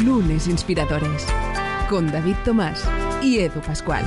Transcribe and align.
Lunes 0.00 0.48
Inspiradores 0.48 1.26
con 1.90 2.10
David 2.10 2.36
Tomás 2.46 2.88
y 3.22 3.40
Edu 3.40 3.60
Pascual. 3.60 4.02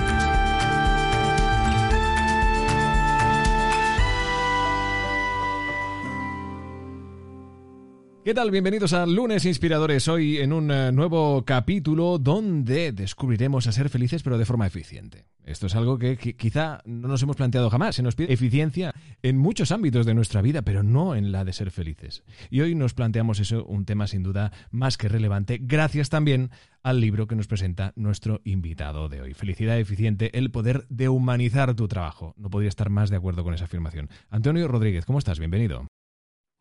¿Qué 8.24 8.34
tal? 8.34 8.50
Bienvenidos 8.50 8.94
a 8.94 9.06
Lunes 9.06 9.46
Inspiradores. 9.46 10.08
Hoy 10.08 10.38
en 10.38 10.54
un 10.54 10.72
eh, 10.72 10.92
nuevo 10.92 11.46
capítulo 11.46 12.18
donde 12.18 12.92
descubriremos 12.92 13.68
a 13.68 13.72
ser 13.72 13.90
felices 13.90 14.24
pero 14.24 14.40
de 14.40 14.46
forma 14.46 14.66
eficiente. 14.66 15.28
Esto 15.46 15.68
es 15.68 15.76
algo 15.76 16.00
que 16.00 16.18
qui- 16.18 16.36
quizá 16.36 16.82
no 16.86 17.08
nos 17.08 17.22
hemos 17.22 17.36
planteado 17.36 17.70
jamás. 17.70 17.96
Se 17.96 18.02
nos 18.04 18.16
pide 18.16 18.34
eficiencia 18.34 18.94
en 19.22 19.38
muchos 19.38 19.72
ámbitos 19.72 20.06
de 20.06 20.14
nuestra 20.16 20.42
vida, 20.42 20.64
pero 20.64 20.82
no 20.84 21.16
en 21.16 21.32
la 21.32 21.46
de 21.46 21.54
ser 21.54 21.70
felices. 21.72 22.24
Y 22.50 22.62
hoy 22.62 22.74
nos 22.76 22.94
planteamos 22.96 23.40
eso, 23.40 23.64
un 23.66 23.86
tema 23.86 24.08
sin 24.08 24.24
duda 24.24 24.52
más 24.72 24.98
que 24.98 25.08
relevante, 25.08 25.60
gracias 25.62 26.10
también 26.10 26.50
al 26.84 27.00
libro 27.00 27.28
que 27.28 27.36
nos 27.36 27.48
presenta 27.48 27.94
nuestro 27.96 28.42
invitado 28.44 29.08
de 29.08 29.22
hoy. 29.22 29.34
Felicidad 29.34 29.80
eficiente, 29.80 30.38
el 30.38 30.52
poder 30.52 30.86
de 30.90 31.10
humanizar 31.10 31.74
tu 31.76 31.88
trabajo. 31.88 32.34
No 32.38 32.50
podría 32.50 32.70
estar 32.70 32.90
más 32.90 33.10
de 33.10 33.18
acuerdo 33.18 33.44
con 33.44 33.54
esa 33.54 33.66
afirmación. 33.66 34.10
Antonio 34.30 34.68
Rodríguez, 34.68 35.06
¿cómo 35.06 35.20
estás? 35.20 35.40
Bienvenido. 35.40 35.88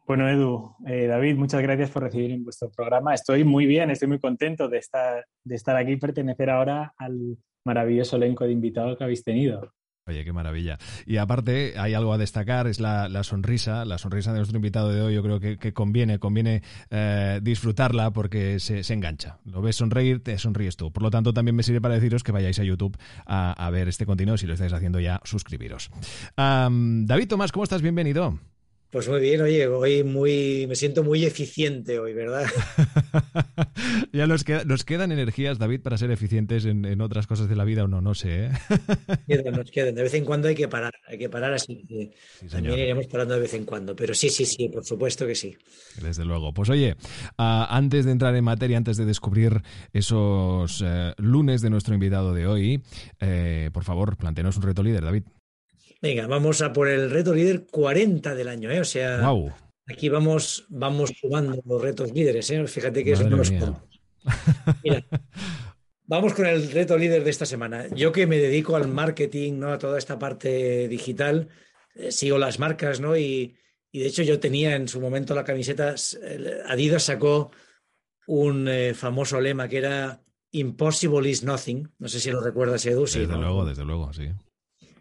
Bueno, 0.06 0.28
Edu, 0.28 0.76
eh, 0.86 1.06
David, 1.06 1.36
muchas 1.36 1.62
gracias 1.62 1.90
por 1.90 2.02
recibirme 2.02 2.34
en 2.34 2.44
vuestro 2.44 2.70
programa. 2.70 3.14
Estoy 3.14 3.42
muy 3.42 3.64
bien, 3.64 3.90
estoy 3.90 4.08
muy 4.08 4.18
contento 4.18 4.68
de 4.68 4.78
estar, 4.78 5.24
de 5.44 5.54
estar 5.54 5.76
aquí 5.76 5.92
y 5.92 5.96
pertenecer 5.96 6.50
ahora 6.50 6.92
al 6.98 7.38
maravilloso 7.64 8.16
elenco 8.16 8.44
de 8.44 8.52
invitados 8.52 8.98
que 8.98 9.04
habéis 9.04 9.24
tenido. 9.24 9.72
Oye, 10.06 10.22
qué 10.22 10.34
maravilla. 10.34 10.76
Y 11.06 11.16
aparte, 11.16 11.78
hay 11.78 11.94
algo 11.94 12.12
a 12.12 12.18
destacar, 12.18 12.66
es 12.66 12.78
la, 12.78 13.08
la 13.08 13.22
sonrisa, 13.22 13.86
la 13.86 13.96
sonrisa 13.96 14.32
de 14.32 14.40
nuestro 14.40 14.58
invitado 14.58 14.92
de 14.92 15.00
hoy. 15.00 15.14
Yo 15.14 15.22
creo 15.22 15.40
que, 15.40 15.56
que 15.56 15.72
conviene, 15.72 16.18
conviene 16.18 16.62
eh, 16.90 17.40
disfrutarla 17.42 18.10
porque 18.10 18.60
se, 18.60 18.84
se 18.84 18.92
engancha. 18.92 19.38
Lo 19.46 19.62
ves 19.62 19.76
sonreír, 19.76 20.22
te 20.22 20.36
sonríes 20.36 20.76
tú. 20.76 20.92
Por 20.92 21.02
lo 21.02 21.10
tanto, 21.10 21.32
también 21.32 21.56
me 21.56 21.62
sirve 21.62 21.80
para 21.80 21.94
deciros 21.94 22.22
que 22.22 22.32
vayáis 22.32 22.58
a 22.58 22.64
YouTube 22.64 22.98
a, 23.24 23.52
a 23.52 23.70
ver 23.70 23.88
este 23.88 24.04
contenido. 24.04 24.36
Si 24.36 24.46
lo 24.46 24.52
estáis 24.52 24.74
haciendo 24.74 25.00
ya, 25.00 25.22
suscribiros. 25.24 25.90
David 26.36 27.28
Tomás, 27.28 27.52
¿cómo 27.52 27.64
estás? 27.64 27.80
Bienvenido. 27.80 28.38
Pues 28.94 29.08
muy 29.08 29.20
bien, 29.20 29.40
oye, 29.40 29.66
hoy 29.66 30.04
muy, 30.04 30.66
me 30.68 30.76
siento 30.76 31.02
muy 31.02 31.24
eficiente 31.24 31.98
hoy, 31.98 32.14
¿verdad? 32.14 32.46
ya 34.12 34.28
nos, 34.28 34.44
queda- 34.44 34.64
nos 34.64 34.84
quedan 34.84 35.10
energías, 35.10 35.58
David, 35.58 35.80
para 35.80 35.98
ser 35.98 36.12
eficientes 36.12 36.64
en, 36.64 36.84
en 36.84 37.00
otras 37.00 37.26
cosas 37.26 37.48
de 37.48 37.56
la 37.56 37.64
vida 37.64 37.82
o 37.84 37.88
no, 37.88 38.00
no 38.00 38.14
sé. 38.14 38.46
¿eh? 38.46 38.50
Quedan, 39.26 39.54
nos 39.54 39.70
quedan. 39.72 39.94
De 39.96 40.02
vez 40.02 40.14
en 40.14 40.24
cuando 40.24 40.46
hay 40.46 40.54
que 40.54 40.68
parar, 40.68 40.94
hay 41.08 41.18
que 41.18 41.28
parar, 41.28 41.52
así 41.54 41.84
que 41.88 42.12
Sí, 42.40 42.46
también 42.46 42.78
iremos 42.78 43.06
parando 43.08 43.34
de 43.34 43.40
vez 43.40 43.54
en 43.54 43.64
cuando. 43.64 43.96
Pero 43.96 44.14
sí, 44.14 44.28
sí, 44.30 44.44
sí, 44.46 44.68
por 44.68 44.84
supuesto 44.84 45.26
que 45.26 45.34
sí. 45.34 45.56
Desde 46.00 46.24
luego. 46.24 46.54
Pues 46.54 46.68
oye, 46.70 46.96
ah, 47.36 47.66
antes 47.70 48.04
de 48.04 48.12
entrar 48.12 48.36
en 48.36 48.44
materia, 48.44 48.76
antes 48.76 48.96
de 48.96 49.04
descubrir 49.06 49.62
esos 49.92 50.82
eh, 50.86 51.14
lunes 51.18 51.62
de 51.62 51.70
nuestro 51.70 51.94
invitado 51.94 52.32
de 52.32 52.46
hoy, 52.46 52.82
eh, 53.20 53.70
por 53.72 53.84
favor, 53.84 54.16
planteanos 54.16 54.56
un 54.56 54.62
reto 54.62 54.82
líder, 54.82 55.04
David. 55.04 55.24
Venga, 56.04 56.26
vamos 56.26 56.60
a 56.60 56.70
por 56.70 56.86
el 56.88 57.10
reto 57.10 57.32
líder 57.32 57.64
40 57.70 58.34
del 58.34 58.48
año, 58.48 58.70
¿eh? 58.70 58.78
O 58.78 58.84
sea, 58.84 59.26
¡Wow! 59.26 59.50
aquí 59.86 60.10
vamos, 60.10 60.66
vamos 60.68 61.14
sumando 61.18 61.62
los 61.64 61.80
retos 61.80 62.12
líderes, 62.12 62.50
¿eh? 62.50 62.66
Fíjate 62.66 63.02
que 63.02 63.12
es 63.12 63.20
unos. 63.20 63.50
Mira, 64.82 65.02
vamos 66.04 66.34
con 66.34 66.44
el 66.44 66.70
reto 66.70 66.98
líder 66.98 67.24
de 67.24 67.30
esta 67.30 67.46
semana. 67.46 67.88
Yo 67.94 68.12
que 68.12 68.26
me 68.26 68.36
dedico 68.36 68.76
al 68.76 68.86
marketing, 68.86 69.54
¿no? 69.54 69.72
A 69.72 69.78
toda 69.78 69.96
esta 69.96 70.18
parte 70.18 70.88
digital, 70.88 71.48
eh, 71.94 72.12
sigo 72.12 72.36
las 72.36 72.58
marcas, 72.58 73.00
¿no? 73.00 73.16
Y, 73.16 73.56
y 73.90 74.00
de 74.00 74.06
hecho 74.06 74.22
yo 74.24 74.38
tenía 74.38 74.76
en 74.76 74.88
su 74.88 75.00
momento 75.00 75.34
la 75.34 75.44
camiseta, 75.44 75.94
Adidas 76.68 77.04
sacó 77.04 77.50
un 78.26 78.68
eh, 78.68 78.92
famoso 78.92 79.40
lema 79.40 79.68
que 79.68 79.78
era 79.78 80.20
Impossible 80.50 81.26
is 81.30 81.42
nothing. 81.44 81.90
No 81.98 82.08
sé 82.08 82.20
si 82.20 82.30
lo 82.30 82.42
recuerdas, 82.42 82.84
Edu. 82.84 83.06
sí, 83.06 83.20
Desde 83.20 83.32
¿no? 83.32 83.40
luego, 83.40 83.64
desde 83.64 83.86
luego, 83.86 84.12
sí. 84.12 84.28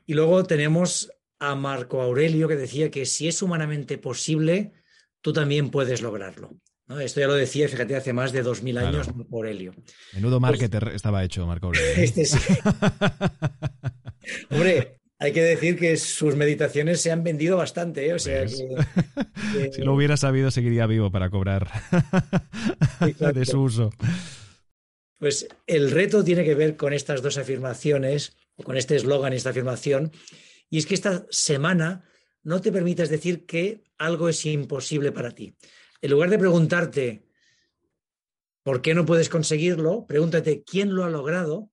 Y 0.06 0.14
luego 0.14 0.44
tenemos 0.44 1.12
a 1.40 1.56
Marco 1.56 2.02
Aurelio 2.02 2.47
que 2.47 2.56
decía 2.56 2.91
que 2.91 3.06
si 3.06 3.28
es 3.28 3.41
humanamente 3.41 3.97
posible, 3.97 4.74
tú 5.22 5.34
también 5.34 5.69
puedes 5.69 6.02
lograrlo. 6.02 6.52
¿no? 6.88 7.00
Esto 7.00 7.22
ya 7.22 7.28
lo 7.28 7.34
decía, 7.36 7.68
fíjate, 7.69 7.96
hace 7.96 8.12
más 8.14 8.31
de 8.34 8.44
2000 8.44 8.75
Claro. 8.75 8.88
años 8.90 9.16
Marco 9.16 9.36
Aurelio. 9.38 9.74
Menudo 10.14 10.40
marketer 10.40 10.90
estaba 10.94 11.24
hecho, 11.24 11.46
Marco 11.47 11.68
Aurelio. 11.68 11.88
¿eh? 11.90 12.03
Este 12.03 12.25
sí. 12.25 12.38
Hombre, 14.50 15.00
hay 15.19 15.31
que 15.31 15.41
decir 15.41 15.78
que 15.78 15.97
sus 15.97 16.35
meditaciones 16.35 17.02
se 17.02 17.12
han 17.12 17.24
vendido 17.24 17.58
bastante, 17.58 18.08
¿eh? 18.08 18.14
O 18.14 18.20
sea 18.20 18.41
¿Ves? 18.41 18.64
que, 19.53 19.62
que- 19.66 19.72
si 19.74 19.81
lo 19.81 19.94
hubiera 19.94 20.18
sabido, 20.18 20.52
seguiría 20.52 20.85
vivo 20.88 21.12
para 21.12 21.30
cobrar 21.30 21.70
de 23.34 23.46
su 23.46 23.62
uso. 23.62 23.91
Pues 25.20 25.47
el 25.68 25.91
reto 25.91 26.24
tiene 26.24 26.44
que 26.44 26.56
ver 26.56 26.75
con 26.75 26.94
estas 26.94 27.22
dos 27.22 27.38
afirmaciones, 27.38 28.35
con 28.64 28.78
este 28.78 28.96
eslogan 28.96 29.34
y 29.34 29.38
esta 29.38 29.50
afirmación, 29.50 30.12
y 30.69 30.78
es 30.78 30.86
que 30.86 30.94
esta 30.94 31.25
semana 31.30 32.03
no 32.44 32.62
te 32.62 32.72
permitas 32.72 33.09
decir 33.09 33.46
que 33.46 33.84
algo 33.97 34.30
es 34.30 34.46
imposible 34.46 35.12
para 35.12 35.31
ti. 35.31 35.56
En 36.02 36.12
lugar 36.12 36.30
de 36.30 36.40
preguntarte 36.40 37.25
por 38.64 38.81
qué 38.81 38.94
no 38.94 39.06
puedes 39.06 39.30
conseguirlo, 39.30 40.06
pregúntate 40.06 40.64
quién 40.64 40.94
lo 40.96 41.03
ha 41.03 41.09
logrado 41.09 41.69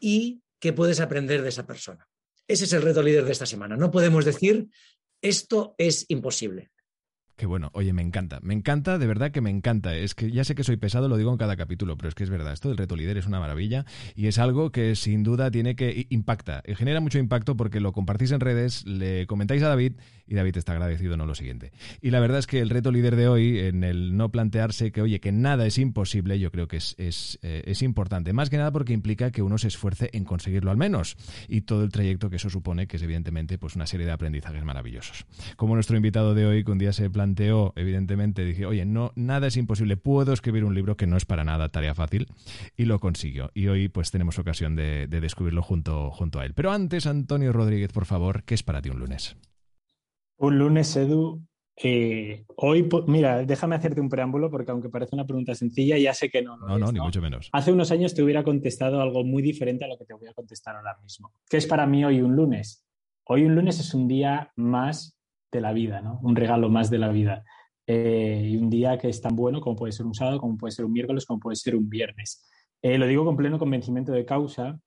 y 0.00 0.42
qué 0.58 0.72
puedes 0.72 1.00
aprender 1.00 1.42
de 1.42 1.48
esa 1.48 1.66
persona. 1.66 2.08
Ese 2.46 2.64
es 2.64 2.72
el 2.72 2.82
reto 2.82 3.02
líder 3.02 3.24
de 3.24 3.32
esta 3.32 3.46
semana. 3.46 3.76
No 3.76 3.90
podemos 3.90 4.24
decir 4.24 4.68
esto 5.22 5.74
es 5.78 6.04
imposible. 6.08 6.70
Qué 7.36 7.46
bueno, 7.46 7.70
oye, 7.72 7.92
me 7.92 8.02
encanta, 8.02 8.38
me 8.42 8.54
encanta, 8.54 8.96
de 8.96 9.08
verdad 9.08 9.32
que 9.32 9.40
me 9.40 9.50
encanta. 9.50 9.96
Es 9.96 10.14
que 10.14 10.30
ya 10.30 10.44
sé 10.44 10.54
que 10.54 10.62
soy 10.62 10.76
pesado, 10.76 11.08
lo 11.08 11.16
digo 11.16 11.32
en 11.32 11.36
cada 11.36 11.56
capítulo, 11.56 11.96
pero 11.96 12.08
es 12.08 12.14
que 12.14 12.22
es 12.22 12.30
verdad, 12.30 12.52
esto 12.52 12.68
del 12.68 12.78
reto 12.78 12.94
líder 12.94 13.16
es 13.16 13.26
una 13.26 13.40
maravilla 13.40 13.84
y 14.14 14.28
es 14.28 14.38
algo 14.38 14.70
que 14.70 14.94
sin 14.94 15.24
duda 15.24 15.50
tiene 15.50 15.74
que 15.74 16.06
impacta, 16.10 16.62
y 16.64 16.76
genera 16.76 17.00
mucho 17.00 17.18
impacto 17.18 17.56
porque 17.56 17.80
lo 17.80 17.90
compartís 17.90 18.30
en 18.30 18.38
redes, 18.38 18.86
le 18.86 19.26
comentáis 19.26 19.64
a 19.64 19.68
David 19.68 19.94
y 20.26 20.34
David 20.34 20.56
está 20.56 20.72
agradecido, 20.72 21.16
no 21.16 21.26
lo 21.26 21.34
siguiente. 21.34 21.72
Y 22.00 22.10
la 22.10 22.20
verdad 22.20 22.38
es 22.38 22.46
que 22.46 22.60
el 22.60 22.70
reto 22.70 22.90
líder 22.90 23.16
de 23.16 23.28
hoy, 23.28 23.58
en 23.58 23.84
el 23.84 24.16
no 24.16 24.30
plantearse 24.30 24.92
que, 24.92 25.02
oye, 25.02 25.20
que 25.20 25.32
nada 25.32 25.66
es 25.66 25.78
imposible, 25.78 26.38
yo 26.38 26.50
creo 26.50 26.68
que 26.68 26.78
es, 26.78 26.94
es, 26.98 27.38
eh, 27.42 27.62
es 27.66 27.82
importante, 27.82 28.32
más 28.32 28.50
que 28.50 28.56
nada 28.56 28.72
porque 28.72 28.92
implica 28.92 29.30
que 29.30 29.42
uno 29.42 29.58
se 29.58 29.68
esfuerce 29.68 30.10
en 30.12 30.24
conseguirlo 30.24 30.70
al 30.70 30.76
menos 30.76 31.16
y 31.48 31.62
todo 31.62 31.84
el 31.84 31.90
trayecto 31.90 32.30
que 32.30 32.36
eso 32.36 32.50
supone, 32.50 32.86
que 32.86 32.96
es 32.96 33.02
evidentemente 33.02 33.58
pues 33.58 33.76
una 33.76 33.86
serie 33.86 34.06
de 34.06 34.12
aprendizajes 34.12 34.64
maravillosos. 34.64 35.26
Como 35.56 35.74
nuestro 35.74 35.96
invitado 35.96 36.34
de 36.34 36.46
hoy, 36.46 36.64
que 36.64 36.72
un 36.72 36.78
día 36.78 36.92
se 36.92 37.10
planteó, 37.10 37.72
evidentemente, 37.76 38.44
dije, 38.44 38.66
oye, 38.66 38.84
no, 38.84 39.12
nada 39.16 39.48
es 39.48 39.56
imposible, 39.56 39.96
puedo 39.96 40.32
escribir 40.32 40.64
un 40.64 40.74
libro 40.74 40.96
que 40.96 41.06
no 41.06 41.16
es 41.16 41.24
para 41.24 41.44
nada 41.44 41.68
tarea 41.68 41.94
fácil, 41.94 42.26
y 42.76 42.84
lo 42.84 43.00
consiguió. 43.00 43.50
Y 43.54 43.68
hoy 43.68 43.88
pues 43.88 44.10
tenemos 44.10 44.38
ocasión 44.38 44.76
de, 44.76 45.06
de 45.06 45.20
descubrirlo 45.20 45.62
junto, 45.62 46.10
junto 46.10 46.40
a 46.40 46.46
él. 46.46 46.54
Pero 46.54 46.72
antes, 46.72 47.06
Antonio 47.06 47.52
Rodríguez, 47.52 47.92
por 47.92 48.06
favor, 48.06 48.44
¿qué 48.44 48.54
es 48.54 48.62
para 48.62 48.82
ti 48.82 48.90
un 48.90 48.98
lunes? 48.98 49.36
Un 50.44 50.58
lunes, 50.58 50.94
Edu. 50.96 51.42
eh, 51.82 52.44
hoy, 52.56 52.86
mira, 53.06 53.44
déjame 53.44 53.76
hacerte 53.76 54.00
un 54.00 54.08
preámbulo 54.10 54.50
porque 54.50 54.70
aunque 54.72 54.90
parece 54.90 55.14
una 55.16 55.26
pregunta 55.26 55.54
sencilla, 55.54 55.96
ya 55.96 56.12
sé 56.12 56.28
que 56.28 56.42
no. 56.42 56.56
lo 56.58 56.66
No, 56.68 56.74
es, 56.76 56.80
no, 56.82 56.92
ni 56.92 57.00
mucho 57.00 57.22
menos. 57.22 57.48
Hace 57.52 57.72
unos 57.72 57.90
años 57.90 58.14
te 58.14 58.22
hubiera 58.22 58.44
contestado 58.44 59.00
algo 59.00 59.24
muy 59.24 59.42
diferente 59.42 59.84
a 59.84 59.88
lo 59.88 59.96
que 59.96 60.04
te 60.04 60.12
voy 60.12 60.26
a 60.28 60.34
contestar 60.34 60.76
ahora 60.76 60.96
mismo. 61.02 61.32
¿Qué 61.48 61.56
es 61.56 61.66
para 61.66 61.86
mí 61.86 62.04
hoy 62.04 62.20
un 62.20 62.36
lunes? 62.36 62.86
Hoy 63.26 63.44
un 63.44 63.54
lunes 63.54 63.80
es 63.80 63.94
un 63.94 64.06
día 64.06 64.52
más 64.56 65.18
de 65.50 65.60
la 65.62 65.72
vida, 65.72 66.02
¿no? 66.02 66.20
Un 66.22 66.36
regalo 66.36 66.68
más 66.68 66.90
de 66.90 66.98
la 66.98 67.08
vida. 67.08 67.42
Eh, 67.86 68.48
y 68.50 68.56
un 68.56 68.68
día 68.68 68.98
que 68.98 69.08
es 69.08 69.20
tan 69.22 69.34
bueno 69.34 69.60
como 69.62 69.76
puede 69.76 69.92
ser 69.92 70.04
un 70.04 70.14
sábado, 70.14 70.38
como 70.40 70.58
puede 70.58 70.72
ser 70.72 70.84
un 70.84 70.92
miércoles, 70.92 71.24
como 71.24 71.40
puede 71.40 71.56
ser 71.56 71.74
un 71.74 71.88
viernes. 71.88 72.46
Eh, 72.82 72.98
lo 72.98 73.06
digo 73.06 73.24
con 73.24 73.36
pleno 73.36 73.58
convencimiento 73.58 74.12
de 74.12 74.26
causa 74.26 74.78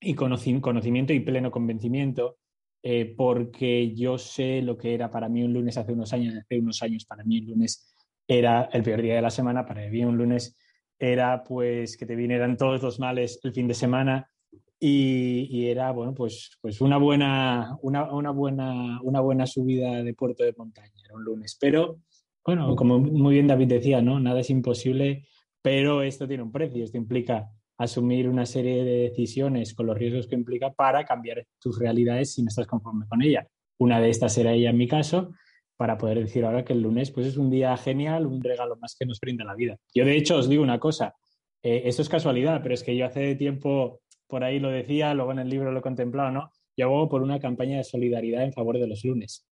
y 0.00 0.14
conoci- 0.16 0.60
conocimiento 0.60 1.12
y 1.12 1.20
pleno 1.20 1.50
convencimiento, 1.52 2.38
eh, 2.82 3.14
porque 3.16 3.94
yo 3.94 4.18
sé 4.18 4.60
lo 4.60 4.76
que 4.76 4.94
era 4.94 5.10
para 5.10 5.28
mí 5.28 5.42
un 5.42 5.52
lunes 5.52 5.76
hace 5.78 5.92
unos 5.92 6.12
años. 6.12 6.34
Hace 6.36 6.58
unos 6.58 6.82
años 6.82 7.04
para 7.04 7.24
mí 7.24 7.38
un 7.40 7.46
lunes 7.46 7.94
era 8.26 8.68
el 8.72 8.82
peor 8.82 9.02
día 9.02 9.14
de 9.14 9.22
la 9.22 9.30
semana, 9.30 9.64
para 9.64 9.88
mí 9.88 10.04
un 10.04 10.16
lunes 10.16 10.56
era 10.98 11.42
pues 11.44 11.96
que 11.96 12.06
te 12.06 12.16
vinieran 12.16 12.56
todos 12.56 12.82
los 12.82 13.00
males 13.00 13.40
el 13.42 13.52
fin 13.52 13.66
de 13.66 13.74
semana 13.74 14.30
y, 14.78 15.48
y 15.50 15.68
era 15.68 15.90
bueno 15.90 16.14
pues, 16.14 16.58
pues 16.60 16.80
una, 16.80 16.96
buena, 16.96 17.76
una, 17.82 18.12
una, 18.12 18.30
buena, 18.30 19.00
una 19.02 19.20
buena 19.20 19.46
subida 19.46 20.02
de 20.02 20.14
puerto 20.14 20.44
de 20.44 20.54
montaña, 20.56 20.92
era 21.04 21.14
un 21.14 21.24
lunes. 21.24 21.56
Pero 21.60 22.00
bueno, 22.44 22.74
como 22.74 22.98
muy 22.98 23.34
bien 23.34 23.46
David 23.46 23.68
decía, 23.68 24.02
¿no? 24.02 24.18
Nada 24.18 24.40
es 24.40 24.50
imposible, 24.50 25.28
pero 25.60 26.02
esto 26.02 26.26
tiene 26.26 26.42
un 26.42 26.50
precio, 26.50 26.84
esto 26.84 26.98
implica 26.98 27.48
asumir 27.78 28.28
una 28.28 28.46
serie 28.46 28.84
de 28.84 29.08
decisiones 29.08 29.74
con 29.74 29.86
los 29.86 29.96
riesgos 29.96 30.26
que 30.26 30.34
implica 30.34 30.72
para 30.72 31.04
cambiar 31.04 31.46
tus 31.60 31.78
realidades 31.78 32.34
si 32.34 32.42
no 32.42 32.48
estás 32.48 32.66
conforme 32.66 33.06
con 33.08 33.22
ella. 33.22 33.46
Una 33.78 34.00
de 34.00 34.10
estas 34.10 34.36
era 34.38 34.52
ella 34.52 34.70
en 34.70 34.76
mi 34.76 34.86
caso, 34.86 35.32
para 35.76 35.98
poder 35.98 36.20
decir 36.20 36.44
ahora 36.44 36.64
que 36.64 36.72
el 36.74 36.82
lunes 36.82 37.10
pues 37.10 37.26
es 37.26 37.36
un 37.36 37.50
día 37.50 37.76
genial, 37.76 38.26
un 38.26 38.42
regalo 38.42 38.76
más 38.76 38.94
que 38.96 39.06
nos 39.06 39.18
brinda 39.20 39.44
la 39.44 39.54
vida. 39.54 39.76
Yo 39.94 40.04
de 40.04 40.16
hecho 40.16 40.36
os 40.36 40.48
digo 40.48 40.62
una 40.62 40.78
cosa, 40.78 41.14
eh, 41.62 41.82
esto 41.86 42.02
es 42.02 42.08
casualidad, 42.08 42.60
pero 42.62 42.74
es 42.74 42.82
que 42.82 42.96
yo 42.96 43.06
hace 43.06 43.34
tiempo 43.34 44.00
por 44.28 44.44
ahí 44.44 44.58
lo 44.60 44.70
decía, 44.70 45.12
luego 45.12 45.32
en 45.32 45.40
el 45.40 45.48
libro 45.48 45.72
lo 45.72 45.80
he 45.80 45.82
contemplado, 45.82 46.30
¿no? 46.30 46.50
Yo 46.76 46.86
hago 46.86 47.08
por 47.08 47.22
una 47.22 47.38
campaña 47.38 47.76
de 47.76 47.84
solidaridad 47.84 48.44
en 48.44 48.52
favor 48.52 48.78
de 48.78 48.86
los 48.86 49.04
lunes. 49.04 49.46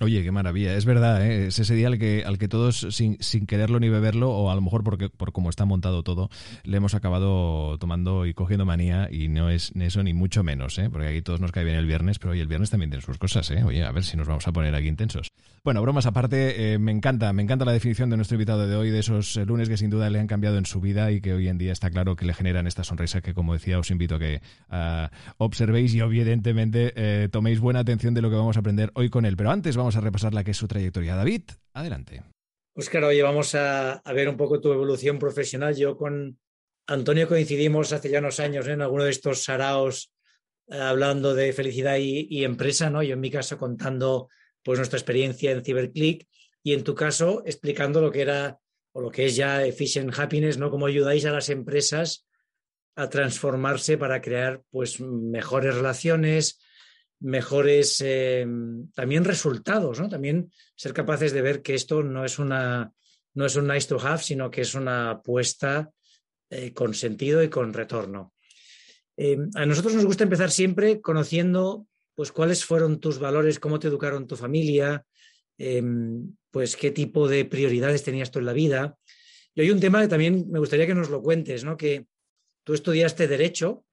Oye, 0.00 0.24
qué 0.24 0.32
maravilla. 0.32 0.74
Es 0.76 0.84
verdad, 0.84 1.24
¿eh? 1.24 1.46
es 1.46 1.58
ese 1.60 1.74
día 1.74 1.86
al 1.86 1.98
que, 1.98 2.24
al 2.24 2.36
que 2.36 2.48
todos, 2.48 2.88
sin, 2.90 3.16
sin, 3.20 3.46
quererlo 3.46 3.78
ni 3.78 3.88
beberlo, 3.88 4.30
o 4.30 4.50
a 4.50 4.54
lo 4.56 4.60
mejor 4.60 4.82
porque, 4.82 5.08
por 5.08 5.30
cómo 5.30 5.50
está 5.50 5.66
montado 5.66 6.02
todo, 6.02 6.30
le 6.64 6.76
hemos 6.78 6.94
acabado 6.94 7.78
tomando 7.78 8.26
y 8.26 8.34
cogiendo 8.34 8.64
manía, 8.64 9.08
y 9.10 9.28
no 9.28 9.50
es 9.50 9.70
eso 9.78 10.02
ni 10.02 10.12
mucho 10.12 10.42
menos, 10.42 10.78
¿eh? 10.78 10.90
porque 10.90 11.06
aquí 11.06 11.22
todos 11.22 11.40
nos 11.40 11.52
cae 11.52 11.62
bien 11.62 11.76
el 11.76 11.86
viernes, 11.86 12.18
pero 12.18 12.32
hoy 12.32 12.40
el 12.40 12.48
viernes 12.48 12.70
también 12.70 12.90
tiene 12.90 13.04
sus 13.04 13.18
cosas. 13.18 13.48
¿eh? 13.52 13.62
Oye, 13.62 13.84
a 13.84 13.92
ver 13.92 14.02
si 14.02 14.16
nos 14.16 14.26
vamos 14.26 14.48
a 14.48 14.52
poner 14.52 14.74
aquí 14.74 14.88
intensos. 14.88 15.30
Bueno, 15.64 15.80
bromas 15.80 16.04
aparte, 16.04 16.74
eh, 16.74 16.78
me 16.78 16.92
encanta, 16.92 17.32
me 17.32 17.42
encanta 17.42 17.64
la 17.64 17.72
definición 17.72 18.10
de 18.10 18.16
nuestro 18.16 18.34
invitado 18.34 18.66
de 18.68 18.76
hoy, 18.76 18.90
de 18.90 18.98
esos 18.98 19.34
eh, 19.38 19.46
lunes 19.46 19.70
que 19.70 19.78
sin 19.78 19.88
duda 19.88 20.10
le 20.10 20.20
han 20.20 20.26
cambiado 20.26 20.58
en 20.58 20.66
su 20.66 20.78
vida 20.78 21.10
y 21.10 21.22
que 21.22 21.32
hoy 21.32 21.48
en 21.48 21.56
día 21.56 21.72
está 21.72 21.88
claro 21.88 22.16
que 22.16 22.26
le 22.26 22.34
generan 22.34 22.66
esta 22.66 22.84
sonrisa 22.84 23.22
que, 23.22 23.32
como 23.32 23.54
decía, 23.54 23.78
os 23.78 23.90
invito 23.90 24.16
a 24.16 24.18
que 24.18 24.42
observéis 25.38 25.94
y 25.94 26.00
evidentemente 26.00 26.92
eh, 26.96 27.30
toméis 27.30 27.60
buena 27.60 27.80
atención 27.80 28.12
de 28.12 28.20
lo 28.20 28.28
que 28.28 28.36
vamos 28.36 28.58
a 28.58 28.60
aprender 28.60 28.90
hoy 28.92 29.08
con 29.08 29.24
él. 29.24 29.38
Pero 29.38 29.50
antes 29.50 29.74
vamos 29.74 29.83
a 29.96 30.00
repasar 30.00 30.34
la 30.34 30.44
que 30.44 30.52
es 30.52 30.56
su 30.56 30.68
trayectoria. 30.68 31.14
David, 31.16 31.42
adelante. 31.72 32.22
Pues 32.72 32.88
claro, 32.88 33.08
vamos 33.22 33.54
a, 33.54 34.02
ver 34.14 34.28
un 34.28 34.36
poco 34.36 34.60
tu 34.60 34.72
evolución 34.72 35.18
profesional. 35.18 35.76
Yo 35.76 35.96
con 35.96 36.38
Antonio 36.88 37.28
coincidimos 37.28 37.92
hace 37.92 38.10
ya 38.10 38.18
unos 38.18 38.40
años 38.40 38.66
¿eh? 38.66 38.72
en 38.72 38.82
alguno 38.82 39.04
de 39.04 39.10
estos 39.10 39.44
saraos 39.44 40.12
eh, 40.68 40.76
hablando 40.76 41.34
de 41.34 41.52
felicidad 41.52 41.96
y, 41.98 42.26
y, 42.28 42.44
empresa, 42.44 42.90
¿no? 42.90 43.02
Yo 43.02 43.14
en 43.14 43.20
mi 43.20 43.30
caso 43.30 43.58
contando 43.58 44.28
pues 44.62 44.78
nuestra 44.78 44.98
experiencia 44.98 45.52
en 45.52 45.64
CiberClick 45.64 46.26
y 46.62 46.72
en 46.72 46.82
tu 46.82 46.94
caso 46.94 47.42
explicando 47.46 48.00
lo 48.00 48.10
que 48.10 48.22
era 48.22 48.58
o 48.92 49.00
lo 49.00 49.10
que 49.10 49.26
es 49.26 49.36
ya 49.36 49.64
Efficient 49.64 50.18
Happiness, 50.18 50.56
¿no? 50.56 50.70
Cómo 50.70 50.86
ayudáis 50.86 51.26
a 51.26 51.32
las 51.32 51.50
empresas 51.50 52.26
a 52.96 53.08
transformarse 53.08 53.98
para 53.98 54.20
crear 54.20 54.62
pues 54.70 55.00
mejores 55.00 55.74
relaciones, 55.74 56.60
mejores 57.20 58.00
eh, 58.04 58.46
también 58.94 59.24
resultados, 59.24 60.00
¿no? 60.00 60.08
También 60.08 60.50
ser 60.76 60.92
capaces 60.92 61.32
de 61.32 61.42
ver 61.42 61.62
que 61.62 61.74
esto 61.74 62.02
no 62.02 62.24
es 62.24 62.38
una 62.38 62.92
no 63.34 63.46
es 63.46 63.56
un 63.56 63.66
nice 63.66 63.88
to 63.88 63.98
have, 64.00 64.22
sino 64.22 64.48
que 64.50 64.60
es 64.60 64.74
una 64.74 65.10
apuesta 65.10 65.90
eh, 66.50 66.72
con 66.72 66.94
sentido 66.94 67.42
y 67.42 67.48
con 67.48 67.72
retorno. 67.72 68.32
Eh, 69.16 69.38
a 69.54 69.66
nosotros 69.66 69.94
nos 69.94 70.04
gusta 70.04 70.22
empezar 70.22 70.52
siempre 70.52 71.00
conociendo 71.00 71.88
pues 72.14 72.30
cuáles 72.30 72.64
fueron 72.64 73.00
tus 73.00 73.18
valores, 73.18 73.58
cómo 73.58 73.80
te 73.80 73.88
educaron 73.88 74.28
tu 74.28 74.36
familia, 74.36 75.04
pues 76.50 76.76
qué 76.76 76.92
tipo 76.92 77.28
de 77.28 77.44
prioridades 77.44 78.04
tenías 78.04 78.30
tú 78.30 78.38
en 78.38 78.46
la 78.46 78.52
vida. 78.52 78.96
Y 79.52 79.62
hay 79.62 79.70
un 79.70 79.80
tema 79.80 80.00
que 80.00 80.08
también 80.08 80.48
me 80.48 80.60
gustaría 80.60 80.86
que 80.86 80.94
nos 80.94 81.10
lo 81.10 81.22
cuentes, 81.22 81.64
¿no? 81.64 81.76
Que 81.76 82.06
tú 82.62 82.72
estudiaste 82.74 83.26
Derecho, 83.26 83.84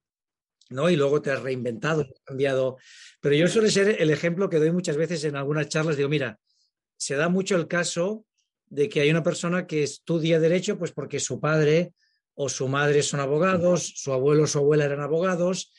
¿no? 0.72 0.90
Y 0.90 0.96
luego 0.96 1.22
te 1.22 1.32
has 1.32 1.42
reinventado, 1.42 2.02
has 2.02 2.22
cambiado. 2.24 2.78
Pero 3.20 3.36
yo 3.36 3.48
suele 3.48 3.70
ser 3.70 4.02
el 4.02 4.10
ejemplo 4.10 4.50
que 4.50 4.58
doy 4.58 4.72
muchas 4.72 4.98
veces 4.98 5.24
en 5.24 5.36
algunas 5.36 5.70
charlas. 5.70 5.98
Digo, 5.98 6.10
mira, 6.10 6.40
se 6.98 7.16
da 7.16 7.30
mucho 7.30 7.56
el 7.56 7.68
caso 7.68 8.26
de 8.68 8.90
que 8.90 9.02
hay 9.02 9.12
una 9.12 9.24
persona 9.24 9.68
que 9.68 9.84
estudia 9.84 10.40
Derecho, 10.40 10.78
pues 10.78 10.92
porque 10.92 11.20
su 11.20 11.40
padre 11.40 11.94
o 12.34 12.50
su 12.50 12.68
madre 12.68 13.04
son 13.04 13.20
abogados, 13.20 13.94
su 13.96 14.14
abuelo 14.14 14.44
o 14.44 14.48
su 14.48 14.60
abuela 14.60 14.86
eran 14.86 15.02
abogados, 15.02 15.72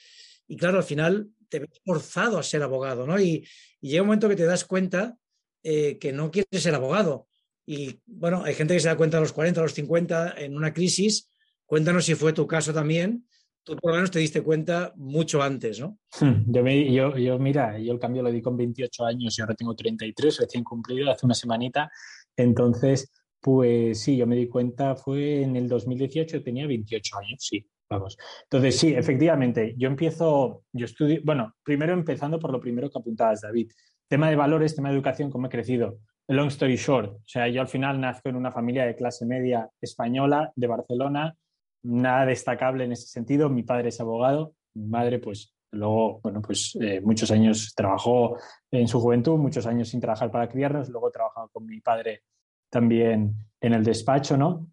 y 0.46 0.56
claro, 0.56 0.78
al 0.78 0.84
final 0.84 1.28
te 1.48 1.60
ves 1.60 1.80
forzado 1.84 2.38
a 2.38 2.42
ser 2.42 2.62
abogado, 2.62 3.06
¿no? 3.06 3.18
Y, 3.18 3.46
llega 3.80 4.02
un 4.02 4.08
momento 4.08 4.28
que 4.28 4.36
te 4.36 4.44
das 4.44 4.64
cuenta 4.64 5.16
eh, 5.62 5.98
que 5.98 6.12
no 6.12 6.30
quieres 6.30 6.62
ser 6.62 6.74
abogado. 6.74 7.26
Y 7.66 8.00
bueno, 8.06 8.44
hay 8.44 8.54
gente 8.54 8.74
que 8.74 8.80
se 8.80 8.88
da 8.88 8.96
cuenta 8.96 9.18
a 9.18 9.20
los 9.20 9.32
40, 9.32 9.60
a 9.60 9.64
los 9.64 9.74
50 9.74 10.34
en 10.36 10.56
una 10.56 10.72
crisis. 10.72 11.30
Cuéntanos 11.66 12.04
si 12.04 12.14
fue 12.14 12.32
tu 12.32 12.46
caso 12.46 12.72
también. 12.72 13.26
Tú 13.64 13.76
por 13.76 13.92
lo 13.92 13.96
menos 13.96 14.10
te 14.10 14.18
diste 14.18 14.42
cuenta 14.42 14.92
mucho 14.96 15.42
antes, 15.42 15.78
¿no? 15.78 15.98
Yo, 16.46 16.62
me, 16.62 16.92
yo, 16.92 17.16
yo, 17.16 17.38
mira, 17.38 17.78
yo 17.78 17.92
el 17.92 17.98
cambio 18.00 18.22
lo 18.22 18.32
di 18.32 18.42
con 18.42 18.56
28 18.56 19.04
años 19.04 19.38
y 19.38 19.40
ahora 19.40 19.54
tengo 19.54 19.74
33, 19.74 20.38
recién 20.40 20.64
cumplido, 20.64 21.10
hace 21.10 21.26
una 21.26 21.34
semanita. 21.34 21.90
Entonces, 22.36 23.10
pues 23.40 24.00
sí, 24.00 24.16
yo 24.16 24.26
me 24.26 24.36
di 24.36 24.48
cuenta, 24.48 24.94
fue 24.94 25.42
en 25.42 25.56
el 25.56 25.68
2018, 25.68 26.42
tenía 26.42 26.66
28 26.66 27.18
años, 27.18 27.38
sí, 27.40 27.66
vamos. 27.88 28.16
Entonces, 28.44 28.78
sí, 28.78 28.94
efectivamente, 28.94 29.74
yo 29.76 29.88
empiezo, 29.88 30.62
yo 30.72 30.86
estudio, 30.86 31.20
bueno, 31.24 31.54
primero 31.62 31.92
empezando 31.92 32.38
por 32.38 32.52
lo 32.52 32.60
primero 32.60 32.88
que 32.88 32.98
apuntabas, 32.98 33.42
David. 33.42 33.70
Tema 34.08 34.30
de 34.30 34.36
valores, 34.36 34.76
tema 34.76 34.90
de 34.90 34.94
educación, 34.94 35.30
cómo 35.30 35.46
he 35.46 35.50
crecido. 35.50 35.98
Long 36.28 36.48
story 36.48 36.76
short, 36.76 37.16
o 37.16 37.22
sea, 37.26 37.48
yo 37.48 37.60
al 37.60 37.68
final 37.68 38.00
nazco 38.00 38.28
en 38.28 38.36
una 38.36 38.52
familia 38.52 38.86
de 38.86 38.94
clase 38.94 39.26
media 39.26 39.68
española 39.80 40.52
de 40.54 40.66
Barcelona, 40.68 41.36
nada 41.82 42.26
destacable 42.26 42.84
en 42.84 42.93
ese 42.93 43.06
sentido. 43.06 43.49
Mi 43.49 43.62
padre 43.62 43.88
es 43.88 44.00
abogado, 44.00 44.55
mi 44.75 44.87
madre, 44.87 45.19
pues 45.19 45.55
luego, 45.73 46.20
bueno, 46.23 46.43
pues 46.43 46.76
eh, 46.81 47.00
muchos 47.00 47.31
años 47.31 47.73
trabajó 47.75 48.37
en 48.70 48.88
su 48.88 49.00
juventud, 49.00 49.38
muchos 49.38 49.67
años 49.67 49.88
sin 49.88 50.00
trabajar 50.00 50.31
para 50.31 50.49
criarnos, 50.49 50.88
luego 50.88 51.11
trabajado 51.11 51.49
con 51.49 51.67
mi 51.67 51.81
padre 51.81 52.23
también 52.70 53.34
en 53.61 53.75
el 53.75 53.84
despacho, 53.84 54.37
¿no? 54.37 54.69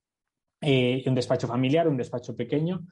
Eh, 0.61 1.03
un 1.05 1.15
despacho 1.15 1.47
familiar, 1.47 1.87
un 1.87 1.97
despacho 1.97 2.35
pequeño. 2.35 2.85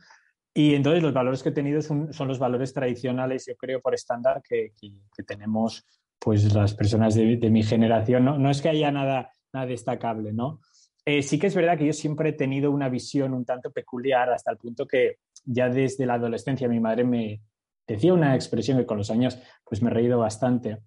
Y 0.53 0.73
entonces 0.73 1.03
los 1.03 1.13
valores 1.13 1.43
que 1.43 1.49
he 1.49 1.53
tenido 1.53 1.81
son, 1.81 2.13
son 2.13 2.27
los 2.27 2.39
valores 2.39 2.73
tradicionales, 2.73 3.45
yo 3.45 3.55
creo, 3.55 3.81
por 3.81 3.93
estándar 3.93 4.41
que, 4.41 4.73
que, 4.79 4.91
que 5.15 5.23
tenemos 5.23 5.85
pues 6.19 6.51
las 6.53 6.73
personas 6.73 7.13
de, 7.13 7.37
de 7.37 7.49
mi 7.49 7.63
generación. 7.63 8.25
¿no? 8.25 8.37
no 8.37 8.49
es 8.49 8.61
que 8.61 8.69
haya 8.69 8.91
nada, 8.91 9.31
nada 9.53 9.65
destacable, 9.65 10.33
¿no? 10.33 10.61
Eh, 11.09 11.23
sí 11.23 11.39
que 11.39 11.47
es 11.47 11.55
verdad 11.55 11.77
que 11.77 11.85
yo 11.85 11.93
siempre 11.93 12.31
he 12.31 12.33
tenido 12.33 12.69
una 12.69 12.89
visión 12.89 13.33
un 13.33 13.45
tanto 13.45 13.71
peculiar 13.71 14.29
hasta 14.29 14.51
el 14.51 14.57
punto 14.57 14.85
que 14.85 15.19
ya 15.45 15.69
desde 15.69 16.05
la 16.05 16.15
adolescencia 16.15 16.67
mi 16.67 16.81
madre 16.81 17.05
me 17.05 17.41
decía 17.87 18.13
una 18.13 18.35
expresión 18.35 18.77
que 18.77 18.85
con 18.85 18.97
los 18.97 19.09
años 19.09 19.39
pues 19.63 19.81
me 19.81 19.89
he 19.89 19.93
reído 19.93 20.19
bastante, 20.19 20.79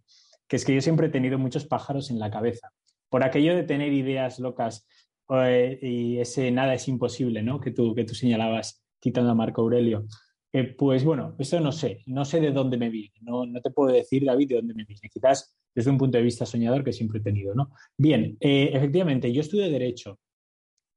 que 0.47 0.57
es 0.57 0.67
que 0.67 0.75
yo 0.75 0.83
siempre 0.83 1.07
he 1.07 1.11
tenido 1.11 1.39
muchos 1.39 1.65
pájaros 1.65 2.11
en 2.11 2.19
la 2.19 2.31
cabeza. 2.31 2.71
Por 3.09 3.25
aquello 3.25 3.57
de 3.57 3.63
tener 3.63 3.95
ideas 3.95 4.41
locas 4.41 4.87
eh, 5.31 5.79
y 5.81 6.19
ese 6.19 6.51
nada 6.51 6.75
es 6.75 6.87
imposible, 6.87 7.43
¿no? 7.43 7.59
Que 7.59 7.71
tú, 7.71 7.95
que 7.95 8.05
tú 8.05 8.15
señalabas 8.15 8.85
quitando 8.99 9.31
a 9.31 9.35
Marco 9.35 9.63
Aurelio. 9.63 10.05
Eh, 10.53 10.65
pues 10.65 11.05
bueno, 11.05 11.37
eso 11.39 11.61
no 11.61 11.71
sé, 11.71 12.03
no 12.07 12.25
sé 12.25 12.41
de 12.41 12.51
dónde 12.51 12.77
me 12.77 12.91
viene, 12.91 13.15
no, 13.21 13.47
no 13.47 13.61
te 13.61 13.71
puedo 13.71 13.93
decir, 13.93 14.25
David, 14.25 14.49
de 14.49 14.55
dónde 14.57 14.75
me 14.75 14.85
viene. 14.85 15.09
Quizás 15.09 15.57
desde 15.75 15.91
un 15.91 15.99
punto 15.99 16.19
de 16.19 16.25
vista 16.25 16.45
soñador 16.45 16.83
que 16.83 16.93
siempre 16.93 17.21
he 17.21 17.23
tenido, 17.23 17.55
¿no? 17.55 17.71
Bien, 17.97 18.37
eh, 18.41 18.71
efectivamente, 18.73 19.33
yo 19.33 19.41
estudio 19.41 19.71
Derecho. 19.71 20.19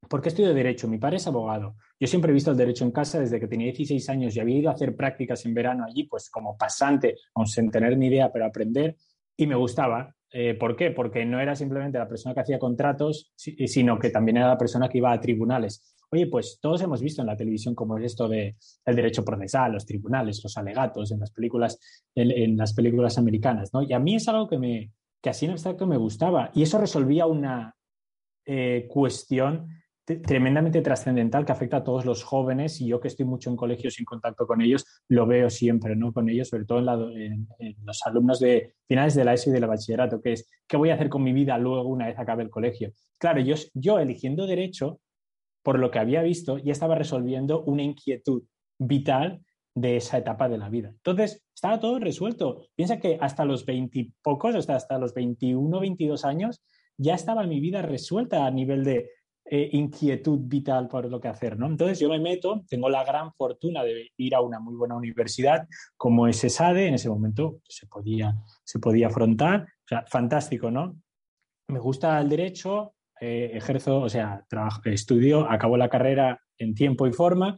¿Por 0.09 0.21
qué 0.21 0.29
estudio 0.29 0.53
Derecho? 0.53 0.87
Mi 0.87 0.97
padre 0.97 1.17
es 1.17 1.27
abogado. 1.27 1.75
Yo 1.99 2.07
siempre 2.07 2.31
he 2.31 2.33
visto 2.33 2.51
el 2.51 2.57
derecho 2.57 2.83
en 2.83 2.91
casa 2.91 3.19
desde 3.19 3.39
que 3.39 3.47
tenía 3.47 3.67
16 3.67 4.09
años 4.09 4.35
y 4.35 4.39
había 4.39 4.57
ido 4.57 4.69
a 4.69 4.73
hacer 4.73 4.95
prácticas 4.95 5.45
en 5.45 5.53
verano 5.53 5.85
allí, 5.85 6.03
pues 6.03 6.29
como 6.29 6.57
pasante, 6.57 7.15
aún 7.33 7.47
sin 7.47 7.71
tener 7.71 7.97
ni 7.97 8.07
idea, 8.07 8.31
pero 8.31 8.45
aprender, 8.45 8.97
y 9.37 9.47
me 9.47 9.55
gustaba. 9.55 10.13
Eh, 10.31 10.55
¿Por 10.55 10.75
qué? 10.75 10.91
Porque 10.91 11.25
no 11.25 11.39
era 11.39 11.55
simplemente 11.55 11.99
la 11.99 12.07
persona 12.07 12.33
que 12.33 12.41
hacía 12.41 12.59
contratos, 12.59 13.31
sino 13.35 13.99
que 13.99 14.09
también 14.09 14.37
era 14.37 14.47
la 14.47 14.57
persona 14.57 14.89
que 14.89 14.97
iba 14.97 15.11
a 15.11 15.21
tribunales. 15.21 15.95
Oye, 16.13 16.27
pues 16.27 16.59
todos 16.61 16.79
hemos 16.83 17.01
visto 17.01 17.21
en 17.21 17.27
la 17.27 17.35
televisión 17.35 17.73
cómo 17.73 17.97
es 17.97 18.05
esto 18.05 18.27
de 18.29 18.55
derecho 18.85 19.25
procesal, 19.25 19.71
los 19.71 19.83
tribunales, 19.83 20.43
los 20.43 20.55
alegatos 20.57 21.11
en 21.11 21.19
las 21.19 21.31
películas, 21.31 21.79
en, 22.13 22.55
las 22.55 22.75
películas 22.75 23.17
americanas, 23.17 23.73
¿no? 23.73 23.81
Y 23.81 23.93
a 23.93 23.99
mí 23.99 24.13
es 24.13 24.27
algo 24.27 24.47
que, 24.47 24.59
me, 24.59 24.91
que 25.19 25.31
así 25.31 25.45
en 25.45 25.53
abstracto 25.53 25.87
me 25.87 25.97
gustaba. 25.97 26.51
Y 26.53 26.61
eso 26.61 26.77
resolvía 26.77 27.25
una 27.25 27.75
eh, 28.45 28.85
cuestión 28.87 29.69
tremendamente 30.05 30.83
trascendental 30.83 31.45
que 31.45 31.51
afecta 31.51 31.77
a 31.77 31.83
todos 31.83 32.05
los 32.05 32.23
jóvenes 32.23 32.79
y 32.79 32.89
yo 32.89 32.99
que 32.99 33.07
estoy 33.07 33.25
mucho 33.25 33.49
en 33.49 33.55
colegios 33.55 33.97
y 33.97 34.03
en 34.03 34.05
contacto 34.05 34.45
con 34.45 34.61
ellos, 34.61 34.85
lo 35.07 35.25
veo 35.25 35.49
siempre, 35.49 35.95
¿no? 35.95 36.13
Con 36.13 36.29
ellos, 36.29 36.49
sobre 36.49 36.65
todo 36.65 36.77
en, 36.77 36.85
la, 36.85 36.93
en, 37.57 37.75
los 37.83 38.05
alumnos 38.05 38.39
de 38.39 38.75
finales 38.87 39.15
de 39.15 39.25
la 39.25 39.33
ESO 39.33 39.49
y 39.49 39.53
del 39.53 39.65
bachillerato, 39.65 40.21
que 40.21 40.33
es, 40.33 40.47
¿qué 40.67 40.77
voy 40.77 40.91
a 40.91 40.93
hacer 40.93 41.09
con 41.09 41.23
mi 41.23 41.33
vida 41.33 41.57
luego 41.57 41.87
una 41.87 42.05
vez 42.05 42.19
acabe 42.19 42.43
el 42.43 42.51
colegio? 42.51 42.91
Claro, 43.17 43.39
yo, 43.39 43.55
yo 43.73 43.97
eligiendo 43.97 44.45
derecho, 44.45 44.99
por 45.63 45.79
lo 45.79 45.91
que 45.91 45.99
había 45.99 46.21
visto, 46.21 46.57
ya 46.57 46.71
estaba 46.71 46.95
resolviendo 46.95 47.63
una 47.63 47.83
inquietud 47.83 48.43
vital 48.77 49.41
de 49.75 49.97
esa 49.97 50.17
etapa 50.17 50.49
de 50.49 50.57
la 50.57 50.69
vida. 50.69 50.89
Entonces, 50.89 51.43
estaba 51.55 51.79
todo 51.79 51.99
resuelto. 51.99 52.67
Piensa 52.75 52.99
que 52.99 53.17
hasta 53.19 53.45
los 53.45 53.65
veintipocos, 53.65 54.55
hasta, 54.55 54.75
hasta 54.75 54.99
los 54.99 55.13
21, 55.13 55.79
22 55.79 56.25
años, 56.25 56.61
ya 56.97 57.15
estaba 57.15 57.47
mi 57.47 57.59
vida 57.59 57.81
resuelta 57.81 58.45
a 58.45 58.51
nivel 58.51 58.83
de 58.83 59.09
eh, 59.45 59.69
inquietud 59.73 60.39
vital 60.43 60.87
por 60.87 61.09
lo 61.09 61.19
que 61.19 61.27
hacer, 61.27 61.57
¿no? 61.57 61.65
Entonces 61.67 61.99
yo 61.99 62.09
me 62.09 62.19
meto, 62.19 62.63
tengo 62.67 62.89
la 62.89 63.03
gran 63.03 63.33
fortuna 63.33 63.83
de 63.83 64.11
ir 64.17 64.35
a 64.35 64.41
una 64.41 64.59
muy 64.59 64.75
buena 64.75 64.95
universidad 64.95 65.67
como 65.97 66.27
es 66.27 66.43
ESADE, 66.43 66.87
en 66.87 66.93
ese 66.93 67.09
momento 67.09 67.59
se 67.67 67.87
podía, 67.87 68.35
se 68.63 68.79
podía 68.79 69.07
afrontar, 69.07 69.63
o 69.63 69.87
sea, 69.87 70.05
fantástico, 70.07 70.71
¿no? 70.71 70.95
me 71.67 71.79
gusta 71.79 72.19
el 72.19 72.29
derecho, 72.29 72.93
eh, 73.21 73.51
ejerzo, 73.53 73.99
o 73.99 74.09
sea, 74.09 74.45
estudio, 74.85 75.49
acabo 75.49 75.77
la 75.77 75.89
carrera 75.89 76.41
en 76.57 76.73
tiempo 76.73 77.07
y 77.07 77.13
forma, 77.13 77.57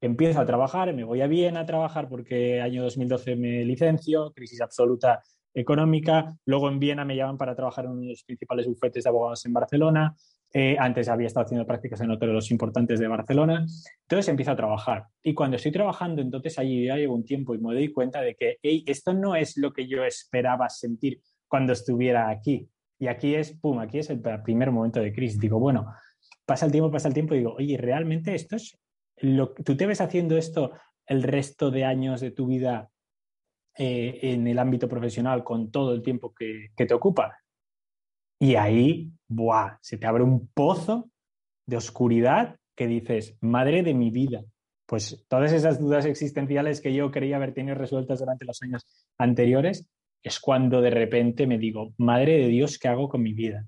empiezo 0.00 0.40
a 0.40 0.46
trabajar, 0.46 0.94
me 0.94 1.04
voy 1.04 1.20
a 1.20 1.26
Viena 1.26 1.60
a 1.60 1.66
trabajar 1.66 2.08
porque 2.08 2.60
año 2.60 2.82
2012 2.82 3.36
me 3.36 3.64
licencio, 3.64 4.32
crisis 4.32 4.60
absoluta 4.60 5.20
económica, 5.52 6.36
luego 6.46 6.68
en 6.68 6.78
Viena 6.78 7.04
me 7.04 7.16
llaman 7.16 7.36
para 7.36 7.54
trabajar 7.54 7.84
en 7.84 7.92
uno 7.92 8.02
de 8.02 8.08
los 8.08 8.24
principales 8.24 8.66
bufetes 8.66 9.04
de 9.04 9.10
abogados 9.10 9.44
en 9.46 9.52
Barcelona, 9.52 10.14
eh, 10.52 10.76
antes 10.78 11.08
había 11.08 11.28
estado 11.28 11.46
haciendo 11.46 11.66
prácticas 11.66 12.00
en 12.00 12.10
otro 12.10 12.26
de 12.26 12.34
los 12.34 12.50
importantes 12.50 12.98
de 12.98 13.06
Barcelona. 13.06 13.66
Entonces 14.02 14.28
empiezo 14.28 14.50
a 14.50 14.56
trabajar. 14.56 15.04
Y 15.22 15.32
cuando 15.32 15.56
estoy 15.56 15.70
trabajando, 15.70 16.22
entonces 16.22 16.58
allí 16.58 16.86
ya 16.86 16.96
llevo 16.96 17.14
un 17.14 17.24
tiempo 17.24 17.54
y 17.54 17.58
me 17.58 17.72
doy 17.72 17.92
cuenta 17.92 18.20
de 18.20 18.34
que 18.34 18.58
esto 18.62 19.12
no 19.12 19.36
es 19.36 19.56
lo 19.56 19.72
que 19.72 19.86
yo 19.86 20.04
esperaba 20.04 20.68
sentir 20.68 21.20
cuando 21.46 21.72
estuviera 21.72 22.28
aquí. 22.30 22.68
Y 23.00 23.08
aquí 23.08 23.34
es, 23.34 23.52
pum, 23.52 23.78
aquí 23.78 23.98
es 23.98 24.10
el 24.10 24.20
primer 24.44 24.70
momento 24.70 25.00
de 25.00 25.12
crisis. 25.12 25.40
Digo, 25.40 25.58
bueno, 25.58 25.92
pasa 26.44 26.66
el 26.66 26.72
tiempo, 26.72 26.90
pasa 26.90 27.08
el 27.08 27.14
tiempo 27.14 27.34
y 27.34 27.38
digo, 27.38 27.54
oye, 27.54 27.76
¿realmente 27.78 28.34
esto 28.34 28.56
es 28.56 28.78
lo 29.22 29.52
tú 29.52 29.76
te 29.76 29.86
ves 29.86 30.00
haciendo 30.00 30.36
esto 30.36 30.72
el 31.06 31.22
resto 31.22 31.70
de 31.70 31.84
años 31.84 32.20
de 32.20 32.30
tu 32.30 32.46
vida 32.46 32.90
eh, 33.76 34.18
en 34.22 34.46
el 34.46 34.58
ámbito 34.58 34.88
profesional 34.88 35.44
con 35.44 35.70
todo 35.70 35.94
el 35.94 36.02
tiempo 36.02 36.34
que, 36.34 36.68
que 36.76 36.86
te 36.86 36.94
ocupa? 36.94 37.38
Y 38.38 38.54
ahí, 38.54 39.10
¡buah! 39.28 39.78
Se 39.80 39.96
te 39.96 40.06
abre 40.06 40.22
un 40.22 40.48
pozo 40.48 41.10
de 41.66 41.76
oscuridad 41.76 42.56
que 42.74 42.86
dices, 42.86 43.36
madre 43.40 43.82
de 43.82 43.94
mi 43.94 44.10
vida. 44.10 44.44
Pues 44.86 45.24
todas 45.28 45.52
esas 45.52 45.78
dudas 45.78 46.04
existenciales 46.04 46.80
que 46.80 46.94
yo 46.94 47.10
creía 47.10 47.36
haber 47.36 47.54
tenido 47.54 47.76
resueltas 47.76 48.18
durante 48.18 48.44
los 48.44 48.60
años 48.62 48.86
anteriores, 49.18 49.88
es 50.22 50.40
cuando 50.40 50.80
de 50.80 50.90
repente 50.90 51.46
me 51.46 51.58
digo, 51.58 51.94
madre 51.98 52.38
de 52.38 52.48
Dios, 52.48 52.78
¿qué 52.78 52.88
hago 52.88 53.08
con 53.08 53.22
mi 53.22 53.32
vida? 53.32 53.66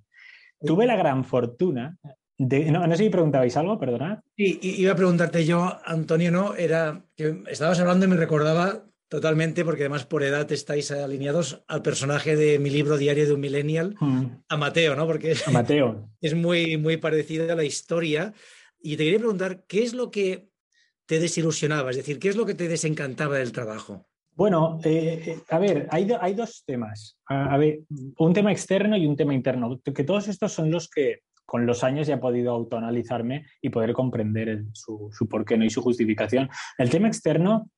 Tuve 0.61 0.87
la 0.87 0.97
gran 0.97 1.25
fortuna 1.25 1.97
de, 2.39 2.71
no, 2.71 2.87
no, 2.87 2.97
sé 2.97 3.05
si 3.05 3.11
preguntabais 3.11 3.57
algo, 3.57 3.79
perdonad. 3.79 4.19
Sí, 4.37 4.59
iba 4.63 4.93
a 4.93 4.97
preguntarte 4.97 5.45
yo, 5.45 5.79
Antonio, 5.85 6.31
¿no? 6.31 6.55
Era 6.55 7.05
que 7.17 7.43
estabas 7.49 7.79
hablando 7.81 8.07
y 8.07 8.09
me 8.09 8.17
recordaba 8.17 8.85
Totalmente, 9.13 9.63
porque 9.63 9.83
además 9.83 10.07
por 10.07 10.23
edad 10.23 10.51
estáis 10.51 10.91
alineados 10.91 11.63
al 11.69 11.83
personaje 11.83 12.35
de 12.35 12.59
mi 12.59 12.71
libro 12.71 12.97
Diario 12.97 13.27
de 13.27 13.35
un 13.35 13.41
Millennial, 13.41 13.95
mm. 14.01 14.25
a 14.49 14.57
Mateo, 14.57 14.97
¿no? 14.97 15.07
Porque 15.07 15.35
a 15.47 15.51
Mateo. 15.51 16.09
es 16.23 16.35
muy, 16.35 16.79
muy 16.79 16.97
parecida 16.97 17.53
a 17.53 17.55
la 17.55 17.63
historia. 17.63 18.33
Y 18.81 18.97
te 18.97 19.05
quería 19.05 19.19
preguntar, 19.19 19.65
¿qué 19.69 19.83
es 19.83 19.93
lo 19.93 20.11
que 20.11 20.49
te 21.05 21.21
desilusionaba? 21.21 21.91
Es 21.91 21.99
decir, 21.99 22.19
¿qué 22.19 22.31
es 22.31 22.37
lo 22.37 22.47
que 22.47 22.55
te 22.55 22.69
desencantaba 22.69 23.37
del 23.37 23.53
trabajo? 23.53 24.09
Bueno, 24.35 24.79
eh, 24.83 25.23
eh, 25.27 25.39
a 25.51 25.59
ver, 25.59 25.89
hay, 25.91 26.35
dos 26.35 26.65
temas. 26.67 27.19
A, 27.27 27.57
ver, 27.59 27.81
un 28.19 28.33
tema 28.33 28.51
externo 28.51 28.97
y 28.97 29.07
un 29.07 29.17
tema 29.17 29.35
interno, 29.35 29.79
que 29.83 30.05
todos 30.05 30.29
estos 30.29 30.53
son 30.53 30.71
los 30.71 30.89
que 30.89 31.21
con 31.45 31.67
los 31.67 31.85
años 31.85 32.07
ya 32.07 32.15
he 32.15 32.19
podido 32.19 32.53
autoanalizarme 32.53 33.45
y 33.61 33.69
poder 33.69 33.93
comprender 33.93 34.65
su, 34.73 35.11
su 35.13 35.29
porqué 35.29 35.59
¿no? 35.59 35.65
y 35.65 35.71
su 35.71 35.83
justificación. 35.83 36.49
El 36.79 36.89
tema 36.89 37.09
externo, 37.09 37.69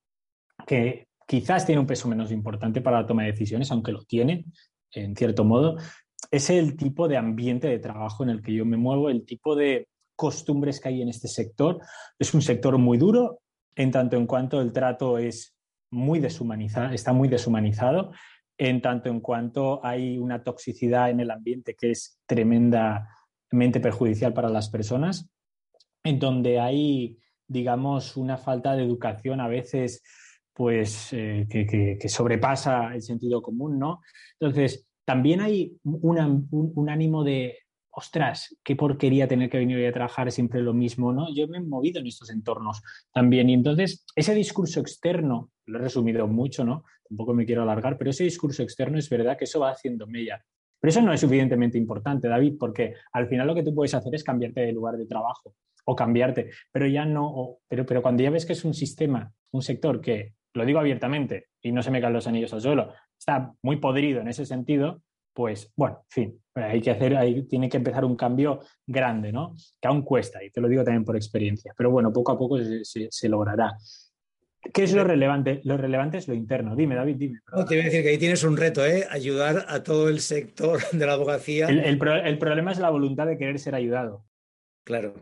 que 0.67 1.09
quizás 1.27 1.67
tiene 1.67 1.81
un 1.81 1.87
peso 1.87 2.07
menos 2.09 2.31
importante 2.31 2.81
para 2.81 3.01
la 3.01 3.07
toma 3.07 3.23
de 3.23 3.33
decisiones, 3.33 3.73
aunque 3.73 3.93
lo 3.93 4.05
tiene, 4.05 4.45
en 4.93 5.17
cierto 5.17 5.45
modo, 5.45 5.77
es 6.31 6.51
el 6.51 6.77
tipo 6.77 7.09
de 7.09 7.17
ambiente 7.17 7.67
de 7.69 7.81
trabajo 7.81 8.23
en 8.23 8.31
el 8.31 8.43
que 8.43 8.53
yo 8.53 8.65
me 8.65 8.77
muevo, 8.77 9.11
el 9.11 9.25
tipo 9.25 9.57
de 9.57 9.89
costumbres 10.17 10.81
que 10.81 10.91
hay 10.91 11.03
en 11.03 11.09
este 11.09 11.29
sector. 11.29 11.81
Es 12.19 12.35
un 12.35 12.43
sector 12.43 12.79
muy 12.79 12.99
duro, 12.99 13.41
en 13.75 13.91
tanto 13.91 14.17
en 14.17 14.27
cuanto 14.27 14.61
el 14.61 14.73
trato 14.73 15.19
es 15.19 15.54
muy 15.95 16.21
deshumanizado, 16.21 16.93
está 16.93 17.13
muy 17.13 17.29
deshumanizado, 17.29 18.13
en 18.59 18.83
tanto 18.83 19.09
en 19.09 19.21
cuanto 19.21 19.85
hay 19.85 20.19
una 20.19 20.43
toxicidad 20.43 21.11
en 21.11 21.21
el 21.21 21.31
ambiente 21.31 21.75
que 21.75 21.91
es 21.91 22.21
tremendamente 22.27 23.81
perjudicial 23.81 24.33
para 24.33 24.49
las 24.49 24.69
personas, 24.69 25.29
en 26.03 26.19
donde 26.19 26.61
hay, 26.61 27.19
digamos, 27.47 28.17
una 28.17 28.37
falta 28.37 28.77
de 28.77 28.85
educación 28.85 29.41
a 29.41 29.49
veces 29.49 30.03
pues 30.53 31.13
eh, 31.13 31.47
que, 31.49 32.09
sobrepasa 32.09 32.95
el 32.95 33.03
sentido 33.03 33.43
común, 33.43 33.79
¿no? 33.79 34.03
Entonces, 34.39 34.89
también 35.05 35.41
hay 35.41 35.77
un, 35.83 36.89
ánimo 36.89 37.25
de, 37.25 37.59
ostras, 37.91 38.57
qué 38.63 38.77
porquería 38.77 39.27
tener 39.27 39.51
que 39.51 39.59
venir 39.59 39.85
a 39.87 39.93
trabajar 39.93 40.31
siempre 40.31 40.63
lo 40.63 40.73
mismo, 40.73 41.13
¿no? 41.13 41.35
Yo 41.35 41.49
me 41.49 41.59
he 41.59 41.61
movido 41.61 42.01
en 42.01 42.07
estos 42.07 42.31
entornos 42.31 42.83
también 43.13 43.51
y 43.51 43.55
entonces 43.55 44.07
ese 44.15 44.35
discurso 44.35 44.81
externo, 44.81 45.51
lo 45.67 45.79
he 45.79 45.83
resumido 45.83 46.27
mucho, 46.27 46.65
¿no? 46.65 46.85
Tampoco 47.09 47.35
me 47.35 47.47
quiero 47.47 47.63
alargar, 47.63 47.97
pero 47.99 48.11
ese 48.11 48.25
discurso 48.25 48.63
externo 48.63 48.99
es 48.99 49.09
verdad 49.09 49.37
que 49.37 49.45
eso 49.45 49.61
va 49.61 49.71
haciendo 49.71 50.07
mella. 50.07 50.45
Pero 50.81 50.91
eso 50.91 51.01
no 51.01 51.13
es 51.13 51.21
suficientemente 51.21 51.79
importante, 51.79 52.29
David, 52.29 52.57
porque 52.59 52.95
al 53.13 53.27
final 53.27 53.47
lo 53.47 53.55
que 53.55 53.63
tú 53.63 53.75
puedes 53.75 53.95
hacer 53.95 54.15
es 54.15 54.23
cambiarte 54.23 54.61
de 54.61 54.73
lugar 54.73 54.97
de 54.97 55.07
trabajo 55.07 55.55
o 55.87 55.97
cambiarte, 55.97 56.51
pero 56.73 56.87
ya 56.87 57.05
no, 57.05 57.59
pero, 57.69 57.85
pero 57.85 58.03
cuando 58.03 58.23
ya 58.23 58.31
ves 58.31 58.47
que 58.47 58.55
es 58.55 58.65
un 58.65 58.75
sistema, 58.75 59.33
un 59.53 59.63
sector 59.63 60.01
que 60.01 60.35
lo 60.55 60.65
digo 60.65 60.79
abiertamente 60.79 61.49
y 61.61 61.73
no 61.73 61.83
se 61.83 61.91
me 61.91 62.01
caen 62.01 62.13
los 62.13 62.27
anillos 62.27 62.53
al 62.53 62.61
suelo, 62.61 62.93
está 63.19 63.53
muy 63.63 63.77
podrido 63.77 64.21
en 64.21 64.29
ese 64.29 64.47
sentido, 64.47 65.03
pues 65.35 65.73
bueno, 65.77 65.99
en 66.03 66.11
fin, 66.11 66.43
hay 66.55 66.81
que 66.81 66.93
hacer, 66.93 67.17
ahí 67.17 67.43
tiene 67.43 67.69
que 67.69 67.77
empezar 67.77 68.05
un 68.05 68.17
cambio 68.17 68.61
grande, 68.87 69.33
¿no? 69.33 69.55
Que 69.81 69.89
aún 69.89 70.03
cuesta, 70.03 70.43
y 70.43 70.51
te 70.51 70.61
lo 70.61 70.69
digo 70.69 70.85
también 70.85 71.05
por 71.05 71.17
experiencia, 71.17 71.75
pero 71.77 71.91
bueno, 71.91 72.13
poco 72.13 72.33
a 72.33 72.39
poco 72.39 72.57
se, 72.59 73.29
logrará. 73.29 73.77
¿Qué 74.73 74.85
es 74.85 74.95
lo 74.95 75.05
relevante? 75.05 75.61
Lo 75.65 75.77
relevante 75.77 76.19
es 76.19 76.29
lo 76.29 76.35
interno. 76.35 76.75
Dime, 76.75 76.95
David, 76.95 77.17
dime. 77.17 77.41
No, 77.53 77.65
te 77.65 77.75
voy 77.75 77.83
a 77.83 77.85
decir 77.85 78.03
que 78.03 78.09
ahí 78.09 78.19
tienes 78.19 78.45
un 78.45 78.57
reto, 78.57 78.85
¿eh? 78.85 79.07
Ayudar 79.11 79.67
a 79.69 79.83
todo 79.83 80.09
el 80.09 80.21
sector 80.21 80.81
de 80.93 81.07
la 81.07 81.13
abogacía. 81.13 81.69
el 81.69 81.99
problema 82.39 82.73
es 82.73 82.79
la 82.79 82.91
voluntad 82.91 83.27
de 83.27 83.37
querer 83.37 83.59
ser 83.59 83.75
ayudado. 83.75 84.25
Claro. 84.85 85.15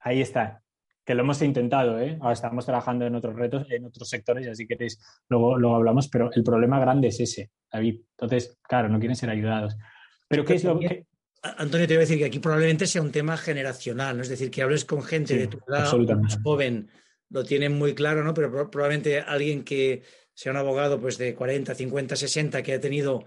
Ahí 0.00 0.20
está 0.20 0.62
que 1.06 1.14
lo 1.14 1.22
hemos 1.22 1.40
intentado, 1.40 2.00
¿eh? 2.00 2.18
Ahora 2.20 2.32
estamos 2.32 2.66
trabajando 2.66 3.06
en 3.06 3.14
otros 3.14 3.36
retos, 3.36 3.64
en 3.70 3.84
otros 3.84 4.08
sectores, 4.08 4.44
y 4.44 4.50
así 4.50 4.66
queréis, 4.66 5.00
luego, 5.28 5.56
luego 5.56 5.76
hablamos, 5.76 6.08
pero 6.08 6.30
el 6.34 6.42
problema 6.42 6.80
grande 6.80 7.08
es 7.08 7.20
ese, 7.20 7.52
David. 7.72 8.00
Entonces, 8.10 8.58
claro, 8.60 8.88
no 8.88 8.98
quieren 8.98 9.14
ser 9.14 9.30
ayudados. 9.30 9.76
Pero 10.26 10.44
¿qué 10.44 10.54
es 10.54 10.64
lo 10.64 10.80
que... 10.80 11.06
Antonio, 11.42 11.86
te 11.86 11.94
voy 11.94 11.98
a 11.98 12.00
decir 12.00 12.18
que 12.18 12.24
aquí 12.24 12.40
probablemente 12.40 12.88
sea 12.88 13.02
un 13.02 13.12
tema 13.12 13.36
generacional, 13.36 14.16
¿no? 14.16 14.22
Es 14.22 14.28
decir, 14.28 14.50
que 14.50 14.62
hables 14.62 14.84
con 14.84 15.00
gente 15.04 15.36
de 15.36 15.46
tu 15.46 15.58
edad 15.68 15.92
más 16.16 16.40
joven, 16.42 16.90
lo 17.30 17.44
tienen 17.44 17.76
muy 17.76 17.94
claro, 17.94 18.24
¿no? 18.24 18.34
Pero 18.34 18.70
probablemente 18.70 19.20
alguien 19.20 19.64
que 19.64 20.02
sea 20.34 20.52
un 20.52 20.58
abogado 20.58 21.00
pues 21.00 21.18
de 21.18 21.34
40, 21.34 21.74
50, 21.74 22.16
60, 22.16 22.62
que 22.62 22.74
ha 22.74 22.80
tenido 22.80 23.24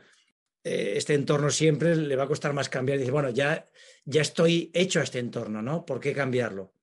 eh, 0.64 0.94
este 0.96 1.14
entorno 1.14 1.50
siempre, 1.50 1.96
le 1.96 2.16
va 2.16 2.24
a 2.24 2.28
costar 2.28 2.54
más 2.54 2.70
cambiar. 2.70 3.00
Dice, 3.00 3.12
bueno, 3.12 3.30
ya, 3.30 3.68
ya 4.06 4.22
estoy 4.22 4.72
hecho 4.74 5.00
a 5.00 5.04
este 5.04 5.20
entorno, 5.20 5.62
¿no? 5.62 5.86
¿Por 5.86 6.00
qué 6.00 6.14
cambiarlo? 6.14 6.74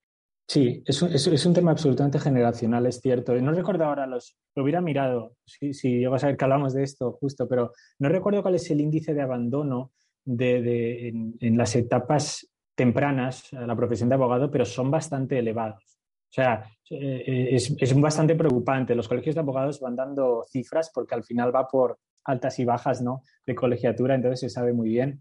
Sí, 0.49 0.83
es 0.87 1.03
un, 1.03 1.13
es, 1.13 1.47
un, 1.47 1.55
tema 1.55 1.73
absolutamente 1.73 2.21
generacional, 2.21 2.87
es 2.87 3.01
cierto. 3.01 3.35
No 3.35 3.53
recuerdo 3.53 3.85
ahora 3.85 4.07
los, 4.07 4.37
lo 4.55 4.63
hubiera 4.63 4.81
mirado, 4.81 5.35
si, 5.45 5.75
si 5.75 6.05
a 6.05 6.19
saber 6.19 6.37
que 6.37 6.45
hablamos 6.45 6.73
de 6.73 6.85
esto 6.85 7.13
justo, 7.13 7.49
pero 7.49 7.73
no 7.99 8.09
recuerdo 8.09 8.43
cuál 8.43 8.55
es 8.55 8.71
el 8.71 8.81
índice 8.81 9.13
de 9.13 9.23
abandono 9.23 9.93
de, 10.25 10.63
de 10.63 11.09
en, 11.09 11.57
las 11.57 11.75
etapas 11.75 12.49
tempranas 12.77 13.53
a 13.55 13.67
la 13.67 13.75
profesión 13.75 14.09
de 14.09 14.15
abogado, 14.15 14.49
pero 14.49 14.65
son 14.65 14.89
bastante 14.89 15.37
elevados. 15.39 15.96
O 16.37 16.43
sea, 16.43 16.71
eh, 16.91 17.49
es, 17.53 17.75
es, 17.79 17.99
bastante 17.99 18.35
preocupante. 18.35 18.95
Los 18.95 19.09
colegios 19.09 19.35
de 19.35 19.41
abogados 19.41 19.81
van 19.81 19.97
dando 19.97 20.45
cifras 20.47 20.91
porque 20.93 21.15
al 21.15 21.25
final 21.25 21.55
va 21.55 21.67
por 21.67 21.99
altas 22.25 22.59
y 22.59 22.67
bajas 22.67 23.01
¿no? 23.01 23.23
de 23.47 23.55
colegiatura, 23.55 24.15
entonces 24.15 24.41
se 24.41 24.51
sabe 24.51 24.75
muy 24.75 24.91
bien. 24.91 25.19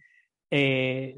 Eh, 0.52 1.18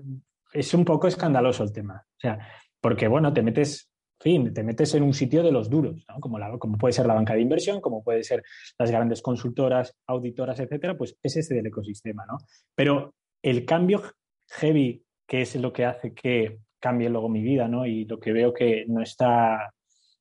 es 0.54 0.74
un 0.76 0.86
poco 0.86 1.08
escandaloso 1.08 1.64
el 1.64 1.74
tema. 1.74 2.06
O 2.06 2.20
sea, 2.20 2.38
porque 2.80 3.08
bueno, 3.08 3.34
te 3.34 3.42
metes 3.42 3.90
fin, 4.20 4.54
te 4.54 4.64
metes 4.64 4.94
en 4.94 5.02
un 5.02 5.16
sitio 5.16 5.42
de 5.42 5.52
los 5.52 5.68
duros, 5.68 6.06
como, 6.20 6.38
como 6.60 6.78
puede 6.78 6.94
ser 6.94 7.08
la 7.08 7.16
banca 7.16 7.34
de 7.34 7.42
inversión, 7.42 7.82
como 7.82 8.04
puede 8.04 8.24
ser 8.24 8.44
las 8.78 8.92
grandes 8.92 9.24
consultoras, 9.24 9.96
auditoras, 10.06 10.60
etcétera, 10.60 10.96
pues 10.96 11.18
es 11.24 11.38
ese 11.38 11.56
del 11.56 11.68
ecosistema, 11.68 12.24
¿no? 12.28 12.38
Pero 12.76 13.16
el 13.42 13.66
cambio 13.66 14.04
heavy, 14.50 15.04
que 15.28 15.42
es 15.42 15.56
lo 15.56 15.74
que 15.74 15.86
hace 15.86 16.14
que 16.14 16.60
cambie 16.80 17.10
luego 17.10 17.30
mi 17.30 17.42
vida, 17.42 17.68
¿no? 17.68 17.86
Y 17.86 18.06
lo 18.06 18.20
que 18.20 18.32
veo 18.32 18.54
que 18.54 18.86
no 18.88 19.02
está, 19.02 19.74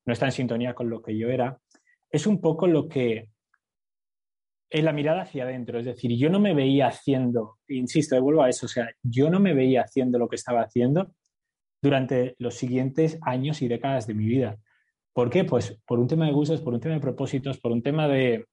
no 0.07 0.13
está 0.13 0.27
en 0.27 0.33
sintonía 0.33 0.75
con 0.75 0.89
lo 0.89 1.03
que 1.03 1.17
yo 1.19 1.29
era, 1.29 1.59
es 2.11 2.27
un 2.27 2.41
poco 2.41 2.67
lo 2.67 2.89
que 2.89 3.29
es 4.71 4.85
la 4.85 4.93
mirada 4.93 5.23
hacia 5.23 5.45
adentro. 5.45 5.79
Es 5.79 5.87
decir, 5.87 6.17
yo 6.17 6.31
no 6.31 6.41
me 6.41 6.55
veía 6.55 6.89
haciendo, 6.89 7.59
insisto, 7.69 8.21
vuelvo 8.23 8.43
a 8.43 8.49
eso, 8.49 8.67
o 8.67 8.69
sea, 8.69 8.89
yo 9.03 9.31
no 9.31 9.41
me 9.41 9.55
veía 9.55 9.83
haciendo 9.83 10.19
lo 10.19 10.29
que 10.29 10.37
estaba 10.37 10.63
haciendo 10.63 11.13
durante 11.83 12.35
los 12.39 12.55
siguientes 12.55 13.19
años 13.23 13.63
y 13.63 13.69
décadas 13.69 14.07
de 14.07 14.15
mi 14.15 14.27
vida. 14.27 14.59
¿Por 15.13 15.31
qué? 15.31 15.45
Pues 15.45 15.81
por 15.87 15.99
un 15.99 16.09
tema 16.09 16.27
de 16.27 16.33
gustos, 16.33 16.61
por 16.61 16.75
un 16.75 16.81
tema 16.81 16.95
de 16.95 17.01
propósitos, 17.01 17.59
por 17.59 17.73
un 17.73 17.83
tema 17.83 18.09
de, 18.09 18.47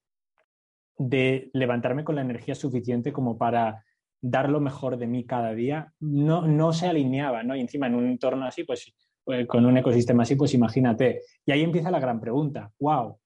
de 0.98 1.50
levantarme 1.53 2.03
con 2.03 2.15
la 2.15 2.22
energía 2.22 2.55
suficiente 2.55 3.12
como 3.12 3.38
para 3.38 3.83
dar 4.22 4.50
lo 4.50 4.62
mejor 4.62 4.98
de 4.98 5.07
mí 5.07 5.25
cada 5.25 5.53
día, 5.53 5.93
no, 6.00 6.48
no 6.48 6.72
se 6.72 6.88
alineaba, 6.88 7.43
¿no? 7.43 7.55
Y 7.55 7.60
encima 7.60 7.88
en 7.88 7.95
un 7.95 8.07
entorno 8.07 8.45
así, 8.45 8.63
pues 8.63 8.93
eh, 9.27 9.48
con 9.48 9.65
un 9.65 9.77
ecosistema 9.77 10.24
así, 10.24 10.36
pues 10.36 10.53
imagínate. 10.53 11.22
Y 11.46 11.51
ahí 11.51 11.63
empieza 11.63 11.92
la 11.92 12.00
gran 12.00 12.20
pregunta, 12.20 12.72
wow, 12.80 13.18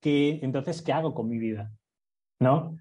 ¿qué, 0.00 0.40
entonces, 0.42 0.82
¿qué 0.82 0.92
hago 0.92 1.14
con 1.14 1.28
mi 1.28 1.38
vida? 1.38 1.72
¿No? 2.40 2.76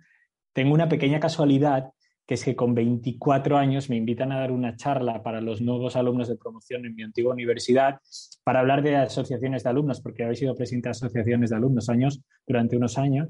Tengo 0.54 0.74
una 0.74 0.90
pequeña 0.90 1.20
casualidad 1.20 1.92
que 2.28 2.34
es 2.34 2.44
que 2.44 2.58
con 2.58 2.76
24 2.76 3.58
años 3.58 3.90
me 3.90 3.96
invitan 3.96 4.34
a 4.34 4.40
dar 4.40 4.52
una 4.52 4.76
charla 4.76 5.24
para 5.24 5.40
los 5.40 5.62
nuevos 5.62 5.96
alumnos 5.96 6.28
de 6.28 6.36
promoción 6.36 6.86
en 6.86 6.94
mi 6.94 7.04
antigua 7.04 7.34
universidad 7.34 8.02
para 8.44 8.60
hablar 8.60 8.84
de 8.84 8.98
asociaciones 8.98 9.64
de 9.64 9.70
alumnos, 9.70 10.02
porque 10.02 10.24
habéis 10.24 10.40
sido 10.40 10.54
presidente 10.54 10.90
de 10.90 10.92
asociaciones 10.92 11.50
de 11.50 11.56
alumnos 11.56 11.88
años, 11.88 12.22
durante 12.46 12.76
unos 12.76 12.98
años, 12.98 13.30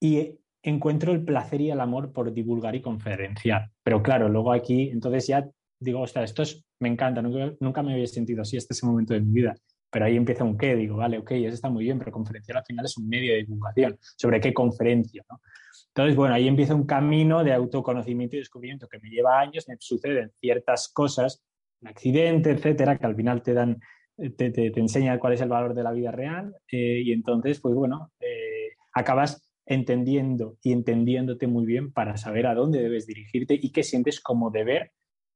y 0.00 0.38
encuentro 0.62 1.12
el 1.12 1.22
placer 1.22 1.60
y 1.60 1.70
el 1.70 1.80
amor 1.80 2.12
por 2.12 2.32
divulgar 2.32 2.74
y 2.74 2.80
conferenciar. 2.80 3.70
Pero 3.82 4.02
claro, 4.02 4.30
luego 4.30 4.52
aquí, 4.54 4.88
entonces 4.88 5.26
ya 5.26 5.46
digo, 5.84 6.00
ostras, 6.00 6.30
esto 6.30 6.42
es, 6.42 6.64
me 6.80 6.88
encanta, 6.88 7.22
nunca, 7.22 7.82
me 7.82 7.92
había 7.92 8.06
sentido 8.06 8.42
así 8.42 8.56
hasta 8.56 8.74
ese 8.74 8.86
momento 8.86 9.14
de 9.14 9.20
mi 9.20 9.32
vida. 9.32 9.54
Pero 9.90 10.06
ahí 10.06 10.16
empieza 10.16 10.42
un 10.42 10.58
qué, 10.58 10.74
digo, 10.74 10.96
vale, 10.96 11.18
ok, 11.18 11.30
eso 11.32 11.54
está 11.54 11.70
muy 11.70 11.84
bien, 11.84 11.98
pero 11.98 12.10
conferenciar 12.10 12.58
al 12.58 12.64
final 12.64 12.84
es 12.84 12.96
un 12.96 13.08
medio 13.08 13.32
de 13.32 13.40
divulgación. 13.40 13.96
¿Sobre 14.16 14.40
qué 14.40 14.52
conferencia? 14.52 15.22
¿no? 15.30 15.40
Entonces, 15.88 16.16
bueno, 16.16 16.34
ahí 16.34 16.48
empieza 16.48 16.74
un 16.74 16.86
camino 16.86 17.44
de 17.44 17.52
autoconocimiento 17.52 18.34
y 18.34 18.40
descubrimiento 18.40 18.88
que 18.88 18.98
me 18.98 19.08
lleva 19.08 19.38
años, 19.38 19.68
me 19.68 19.76
suceden 19.78 20.32
ciertas 20.40 20.88
cosas, 20.88 21.44
un 21.80 21.88
accidente, 21.88 22.50
etcétera, 22.50 22.98
que 22.98 23.06
al 23.06 23.14
final 23.14 23.42
te 23.42 23.54
dan, 23.54 23.78
te, 24.16 24.50
te, 24.50 24.72
enseñan 24.80 25.20
cuál 25.20 25.34
es 25.34 25.40
el 25.40 25.48
valor 25.48 25.74
de 25.74 25.84
la 25.84 25.92
vida 25.92 26.10
real 26.10 26.52
eh, 26.72 27.02
y 27.04 27.12
entonces, 27.12 27.60
pues 27.60 27.76
bueno, 27.76 28.10
eh, 28.18 28.70
acabas 28.92 29.48
entendiendo 29.66 30.56
y 30.62 30.72
entendiéndote 30.72 31.46
muy 31.46 31.64
bien 31.64 31.92
para 31.92 32.16
saber 32.16 32.46
a 32.46 32.54
dónde 32.54 32.82
debes 32.82 33.06
dirigirte 33.06 33.58
y 33.60 33.70
qué 33.70 33.82
sientes 33.82 34.20
como 34.20 34.50
deber 34.50 34.92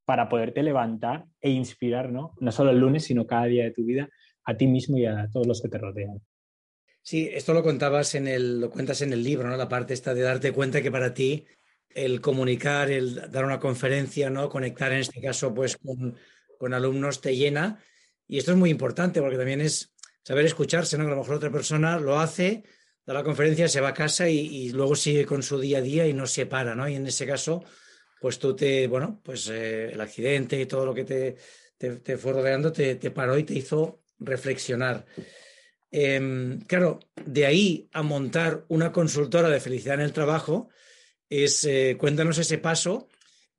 para 0.09 0.27
poderte 0.27 0.63
levantar 0.63 1.27
e 1.39 1.51
inspirar, 1.51 2.11
¿no? 2.11 2.33
Solo 2.49 2.71
el 2.71 2.79
lunes, 2.79 3.03
sino 3.03 3.27
cada 3.27 3.45
día 3.45 3.65
de 3.65 3.69
tu 3.69 3.85
vida 3.85 4.09
a 4.43 4.57
ti 4.57 4.65
mismo 4.65 4.97
y 4.97 5.05
a 5.05 5.29
todos 5.31 5.45
los 5.45 5.61
que 5.61 5.69
te 5.69 5.77
rodean. 5.77 6.19
Sí, 7.03 7.29
esto 7.31 7.53
lo 7.53 7.61
contabas 7.61 8.15
en 8.15 8.27
el, 8.27 8.59
lo 8.59 8.71
cuentas 8.71 9.03
en 9.03 9.13
el 9.13 9.23
libro, 9.23 9.47
¿no? 9.47 9.55
La 9.55 9.69
parte 9.69 9.93
esta 9.93 10.15
de 10.15 10.21
darte 10.21 10.51
cuenta 10.51 10.81
que 10.81 10.89
para 10.89 11.13
ti 11.13 11.45
el 11.91 12.21
comunicar, 12.21 12.89
el 12.89 13.29
dar 13.29 13.45
una 13.45 13.59
conferencia, 13.59 14.31
¿no? 14.31 14.49
Conectar 14.49 14.91
en 14.93 15.01
este 15.01 15.21
caso, 15.21 15.53
pues, 15.53 15.77
con, 15.77 16.73
alumnos 16.73 17.21
te 17.21 17.35
llena. 17.35 17.79
Y 18.27 18.39
esto 18.39 18.53
es 18.53 18.57
muy 18.57 18.71
importante 18.71 19.21
porque 19.21 19.37
también 19.37 19.61
es 19.61 19.93
saber 20.23 20.43
escucharse, 20.47 20.97
¿no? 20.97 21.03
Que 21.03 21.11
a 21.11 21.13
lo 21.13 21.21
mejor 21.21 21.35
otra 21.35 21.51
persona 21.51 21.99
lo 21.99 22.19
hace, 22.19 22.63
da 23.05 23.13
la 23.13 23.23
conferencia, 23.23 23.67
se 23.67 23.79
va 23.79 23.89
a 23.89 23.93
casa 23.93 24.27
y, 24.27 24.71
luego 24.71 24.95
sigue 24.95 25.27
con 25.27 25.43
su 25.43 25.59
día 25.59 25.77
a 25.77 25.81
día 25.81 26.07
y 26.07 26.13
no 26.13 26.25
se 26.25 26.47
para, 26.47 26.73
¿no? 26.73 26.89
Y 26.89 26.95
en 26.95 27.05
ese 27.05 27.27
caso, 27.27 27.63
pues 28.19 28.39
tú 28.39 28.55
te, 28.55 28.87
bueno, 28.87 29.21
pues 29.23 29.47
eh, 29.49 29.91
el 29.91 30.01
accidente 30.01 30.59
y 30.59 30.65
todo 30.65 30.85
lo 30.85 30.93
que 30.93 31.03
te, 31.05 31.37
te, 31.77 32.17
fue 32.17 32.33
rodeando 32.33 32.71
te, 32.71 32.95
te 32.95 33.11
paró 33.11 33.37
y 33.37 33.43
te 33.43 33.53
hizo 33.53 34.01
reflexionar. 34.19 35.05
Em, 35.91 36.61
claro, 36.61 36.99
de 37.25 37.45
ahí 37.45 37.89
a 37.93 38.03
montar 38.03 38.65
una 38.67 38.91
consultora 38.91 39.49
de 39.49 39.59
felicidad 39.59 39.95
en 39.95 40.01
el 40.01 40.13
trabajo, 40.13 40.69
es, 41.29 41.63
eh, 41.63 41.95
cuéntanos 41.99 42.37
ese 42.37 42.57
paso. 42.57 43.07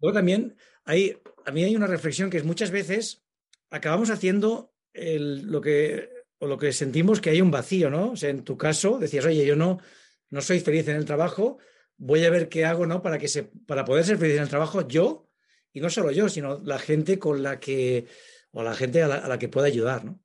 Luego 0.00 0.14
también 0.14 0.56
hay, 0.84 1.16
a 1.46 1.50
mí 1.50 1.64
hay 1.64 1.74
una 1.74 1.86
reflexión 1.86 2.30
que 2.30 2.36
es 2.36 2.44
muchas 2.44 2.70
veces 2.70 3.22
acabamos 3.70 4.10
haciendo 4.10 4.72
lo 4.92 5.60
que 5.60 6.10
o 6.40 6.46
lo 6.46 6.58
que 6.58 6.72
sentimos 6.72 7.20
que 7.20 7.30
hay 7.30 7.40
un 7.40 7.50
vacío, 7.50 7.90
¿no? 7.90 8.12
O 8.12 8.16
sea, 8.16 8.30
en 8.30 8.44
tu 8.44 8.56
caso 8.56 8.98
decías, 8.98 9.26
oye, 9.26 9.44
yo 9.44 9.56
no, 9.56 9.78
no 10.30 10.40
soy 10.40 10.60
feliz 10.60 10.88
en 10.88 10.96
el 10.96 11.04
trabajo, 11.04 11.58
voy 12.00 12.24
a 12.24 12.30
ver 12.30 12.48
qué 12.48 12.64
hago, 12.64 12.86
¿no? 12.86 13.02
Para 13.02 13.18
que 13.18 13.28
se, 13.28 13.44
para 13.44 13.84
poder 13.84 14.04
ser 14.04 14.16
feliz 14.16 14.36
en 14.36 14.42
el 14.42 14.48
trabajo, 14.48 14.88
yo, 14.88 15.28
y 15.72 15.80
no 15.80 15.90
solo 15.90 16.10
yo, 16.10 16.28
sino 16.28 16.58
la 16.64 16.78
gente 16.78 17.18
con 17.18 17.42
la 17.42 17.60
que, 17.60 18.06
o 18.52 18.62
la 18.62 18.74
gente 18.74 19.02
a 19.02 19.08
la, 19.08 19.16
a 19.16 19.28
la 19.28 19.38
que 19.38 19.48
pueda 19.48 19.66
ayudar, 19.66 20.04
¿no? 20.04 20.18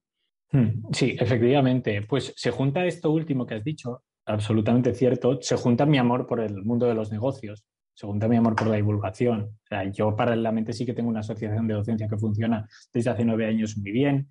Hmm, 0.52 0.92
sí, 0.94 1.16
efectivamente. 1.20 2.02
Pues 2.04 2.34
se 2.36 2.50
junta 2.50 2.86
esto 2.86 3.12
último 3.12 3.46
que 3.46 3.56
has 3.56 3.64
dicho, 3.64 4.04
absolutamente 4.26 4.94
cierto, 4.94 5.40
se 5.42 5.58
junta 5.58 5.86
mi 5.86 5.98
amor 5.98 6.26
por 6.26 6.40
el 6.40 6.64
mundo 6.64 6.88
de 6.88 6.96
los 6.96 7.12
negocios, 7.12 7.66
se 7.94 8.08
junta 8.08 8.30
mi 8.30 8.38
amor 8.38 8.56
por 8.56 8.68
la 8.68 8.78
divulgación. 8.78 9.42
O 9.42 9.68
sea, 9.68 9.84
yo 9.92 10.16
paralelamente 10.16 10.72
sí 10.72 10.86
que 10.86 10.94
tengo 10.94 11.10
una 11.10 11.20
asociación 11.20 11.68
de 11.68 11.74
docencia 11.74 12.08
que 12.08 12.18
funciona 12.18 12.68
desde 12.94 13.10
hace 13.10 13.26
nueve 13.26 13.48
años 13.48 13.78
muy 13.78 13.92
bien. 13.92 14.30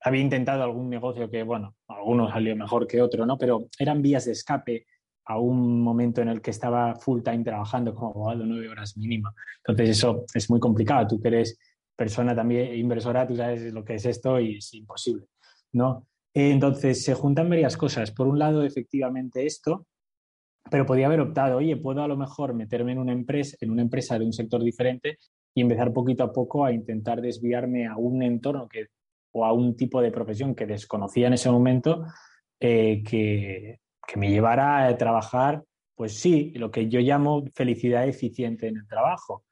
Había 0.00 0.22
intentado 0.22 0.62
algún 0.62 0.88
negocio 0.88 1.30
que, 1.30 1.42
bueno, 1.42 1.76
algunos 1.86 2.30
salió 2.30 2.56
mejor 2.56 2.86
que 2.86 3.02
otro, 3.02 3.26
¿no? 3.26 3.36
Pero 3.36 3.66
eran 3.78 4.00
vías 4.00 4.24
de 4.24 4.32
escape 4.32 4.86
a 5.26 5.38
un 5.38 5.82
momento 5.82 6.22
en 6.22 6.28
el 6.28 6.40
que 6.40 6.52
estaba 6.52 6.94
full 6.94 7.22
time 7.22 7.42
trabajando 7.42 7.94
como 7.94 8.10
abogado, 8.10 8.46
nueve 8.46 8.68
horas 8.68 8.96
mínima. 8.96 9.34
Entonces 9.58 9.90
eso 9.90 10.24
es 10.32 10.48
muy 10.48 10.60
complicado. 10.60 11.06
Tú 11.08 11.20
que 11.20 11.28
eres 11.28 11.58
persona 11.96 12.34
también 12.34 12.74
inversora, 12.74 13.26
tú 13.26 13.36
sabes 13.36 13.72
lo 13.72 13.84
que 13.84 13.94
es 13.94 14.06
esto 14.06 14.38
y 14.38 14.56
es 14.56 14.72
imposible, 14.74 15.26
¿no? 15.72 16.06
Entonces 16.32 17.02
se 17.02 17.14
juntan 17.14 17.48
varias 17.48 17.76
cosas. 17.76 18.12
Por 18.12 18.28
un 18.28 18.38
lado, 18.38 18.62
efectivamente 18.62 19.46
esto, 19.46 19.86
pero 20.70 20.86
podía 20.86 21.06
haber 21.06 21.20
optado, 21.20 21.58
oye, 21.58 21.76
puedo 21.76 22.02
a 22.02 22.08
lo 22.08 22.16
mejor 22.16 22.54
meterme 22.54 22.92
en 22.92 22.98
una 22.98 23.12
empresa, 23.12 23.56
en 23.60 23.70
una 23.70 23.82
empresa 23.82 24.18
de 24.18 24.26
un 24.26 24.32
sector 24.32 24.62
diferente 24.62 25.18
y 25.54 25.62
empezar 25.62 25.92
poquito 25.92 26.22
a 26.22 26.32
poco 26.32 26.64
a 26.64 26.72
intentar 26.72 27.20
desviarme 27.20 27.86
a 27.86 27.96
un 27.96 28.22
entorno 28.22 28.68
que, 28.68 28.88
o 29.32 29.44
a 29.44 29.52
un 29.52 29.76
tipo 29.76 30.00
de 30.02 30.12
profesión 30.12 30.54
que 30.54 30.66
desconocía 30.66 31.28
en 31.28 31.32
ese 31.32 31.50
momento, 31.50 32.04
eh, 32.60 33.02
que, 33.02 33.80
que 34.06 34.18
me 34.18 34.30
llevara 34.30 34.86
a 34.86 34.96
trabajar, 34.96 35.64
pues 35.94 36.18
sí, 36.18 36.52
lo 36.56 36.70
que 36.70 36.88
yo 36.88 37.00
llamo 37.00 37.44
felicidad 37.54 38.06
eficiente 38.06 38.68
en 38.68 38.76
el 38.76 38.86
trabajo 38.86 39.44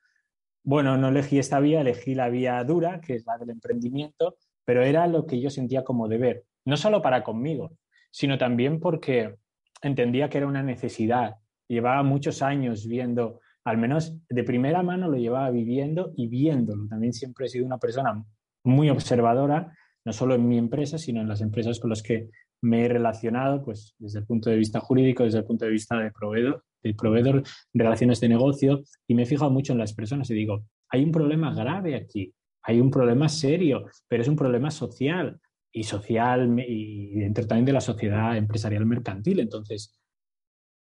bueno, 0.65 0.97
no 0.97 1.09
elegí 1.09 1.39
esta 1.39 1.61
vía, 1.61 1.83
elegí 1.83 2.15
la 2.15 2.31
vía 2.31 2.65
dura, 2.65 3.01
que 3.01 3.15
es 3.15 3.27
la 3.27 3.37
del 3.37 3.51
emprendimiento, 3.51 4.39
pero 4.65 4.83
era 4.83 5.07
lo 5.07 5.27
que 5.27 5.39
yo 5.39 5.51
sentía 5.51 5.85
como 5.85 6.09
deber, 6.09 6.45
no 6.65 6.79
solo 6.79 7.03
para 7.03 7.23
conmigo, 7.23 7.77
sino 8.11 8.39
también 8.39 8.81
porque 8.81 9.37
entendía 9.83 10.31
que 10.31 10.39
era 10.39 10.47
una 10.47 10.63
necesidad. 10.63 11.37
Llevaba 11.69 12.03
muchos 12.03 12.41
años 12.41 12.89
viendo, 12.89 13.41
al 13.65 13.77
menos 13.77 14.17
de 14.27 14.43
primera 14.43 14.83
mano 14.83 15.09
lo 15.09 15.19
llevaba 15.19 15.51
viviendo 15.51 16.15
y 16.17 16.29
viéndolo. 16.29 16.89
También 16.89 17.13
siempre 17.13 17.45
he 17.45 17.51
sido 17.51 17.67
una 17.67 17.79
persona 17.79 18.25
muy 18.65 18.89
observadora, 18.89 19.77
no 20.03 20.13
solo 20.15 20.35
en 20.35 20.49
mi 20.49 20.57
empresa, 20.57 20.97
sino 20.97 21.21
en 21.21 21.29
las 21.29 21.43
empresas 21.43 21.79
con 21.79 21.91
las 21.91 22.03
que 22.03 22.31
me 22.65 22.85
he 22.85 22.89
relacionado, 22.89 23.63
pues 23.63 23.95
desde 23.99 24.21
el 24.21 24.27
punto 24.27 24.49
de 24.49 24.57
vista 24.57 24.81
jurídico, 24.81 25.23
desde 25.23 25.39
el 25.39 25.45
punto 25.45 25.67
de 25.67 25.71
vista 25.71 25.99
de 25.99 26.11
proveedor, 26.11 26.65
de 26.83 26.95
proveedor, 26.95 27.43
relaciones 27.73 28.21
de 28.21 28.29
negocio, 28.29 28.83
y 29.07 29.15
me 29.15 29.23
he 29.23 29.27
fijado 29.27 29.51
mucho 29.51 29.73
en 29.73 29.79
las 29.79 29.93
personas 29.93 30.31
y 30.31 30.35
digo, 30.35 30.65
hay 30.89 31.05
un 31.05 31.13
problema 31.13 31.55
grave 31.55 31.95
aquí, 31.95 32.33
hay 32.63 32.81
un 32.81 32.91
problema 32.91 33.29
serio, 33.29 33.87
pero 34.09 34.23
es 34.23 34.29
un 34.29 34.37
problema 34.37 34.71
social 34.71 35.39
y 35.71 35.85
social 35.85 36.59
y 36.67 37.19
dentro 37.21 37.47
también 37.47 37.67
de 37.67 37.73
la 37.73 37.81
sociedad 37.81 38.37
empresarial 38.37 38.87
mercantil. 38.87 39.41
Entonces, 39.41 40.01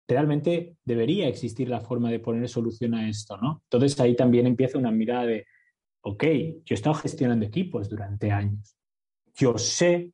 realmente 0.09 0.77
debería 0.85 1.29
existir 1.29 1.69
la 1.69 1.81
forma 1.81 2.11
de 2.11 2.19
poner 2.19 2.49
solución 2.49 2.95
a 2.95 3.09
esto, 3.09 3.37
¿no? 3.37 3.63
Entonces 3.71 4.01
ahí 4.01 4.17
también 4.17 4.47
empieza 4.47 4.79
una 4.79 4.91
mirada 4.91 5.27
de, 5.27 5.47
ok, 6.01 6.25
yo 6.65 6.73
he 6.73 6.75
estado 6.75 6.95
gestionando 6.95 7.47
equipos 7.47 7.89
durante 7.89 8.33
años. 8.33 8.77
Yo 9.35 9.57
sé 9.59 10.13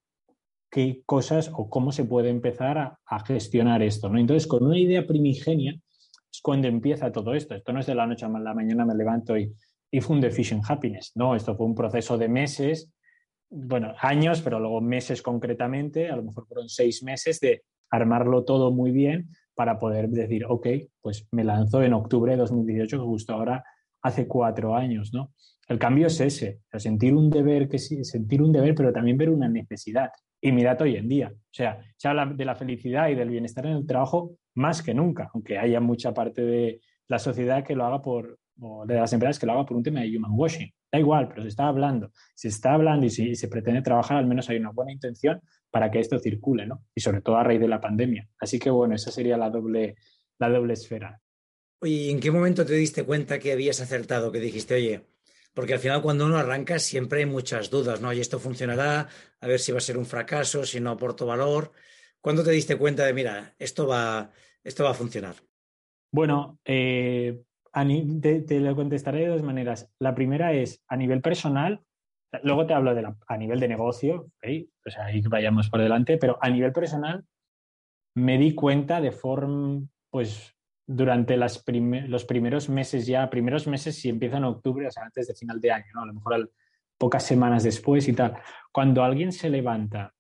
qué 0.75 1.05
cosas 1.07 1.53
o 1.55 1.71
cómo 1.71 1.93
se 1.93 2.05
puede 2.05 2.31
empezar 2.31 2.79
a, 2.79 3.25
gestionar 3.25 3.81
esto. 3.81 4.09
¿no? 4.09 4.19
Entonces, 4.19 4.49
con 4.49 4.65
una 4.65 4.77
idea 4.77 5.07
primigenia 5.07 5.73
es 6.33 6.41
cuando 6.43 6.67
empieza 6.67 7.13
todo 7.13 7.33
esto. 7.33 7.55
Esto 7.55 7.73
no 7.73 7.79
es 7.79 7.87
de 7.87 7.95
la 7.95 8.09
noche 8.09 8.25
a 8.25 8.29
la 8.29 8.55
mañana 8.55 8.85
me 8.85 8.97
levanto 8.97 9.39
y, 9.39 9.55
y 9.89 10.01
funde 10.01 10.33
Fishing 10.33 10.63
Happiness. 10.67 11.13
No, 11.15 11.37
esto 11.37 11.55
fue 11.55 11.67
un 11.67 11.77
proceso 11.77 12.19
de 12.19 12.29
meses, 12.29 12.93
bueno, 13.49 13.95
años, 14.01 14.43
pero 14.43 14.59
luego 14.59 14.81
meses 14.81 15.23
concretamente, 15.23 16.09
a 16.09 16.17
lo 16.17 16.25
mejor 16.25 16.45
fueron 16.49 16.69
seis 16.69 17.05
meses 17.05 17.39
de 17.39 17.63
armarlo 17.89 18.43
todo 18.43 18.73
muy 18.73 18.91
bien 18.91 19.29
para 19.55 19.79
poder 19.79 20.09
decir, 20.09 20.45
ok, 20.49 20.67
pues 21.01 21.29
me 21.31 21.45
lanzo 21.45 21.85
en 21.85 21.93
octubre 21.93 22.33
de 22.33 22.39
2018, 22.39 22.99
que 22.99 23.05
justo 23.05 23.33
ahora 23.33 23.63
hace 24.03 24.27
cuatro 24.27 24.75
años, 24.75 25.15
¿no? 25.15 25.33
El 25.69 25.79
cambio 25.79 26.09
es 26.09 26.21
ese, 26.21 26.63
sentir 26.77 27.15
un 27.15 27.31
deber, 27.31 27.69
que 27.69 27.79
sí, 27.79 28.05
sentir 28.05 28.43
un 28.43 28.51
deber, 28.51 28.75
pero 28.75 28.93
también 28.93 29.17
ver 29.17 29.31
una 29.31 29.49
necesidad. 29.49 30.11
Y 30.45 30.53
mirad 30.53 30.79
hoy 30.83 30.97
en 30.97 31.09
día, 31.09 31.33
o 31.35 31.55
sea, 31.55 31.79
se 31.97 32.07
habla 32.07 32.27
de 32.27 32.45
la 32.45 32.55
felicidad 32.55 33.09
y 33.09 33.15
del 33.15 33.31
bienestar 33.31 33.65
en 33.65 33.79
el 33.79 33.87
trabajo 33.87 34.37
más 34.53 34.83
que 34.83 34.93
nunca, 34.93 35.31
aunque 35.33 35.57
haya 35.57 35.81
mucha 35.81 36.13
parte 36.13 36.43
de 36.43 36.83
la 37.09 37.19
sociedad 37.19 37.65
que 37.65 37.75
lo 37.75 37.87
haga 37.87 38.03
por, 38.03 38.39
o 38.61 38.85
de 38.85 38.97
las 38.97 39.11
empresas 39.15 39.39
que 39.39 39.47
lo 39.47 39.53
haga 39.53 39.65
por 39.65 39.79
un 39.79 39.83
tema 39.83 40.03
de 40.03 40.15
human 40.15 40.33
washing. 40.35 40.71
Da 40.93 40.99
igual, 40.99 41.29
pero 41.29 41.41
se 41.41 41.49
está 41.49 41.67
hablando. 41.67 42.11
Se 42.35 42.49
está 42.49 42.75
hablando 42.75 43.07
y 43.07 43.09
si 43.09 43.35
se 43.37 43.49
pretende 43.49 43.81
trabajar, 43.81 44.19
al 44.19 44.27
menos 44.27 44.51
hay 44.51 44.59
una 44.59 44.71
buena 44.71 44.93
intención 44.93 45.41
para 45.71 45.91
que 45.91 46.01
esto 46.01 46.19
circule, 46.19 46.67
¿no? 46.67 46.85
Y 46.95 47.01
sobre 47.01 47.23
todo 47.23 47.39
a 47.39 47.43
raíz 47.43 47.61
de 47.61 47.69
la 47.69 47.81
pandemia. 47.81 48.29
Así 48.39 48.59
que 48.59 48.69
bueno, 48.69 48.95
esa 48.95 49.11
sería 49.11 49.39
la 49.39 49.49
doble, 49.49 49.97
la 50.39 50.51
doble 50.51 50.75
esfera. 50.75 51.23
Oye, 51.81 52.11
¿en 52.11 52.21
qué 52.21 52.31
momento 52.31 52.67
te 52.67 52.75
diste 52.75 53.05
cuenta 53.05 53.39
que 53.39 53.53
habías 53.53 53.81
acertado? 53.81 54.31
Que 54.31 54.41
dijiste, 54.41 54.75
oye, 54.75 55.07
porque 55.55 55.75
al 55.75 55.79
final 55.79 56.03
cuando 56.03 56.27
uno 56.27 56.37
arranca 56.37 56.79
siempre 56.79 57.21
hay 57.21 57.27
muchas 57.27 57.71
dudas, 57.71 58.01
¿no? 58.01 58.13
Y 58.13 58.21
esto 58.21 58.39
funcionará, 58.39 59.09
a 59.41 59.47
ver 59.47 59.61
si 59.61 59.73
va 59.73 59.79
a 59.79 59.81
ser 59.81 59.97
un 59.97 60.05
fracaso, 60.05 60.65
si 60.65 60.81
no 60.81 60.91
aporto 60.91 61.27
valor. 61.27 61.73
¿Cuándo 62.21 62.43
te 62.43 62.51
diste 62.51 62.77
cuenta 62.77 63.07
de, 63.07 63.15
mira, 63.15 63.55
esto 63.59 63.87
va, 63.87 64.31
esto 64.63 64.85
va 64.85 64.91
a 64.91 64.95
funcionar? 64.95 65.37
Bueno, 66.11 66.59
eh, 66.65 67.43
te, 68.21 68.61
lo 68.61 68.75
contestaré 68.75 69.21
de 69.21 69.29
dos 69.29 69.43
maneras. 69.43 69.91
La 69.99 70.15
primera 70.15 70.53
es 70.53 70.83
a 70.89 70.97
nivel 70.97 71.21
personal, 71.21 71.83
luego 72.43 72.67
te 72.67 72.75
hablo 72.75 72.95
de 72.95 73.07
a 73.27 73.37
nivel 73.37 73.61
de 73.61 73.69
negocio, 73.69 74.29
¿okay? 74.39 74.69
pues 74.83 74.99
ahí 74.99 75.21
vayamos 75.23 75.71
por 75.71 75.81
delante, 75.81 76.19
pero 76.19 76.39
a 76.41 76.51
nivel 76.51 76.73
personal 76.73 77.25
me 78.15 78.39
di 78.39 78.55
cuenta 78.55 79.01
de 79.01 79.13
forma, 79.13 79.83
pues 80.11 80.54
durante 80.87 81.37
las 81.37 81.65
los 82.09 82.25
primeros 82.25 82.69
meses 82.69 83.07
ya, 83.07 83.31
primeros 83.31 83.67
meses 83.67 83.97
si 83.97 84.09
empieza 84.09 84.37
en 84.37 84.45
octubre, 84.45 84.87
o 84.87 84.91
sea, 84.91 85.05
antes 85.05 85.27
de 85.27 85.35
final 85.35 85.61
de 85.61 85.73
año, 85.73 85.87
¿no? 85.95 86.03
a 86.03 86.07
lo 86.07 86.15
mejor 86.15 86.51
pocas 86.99 87.25
semanas 87.25 87.63
después 87.63 88.07
y 88.09 88.13
tal. 88.13 88.37
Cuando 88.71 89.03
alguien 89.03 89.33
se 89.33 89.51
levanta 89.51 90.15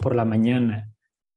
por 0.00 0.14
la 0.14 0.24
mañana 0.24 0.90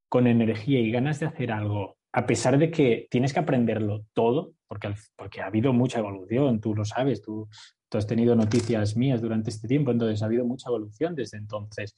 con 0.09 0.27
energía 0.27 0.79
y 0.79 0.91
ganas 0.91 1.19
de 1.19 1.27
hacer 1.27 1.51
algo, 1.51 1.97
a 2.13 2.25
pesar 2.25 2.57
de 2.57 2.71
que 2.71 3.07
tienes 3.11 3.33
que 3.33 3.39
aprenderlo 3.39 4.05
todo, 4.13 4.53
porque, 4.67 4.93
porque 5.15 5.41
ha 5.41 5.47
habido 5.47 5.73
mucha 5.73 5.99
evolución, 5.99 6.59
tú 6.61 6.73
lo 6.73 6.85
sabes, 6.85 7.21
tú, 7.21 7.47
tú 7.89 7.97
has 7.97 8.07
tenido 8.07 8.35
noticias 8.35 8.95
mías 8.95 9.21
durante 9.21 9.49
este 9.49 9.67
tiempo, 9.67 9.91
entonces 9.91 10.21
ha 10.21 10.25
habido 10.25 10.45
mucha 10.45 10.69
evolución 10.69 11.15
desde 11.15 11.37
entonces. 11.37 11.97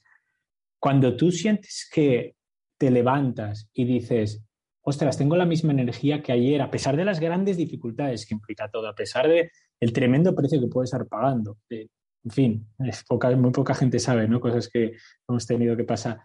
Cuando 0.78 1.16
tú 1.16 1.30
sientes 1.30 1.88
que 1.92 2.34
te 2.76 2.90
levantas 2.90 3.68
y 3.72 3.84
dices, 3.84 4.44
ostras, 4.82 5.18
tengo 5.18 5.36
la 5.36 5.46
misma 5.46 5.72
energía 5.72 6.22
que 6.22 6.32
ayer, 6.32 6.62
a 6.62 6.70
pesar 6.70 6.96
de 6.96 7.04
las 7.04 7.20
grandes 7.20 7.56
dificultades 7.56 8.26
que 8.26 8.34
implica 8.34 8.70
todo, 8.70 8.88
a 8.88 8.94
pesar 8.94 9.28
del 9.28 9.50
el 9.80 9.92
tremendo 9.92 10.34
precio 10.34 10.60
que 10.60 10.68
puedes 10.68 10.92
estar 10.92 11.06
pagando. 11.06 11.58
en 11.70 12.30
fin, 12.30 12.66
es 12.78 13.04
poca, 13.04 13.34
muy 13.36 13.50
poca 13.50 13.74
gente 13.74 13.98
sabe, 13.98 14.26
¿no? 14.28 14.40
Cosas 14.40 14.68
que 14.68 14.92
hemos 15.28 15.46
tenido 15.46 15.76
que 15.76 15.84
pasar. 15.84 16.20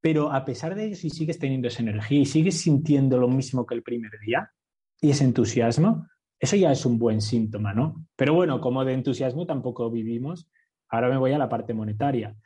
Pero 0.00 0.32
a 0.32 0.44
pesar 0.44 0.74
de 0.74 0.90
eso, 0.90 1.02
si 1.02 1.10
sigues 1.10 1.38
teniendo 1.38 1.68
esa 1.68 1.82
energía 1.82 2.20
y 2.20 2.26
sigues 2.26 2.60
sintiendo 2.60 3.18
lo 3.18 3.28
mismo 3.28 3.64
que 3.64 3.74
el 3.74 3.82
primer 3.82 4.10
día 4.24 4.50
y 5.00 5.10
ese 5.10 5.24
entusiasmo, 5.24 6.06
eso 6.38 6.56
ya 6.56 6.72
es 6.72 6.84
un 6.84 6.98
buen 6.98 7.20
síntoma, 7.20 7.72
¿no? 7.72 8.04
Pero 8.16 8.34
bueno, 8.34 8.60
como 8.60 8.84
de 8.84 8.94
entusiasmo 8.94 9.46
tampoco 9.46 9.90
vivimos, 9.90 10.48
ahora 10.88 11.08
me 11.08 11.16
voy 11.16 11.32
a 11.32 11.38
la 11.38 11.48
parte 11.48 11.72
monetaria. 11.72 12.36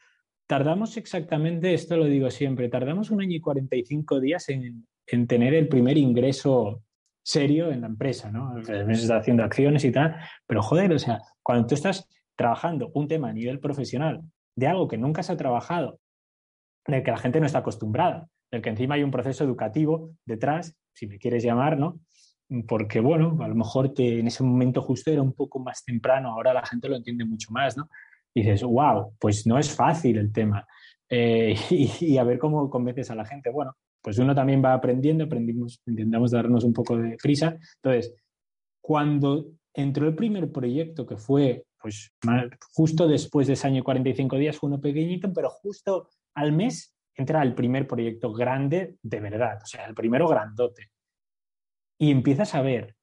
Tardamos 0.47 0.99
exactamente, 0.99 1.73
esto 1.73 1.97
lo 1.97 2.05
digo 2.05 2.31
siempre, 2.31 2.69
tardamos 2.69 3.11
un 3.11 3.23
año 3.23 3.37
y 3.37 3.41
45 3.41 4.21
días 4.21 4.49
en, 4.51 4.87
en 5.07 5.27
tener 5.27 5.55
el 5.55 5.69
primer 5.69 5.97
ingreso 5.97 6.83
serio 7.23 7.73
en 7.73 7.81
la 7.81 7.89
empresa, 7.89 8.31
¿no? 8.31 8.59
Estás 8.59 9.11
haciendo 9.11 9.43
acciones 9.43 9.85
y 9.85 9.91
tal, 9.91 10.17
pero 10.47 10.63
joder, 10.63 10.93
o 10.93 10.99
sea, 10.99 11.21
cuando 11.43 11.67
tú 11.67 11.75
estás 11.75 12.09
trabajando 12.37 12.91
un 12.95 13.09
tema 13.09 13.31
a 13.31 13.33
nivel 13.33 13.59
profesional 13.59 14.23
de 14.55 14.67
algo 14.69 14.87
que 14.87 14.97
nunca 14.97 15.23
se 15.23 15.33
ha 15.33 15.37
trabajado, 15.37 15.99
del 16.87 17.03
que 17.03 17.11
la 17.11 17.17
gente 17.17 17.41
no 17.41 17.47
está 17.47 17.59
acostumbrada, 17.59 18.29
del 18.51 18.63
que 18.63 18.69
encima 18.69 18.95
hay 18.95 19.03
un 19.03 19.11
proceso 19.11 19.43
educativo 19.43 20.13
detrás, 20.25 20.77
si 20.93 21.07
me 21.07 21.19
quieres 21.19 21.43
llamar, 21.43 21.79
¿no? 21.79 21.99
Porque, 22.69 23.01
bueno, 23.01 23.37
a 23.41 23.49
lo 23.49 23.57
mejor 23.57 23.93
te, 23.93 24.21
en 24.21 24.29
ese 24.29 24.45
momento 24.45 24.81
justo 24.81 25.11
era 25.11 25.21
un 25.21 25.33
poco 25.33 25.59
más 25.59 25.85
temprano, 25.85 26.33
ahora 26.33 26.55
la 26.55 26.65
gente 26.65 26.89
lo 26.89 26.95
entiende 26.95 27.25
mucho 27.25 27.51
más, 27.51 27.77
¿no? 27.77 27.89
Y 28.33 28.43
dices, 28.43 28.63
wow, 28.63 29.15
pues 29.19 29.47
no 29.47 29.59
es 29.59 29.75
fácil 29.75 30.19
el 30.19 30.33
tema. 30.33 30.65
Eh, 31.09 31.57
y, 31.71 31.91
y, 32.01 32.19
a 32.19 32.25
ver 32.25 32.39
cómo 32.39 32.71
convences 32.71 33.11
a 33.11 33.17
la 33.17 33.25
gente. 33.25 33.51
Bueno, 33.51 33.75
pues 34.07 34.19
uno 34.19 34.37
también 34.37 34.63
va 34.65 34.73
aprendiendo, 34.73 35.25
aprendimos, 35.25 35.83
intentamos 35.85 36.31
darnos 36.31 36.63
un 36.63 36.73
poco 36.73 36.97
de 36.97 37.17
prisa. 37.21 37.57
Entonces, 37.83 38.15
cuando 38.81 39.49
entró 39.75 40.07
el 40.07 40.15
primer 40.15 40.53
proyecto, 40.53 41.05
que 41.05 41.17
fue 41.17 41.65
pues 41.77 42.13
justo 42.73 43.09
después 43.09 43.49
de 43.49 43.55
ese 43.55 43.67
año 43.67 43.81
y 43.81 43.83
45 43.83 44.37
días, 44.37 44.59
fue 44.59 44.69
uno 44.69 44.81
pequeñito, 44.81 45.33
pero 45.33 45.51
justo 45.51 46.09
al 46.37 46.53
mes 46.53 46.95
entra 47.17 47.43
el 47.43 47.53
primer 47.57 47.89
proyecto 47.89 48.33
grande 48.33 48.95
de 49.03 49.19
verdad, 49.19 49.59
o 49.61 49.67
sea, 49.67 49.87
el 49.87 49.95
primero 49.97 50.29
grandote. 50.29 50.93
Y 51.99 52.13
empiezas 52.13 52.55
a 52.55 52.63
ver 52.63 52.95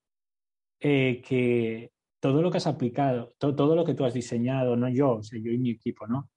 eh, 0.80 1.22
que 1.22 1.92
todo 2.22 2.42
lo 2.42 2.50
que 2.50 2.60
has 2.60 2.68
aplicado, 2.68 3.34
todo 3.38 3.76
lo 3.76 3.84
que 3.84 3.94
tú 3.94 4.06
has 4.06 4.14
diseñado, 4.14 4.78
no 4.78 4.88
yo, 4.88 5.16
o 5.16 5.24
sea, 5.24 5.38
yo 5.38 5.52
y 5.52 5.58
mi 5.58 5.72
equipo, 5.72 6.08
¿no? 6.08 6.30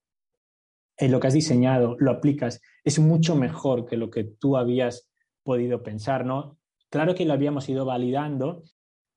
En 0.98 1.12
lo 1.12 1.20
que 1.20 1.26
has 1.26 1.34
diseñado, 1.34 1.96
lo 1.98 2.10
aplicas, 2.10 2.60
es 2.84 2.98
mucho 2.98 3.36
mejor 3.36 3.86
que 3.86 3.96
lo 3.96 4.10
que 4.10 4.24
tú 4.24 4.56
habías 4.56 5.10
podido 5.42 5.82
pensar, 5.82 6.24
¿no? 6.24 6.58
Claro 6.90 7.14
que 7.14 7.24
lo 7.24 7.32
habíamos 7.32 7.68
ido 7.68 7.84
validando, 7.84 8.62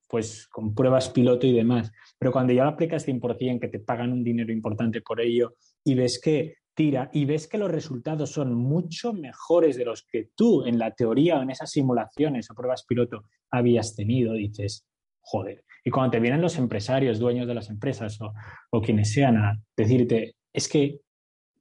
pues 0.08 0.48
con 0.48 0.74
pruebas 0.74 1.10
piloto 1.10 1.46
y 1.46 1.54
demás, 1.54 1.92
pero 2.18 2.32
cuando 2.32 2.52
ya 2.52 2.64
lo 2.64 2.72
aplicas 2.72 3.08
100%, 3.08 3.60
que 3.60 3.68
te 3.68 3.80
pagan 3.80 4.12
un 4.12 4.24
dinero 4.24 4.52
importante 4.52 5.02
por 5.02 5.22
ello 5.22 5.56
y 5.84 5.96
ves 5.96 6.20
que 6.20 6.56
tira 6.74 7.10
y 7.14 7.26
ves 7.26 7.48
que 7.48 7.58
los 7.58 7.70
resultados 7.70 8.32
son 8.32 8.54
mucho 8.54 9.14
mejores 9.14 9.78
de 9.78 9.86
los 9.86 10.04
que 10.04 10.30
tú 10.36 10.66
en 10.66 10.80
la 10.80 10.92
teoría 10.92 11.38
o 11.38 11.44
en 11.44 11.52
esas 11.52 11.72
simulaciones 11.72 12.50
o 12.50 12.56
pruebas 12.56 12.86
piloto 12.86 13.26
habías 13.52 13.96
tenido, 13.96 14.34
dices, 14.34 14.86
joder. 15.22 15.64
Y 15.84 15.92
cuando 15.92 16.12
te 16.12 16.20
vienen 16.20 16.42
los 16.42 16.58
empresarios, 16.58 17.20
dueños 17.20 17.48
de 17.48 17.54
las 17.54 17.70
empresas 17.70 18.20
o, 18.22 18.34
o 18.72 18.82
quienes 18.82 19.14
sean 19.14 19.38
a 19.38 19.62
decirte, 19.76 20.36
es 20.52 20.68
que 20.68 21.02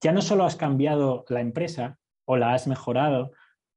ya 0.00 0.12
no 0.12 0.22
solo 0.22 0.44
has 0.44 0.56
cambiado 0.56 1.24
la 1.28 1.40
empresa 1.40 1.98
o 2.24 2.37
la 2.37 2.54
has 2.54 2.66
mejorado, 2.66 3.32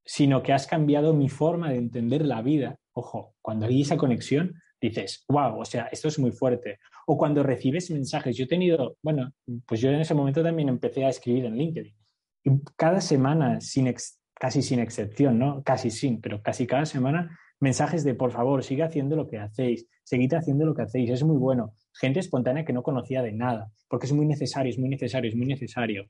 sino 0.05 0.43
que 0.43 0.53
has 0.53 0.67
cambiado 0.67 1.13
mi 1.13 1.29
forma 1.29 1.69
de 1.69 1.77
entender 1.77 2.25
la 2.25 2.41
vida. 2.41 2.77
Ojo, 2.93 3.35
cuando 3.41 3.65
hay 3.65 3.81
esa 3.81 3.97
conexión, 3.97 4.55
dices, 4.81 5.25
wow, 5.29 5.59
o 5.59 5.65
sea, 5.65 5.87
esto 5.91 6.07
es 6.07 6.19
muy 6.19 6.31
fuerte. 6.31 6.79
O 7.07 7.17
cuando 7.17 7.43
recibes 7.43 7.89
mensajes, 7.91 8.35
yo 8.35 8.45
he 8.45 8.47
tenido, 8.47 8.97
bueno, 9.01 9.31
pues 9.65 9.79
yo 9.79 9.89
en 9.89 10.01
ese 10.01 10.13
momento 10.13 10.43
también 10.43 10.69
empecé 10.69 11.05
a 11.05 11.09
escribir 11.09 11.45
en 11.45 11.55
LinkedIn. 11.55 11.95
Y 12.43 12.49
cada 12.75 13.01
semana, 13.01 13.61
sin 13.61 13.93
casi 14.33 14.63
sin 14.63 14.79
excepción, 14.79 15.37
¿no? 15.37 15.63
Casi 15.63 15.91
sin, 15.91 16.19
pero 16.19 16.41
casi 16.41 16.65
cada 16.65 16.85
semana, 16.85 17.37
mensajes 17.59 18.03
de, 18.03 18.15
por 18.15 18.31
favor, 18.31 18.63
sigue 18.63 18.83
haciendo 18.83 19.15
lo 19.15 19.27
que 19.27 19.37
hacéis, 19.37 19.87
seguid 20.03 20.33
haciendo 20.33 20.65
lo 20.65 20.73
que 20.73 20.81
hacéis, 20.81 21.11
es 21.11 21.23
muy 21.23 21.37
bueno 21.37 21.75
gente 21.93 22.19
espontánea 22.19 22.65
que 22.65 22.73
no 22.73 22.83
conocía 22.83 23.21
de 23.21 23.31
nada, 23.31 23.71
porque 23.87 24.05
es 24.05 24.13
muy 24.13 24.25
necesario, 24.25 24.69
es 24.69 24.79
muy 24.79 24.89
necesario, 24.89 25.29
es 25.29 25.35
muy 25.35 25.47
necesario. 25.47 26.09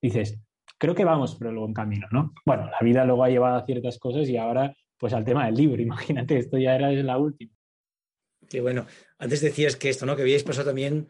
Dices, 0.00 0.38
creo 0.78 0.94
que 0.94 1.04
vamos 1.04 1.34
por 1.34 1.48
el 1.48 1.56
buen 1.56 1.74
camino, 1.74 2.06
¿no? 2.10 2.32
Bueno, 2.46 2.68
la 2.70 2.78
vida 2.80 3.04
luego 3.04 3.24
ha 3.24 3.30
llevado 3.30 3.56
a 3.56 3.66
ciertas 3.66 3.98
cosas 3.98 4.28
y 4.28 4.36
ahora, 4.36 4.74
pues 4.96 5.12
al 5.12 5.24
tema 5.24 5.46
del 5.46 5.54
libro, 5.54 5.82
imagínate, 5.82 6.38
esto 6.38 6.58
ya 6.58 6.74
era 6.74 6.90
la 6.90 7.18
última. 7.18 7.52
Qué 8.48 8.60
bueno. 8.60 8.86
Antes 9.18 9.40
decías 9.40 9.76
que 9.76 9.90
esto, 9.90 10.06
¿no? 10.06 10.16
Que 10.16 10.22
habíais 10.22 10.44
pasado 10.44 10.68
también 10.68 11.08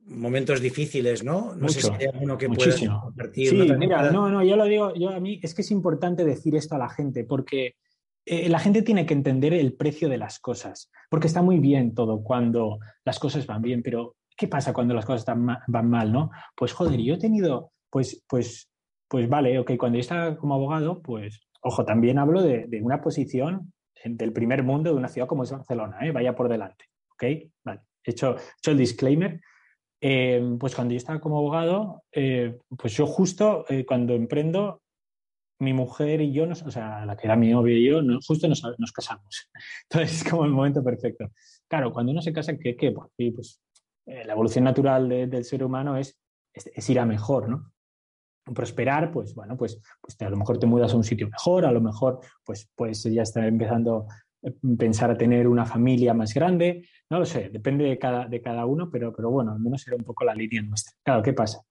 momentos 0.00 0.60
difíciles, 0.60 1.24
¿no? 1.24 1.54
No 1.54 1.68
sé 1.68 1.82
si 1.82 1.92
hay 1.92 2.06
alguno 2.12 2.38
que 2.38 2.48
muchísimo. 2.48 3.00
compartir. 3.00 3.48
Sí, 3.48 3.72
mira, 3.78 4.10
no, 4.10 4.30
no, 4.30 4.44
yo 4.44 4.56
lo 4.56 4.64
digo, 4.64 4.94
yo 4.94 5.10
a 5.10 5.20
mí 5.20 5.40
es 5.42 5.54
que 5.54 5.62
es 5.62 5.70
importante 5.70 6.24
decir 6.24 6.54
esto 6.54 6.74
a 6.74 6.78
la 6.78 6.88
gente, 6.88 7.24
porque 7.24 7.76
eh, 8.28 8.48
la 8.48 8.58
gente 8.58 8.82
tiene 8.82 9.06
que 9.06 9.14
entender 9.14 9.54
el 9.54 9.74
precio 9.74 10.08
de 10.08 10.18
las 10.18 10.40
cosas, 10.40 10.90
porque 11.08 11.28
está 11.28 11.42
muy 11.42 11.60
bien 11.60 11.94
todo 11.94 12.24
cuando 12.24 12.80
las 13.04 13.20
cosas 13.20 13.46
van 13.46 13.62
bien, 13.62 13.84
pero 13.84 14.16
¿qué 14.36 14.48
pasa 14.48 14.72
cuando 14.72 14.94
las 14.94 15.06
cosas 15.06 15.24
van 15.68 15.88
mal, 15.88 16.12
no? 16.12 16.32
Pues 16.56 16.72
joder, 16.72 17.00
yo 17.00 17.14
he 17.14 17.18
tenido, 17.18 17.70
pues, 17.88 18.24
pues, 18.28 18.68
pues 19.08 19.28
vale, 19.28 19.56
ok, 19.60 19.76
cuando 19.78 19.96
yo 19.96 20.00
estaba 20.00 20.36
como 20.36 20.54
abogado, 20.54 21.00
pues, 21.02 21.40
ojo, 21.62 21.84
también 21.84 22.18
hablo 22.18 22.42
de, 22.42 22.68
una 22.82 23.00
posición 23.00 23.72
del 24.04 24.32
primer 24.32 24.64
mundo 24.64 24.90
de 24.90 24.96
una 24.96 25.08
ciudad 25.08 25.28
como 25.28 25.44
es 25.44 25.52
Barcelona, 25.52 25.98
¿eh? 26.02 26.10
vaya 26.10 26.34
por 26.34 26.48
delante, 26.48 26.86
ok, 27.12 27.24
vale, 27.64 27.82
he 28.02 28.10
hecho, 28.10 28.34
hecho 28.58 28.72
el 28.72 28.78
disclaimer. 28.78 29.40
Eh, 29.98 30.56
pues 30.60 30.74
cuando 30.74 30.92
yo 30.92 30.98
estaba 30.98 31.20
como 31.20 31.38
abogado, 31.38 32.02
pues 32.12 32.92
yo 32.92 33.06
justo 33.06 33.64
cuando 33.86 34.14
emprendo 34.14 34.82
mi 35.58 35.72
mujer 35.72 36.20
y 36.20 36.32
yo, 36.32 36.44
o 36.44 36.70
sea, 36.70 37.04
la 37.06 37.16
que 37.16 37.26
era 37.26 37.36
mi 37.36 37.50
novia 37.50 37.76
y 37.76 37.84
yo, 37.86 38.00
justo 38.26 38.48
nos, 38.48 38.62
nos, 38.78 38.92
casamos. 38.92 39.48
Entonces 39.90 40.22
es 40.22 40.30
como 40.30 40.44
el 40.44 40.50
momento 40.50 40.82
perfecto. 40.84 41.30
Claro, 41.68 41.92
cuando 41.92 42.12
uno 42.12 42.22
se 42.22 42.32
casa, 42.32 42.56
¿qué? 42.58 42.76
qué? 42.76 42.92
Pues, 42.92 43.10
pues 43.34 43.60
eh, 44.06 44.24
la 44.24 44.34
evolución 44.34 44.64
natural 44.64 45.08
del 45.08 45.44
ser 45.44 45.64
humano 45.64 45.96
es, 45.96 46.18
es, 46.52 46.90
ir 46.90 47.00
a 47.00 47.06
mejor, 47.06 47.48
¿no? 47.48 47.72
Prosperar, 48.54 49.10
pues 49.10 49.34
bueno, 49.34 49.56
pues, 49.56 49.80
pues 50.00 50.20
a 50.20 50.30
lo 50.30 50.36
mejor 50.36 50.58
te 50.58 50.66
mudas 50.66 50.92
a 50.92 50.96
un 50.96 51.04
sitio 51.04 51.28
mejor, 51.28 51.64
a 51.64 51.72
lo 51.72 51.80
mejor 51.80 52.20
pues, 52.44 52.70
pues 52.76 53.02
ya 53.02 53.22
está 53.22 53.46
empezando 53.46 54.06
a 54.08 54.50
pensar 54.78 55.10
a 55.10 55.16
tener 55.16 55.48
una 55.48 55.66
familia 55.66 56.14
más 56.14 56.32
grande, 56.32 56.86
no 57.10 57.18
lo 57.18 57.26
sé, 57.26 57.48
depende 57.48 57.84
de 57.84 57.98
cada, 57.98 58.26
de 58.26 58.40
cada 58.40 58.64
uno, 58.66 58.88
pero, 58.90 59.12
pero 59.12 59.30
bueno, 59.30 59.52
al 59.52 59.58
menos 59.58 59.84
era 59.88 59.96
un 59.96 60.04
poco 60.04 60.24
la 60.24 60.34
línea 60.34 60.62
nuestra. 60.62 60.94
Claro, 61.02 61.22
¿qué 61.22 61.32
pasa? 61.32 61.62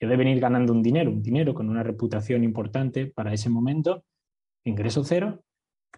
Yo 0.00 0.08
de 0.08 0.16
venir 0.16 0.38
ganando 0.38 0.72
un 0.72 0.82
dinero, 0.82 1.10
un 1.10 1.22
dinero 1.22 1.54
con 1.54 1.68
una 1.68 1.82
reputación 1.82 2.44
importante 2.44 3.06
para 3.06 3.32
ese 3.32 3.50
momento, 3.50 4.04
ingreso 4.64 5.02
cero. 5.04 5.42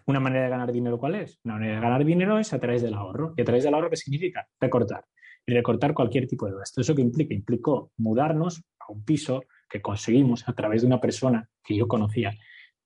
Una 0.07 0.19
manera 0.19 0.45
de 0.45 0.49
ganar 0.49 0.71
dinero, 0.71 0.97
¿cuál 0.97 1.15
es? 1.15 1.39
Una 1.43 1.55
manera 1.55 1.75
de 1.75 1.81
ganar 1.81 2.05
dinero 2.05 2.39
es 2.39 2.53
a 2.53 2.59
través 2.59 2.81
del 2.81 2.95
ahorro. 2.95 3.33
¿Y 3.37 3.41
a 3.41 3.45
través 3.45 3.63
del 3.63 3.73
ahorro 3.73 3.89
qué 3.89 3.97
significa? 3.97 4.47
Recortar. 4.59 5.05
Y 5.45 5.53
recortar 5.53 5.93
cualquier 5.93 6.27
tipo 6.27 6.47
de 6.47 6.55
gasto. 6.55 6.81
¿Eso 6.81 6.95
qué 6.95 7.01
implica? 7.01 7.33
Implicó 7.33 7.91
mudarnos 7.97 8.63
a 8.79 8.91
un 8.91 9.03
piso 9.03 9.43
que 9.69 9.81
conseguimos 9.81 10.47
a 10.47 10.53
través 10.53 10.81
de 10.81 10.87
una 10.87 10.99
persona 10.99 11.47
que 11.63 11.75
yo 11.75 11.87
conocía, 11.87 12.31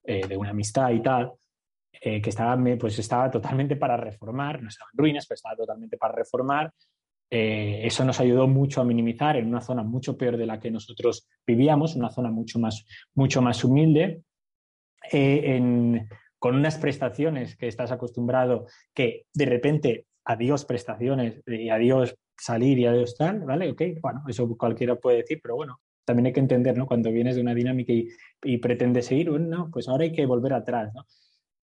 eh, 0.03 0.27
de 0.27 0.35
una 0.35 0.49
amistad 0.49 0.91
y 0.91 1.01
tal, 1.01 1.31
eh, 1.93 2.21
que 2.21 2.29
estaba, 2.29 2.61
pues 2.77 2.99
estaba 2.99 3.31
totalmente 3.31 3.77
para 3.77 3.95
reformar, 3.95 4.61
no 4.61 4.67
estaba 4.67 4.89
en 4.93 4.97
ruinas, 4.97 5.25
pero 5.27 5.35
estaba 5.35 5.55
totalmente 5.55 5.97
para 5.97 6.13
reformar 6.15 6.73
eh, 7.29 7.81
eso 7.83 8.05
nos 8.05 8.19
ayudó 8.19 8.47
mucho 8.47 8.81
a 8.81 8.85
minimizar 8.85 9.35
en 9.35 9.47
una 9.47 9.61
zona 9.61 9.83
mucho 9.83 10.17
peor 10.17 10.37
de 10.37 10.45
la 10.45 10.59
que 10.59 10.71
nosotros 10.71 11.27
vivíamos, 11.45 11.95
una 11.95 12.09
zona 12.09 12.31
mucho 12.31 12.59
más, 12.59 12.85
mucho 13.13 13.41
más 13.41 13.63
humilde, 13.63 14.21
eh, 15.11 16.05
con 16.39 16.55
unas 16.55 16.77
prestaciones 16.77 17.55
que 17.57 17.67
estás 17.67 17.91
acostumbrado, 17.91 18.67
que 18.93 19.25
de 19.33 19.45
repente 19.45 20.05
adiós 20.25 20.65
prestaciones 20.65 21.41
y 21.47 21.69
adiós 21.69 22.15
salir 22.37 22.77
y 22.79 22.85
adiós 22.85 23.15
tal, 23.17 23.39
¿vale? 23.41 23.71
Ok, 23.71 23.81
bueno, 24.01 24.23
eso 24.27 24.47
cualquiera 24.57 24.95
puede 24.95 25.17
decir, 25.17 25.39
pero 25.41 25.55
bueno, 25.55 25.79
también 26.03 26.27
hay 26.27 26.33
que 26.33 26.39
entender, 26.39 26.77
¿no? 26.77 26.85
Cuando 26.85 27.11
vienes 27.11 27.35
de 27.35 27.41
una 27.41 27.55
dinámica 27.55 27.93
y, 27.93 28.09
y 28.43 28.57
pretendes 28.57 29.07
seguir, 29.07 29.29
bueno, 29.29 29.47
no, 29.47 29.71
pues 29.71 29.87
ahora 29.87 30.03
hay 30.03 30.11
que 30.11 30.25
volver 30.25 30.53
atrás, 30.53 30.93
¿no? 30.93 31.05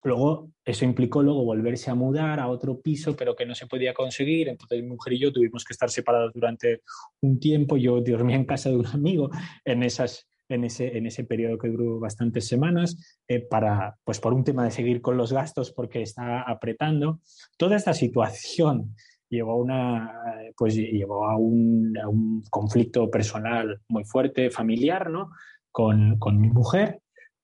Luego, 0.04 0.52
eso 0.64 0.84
implicó 0.84 1.22
luego 1.22 1.44
volverse 1.44 1.90
a 1.90 1.94
mudar 1.94 2.38
a 2.38 2.48
otro 2.48 2.80
piso, 2.80 3.16
pero 3.16 3.34
que 3.34 3.46
no 3.46 3.54
se 3.54 3.66
podía 3.66 3.92
conseguir. 3.92 4.48
Entonces, 4.48 4.80
mi 4.82 4.88
mujer 4.88 5.14
y 5.14 5.18
yo 5.18 5.32
tuvimos 5.32 5.64
que 5.64 5.72
estar 5.72 5.90
separados 5.90 6.32
durante 6.32 6.82
un 7.20 7.40
tiempo. 7.40 7.76
Yo 7.76 8.00
dormía 8.00 8.36
en 8.36 8.44
casa 8.44 8.70
de 8.70 8.76
un 8.76 8.86
amigo 8.86 9.30
en, 9.64 9.82
esas, 9.82 10.28
en, 10.48 10.64
ese, 10.64 10.96
en 10.96 11.06
ese 11.06 11.24
periodo 11.24 11.58
que 11.58 11.68
duró 11.68 11.98
bastantes 11.98 12.46
semanas, 12.46 13.20
eh, 13.26 13.40
para, 13.40 13.96
pues 14.04 14.20
por 14.20 14.34
un 14.34 14.44
tema 14.44 14.64
de 14.64 14.70
seguir 14.70 15.00
con 15.00 15.16
los 15.16 15.32
gastos, 15.32 15.72
porque 15.72 16.02
está 16.02 16.42
apretando. 16.42 17.20
Toda 17.56 17.76
esta 17.76 17.92
situación 17.92 18.94
llevó, 19.28 19.56
una, 19.56 20.12
pues, 20.56 20.76
llevó 20.76 21.28
a, 21.28 21.36
un, 21.36 21.98
a 21.98 22.08
un 22.08 22.44
conflicto 22.50 23.10
personal 23.10 23.80
muy 23.88 24.04
fuerte, 24.04 24.50
familiar, 24.50 25.10
¿no? 25.10 25.30
Con, 25.72 26.18
con 26.18 26.40
mi 26.40 26.50
mujer 26.50 27.00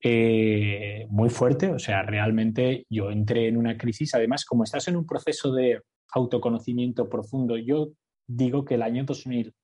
eh, 0.06 1.06
muy 1.08 1.30
fuerte. 1.30 1.70
O 1.70 1.78
sea, 1.78 2.02
realmente 2.02 2.86
yo 2.90 3.10
entré 3.10 3.48
en 3.48 3.56
una 3.56 3.78
crisis. 3.78 4.14
Además, 4.14 4.44
como 4.44 4.62
estás 4.62 4.86
en 4.88 4.96
un 4.96 5.06
proceso 5.06 5.50
de 5.52 5.80
autoconocimiento 6.12 7.08
profundo, 7.08 7.56
yo 7.56 7.92
digo 8.26 8.66
que 8.66 8.74
el 8.74 8.82
año 8.82 9.04
2000, 9.04 9.54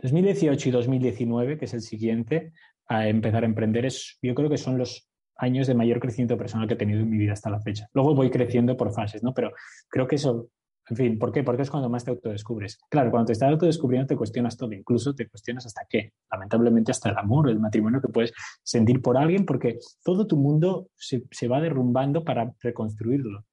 2018 0.00 0.68
y 0.68 0.72
2019, 0.72 1.58
que 1.58 1.64
es 1.66 1.74
el 1.74 1.82
siguiente 1.82 2.52
a 2.88 3.08
empezar 3.08 3.44
a 3.44 3.46
emprender, 3.46 3.86
es, 3.86 4.18
yo 4.20 4.34
creo 4.34 4.50
que 4.50 4.58
son 4.58 4.78
los 4.78 5.08
años 5.36 5.68
de 5.68 5.74
mayor 5.74 6.00
crecimiento 6.00 6.36
personal 6.36 6.66
que 6.66 6.74
he 6.74 6.76
tenido 6.76 7.00
en 7.00 7.10
mi 7.10 7.16
vida 7.16 7.34
hasta 7.34 7.50
la 7.50 7.60
fecha. 7.60 7.88
Luego 7.92 8.16
voy 8.16 8.30
creciendo 8.30 8.76
por 8.76 8.92
fases, 8.92 9.22
¿no? 9.22 9.32
Pero 9.32 9.52
creo 9.88 10.08
que 10.08 10.16
eso 10.16 10.48
en 10.90 10.96
fin, 10.96 11.18
¿por 11.18 11.32
qué? 11.32 11.42
Porque 11.42 11.62
es 11.62 11.70
cuando 11.70 11.88
más 11.88 12.04
te 12.04 12.10
autodescubres. 12.10 12.78
Claro, 12.90 13.10
cuando 13.10 13.26
te 13.26 13.32
estás 13.32 13.50
autodescubriendo 13.50 14.06
te 14.06 14.16
cuestionas 14.16 14.56
todo, 14.56 14.72
incluso 14.72 15.14
te 15.14 15.28
cuestionas 15.28 15.64
hasta 15.64 15.86
qué, 15.88 16.12
lamentablemente 16.30 16.90
hasta 16.90 17.08
el 17.08 17.16
amor, 17.16 17.48
el 17.48 17.58
matrimonio 17.58 18.02
que 18.02 18.08
puedes 18.08 18.32
sentir 18.62 19.00
por 19.00 19.16
alguien, 19.16 19.46
porque 19.46 19.78
todo 20.04 20.26
tu 20.26 20.36
mundo 20.36 20.88
se, 20.96 21.48
va 21.48 21.60
derrumbando 21.60 22.22
para 22.22 22.52
reconstruirlo. 22.60 23.46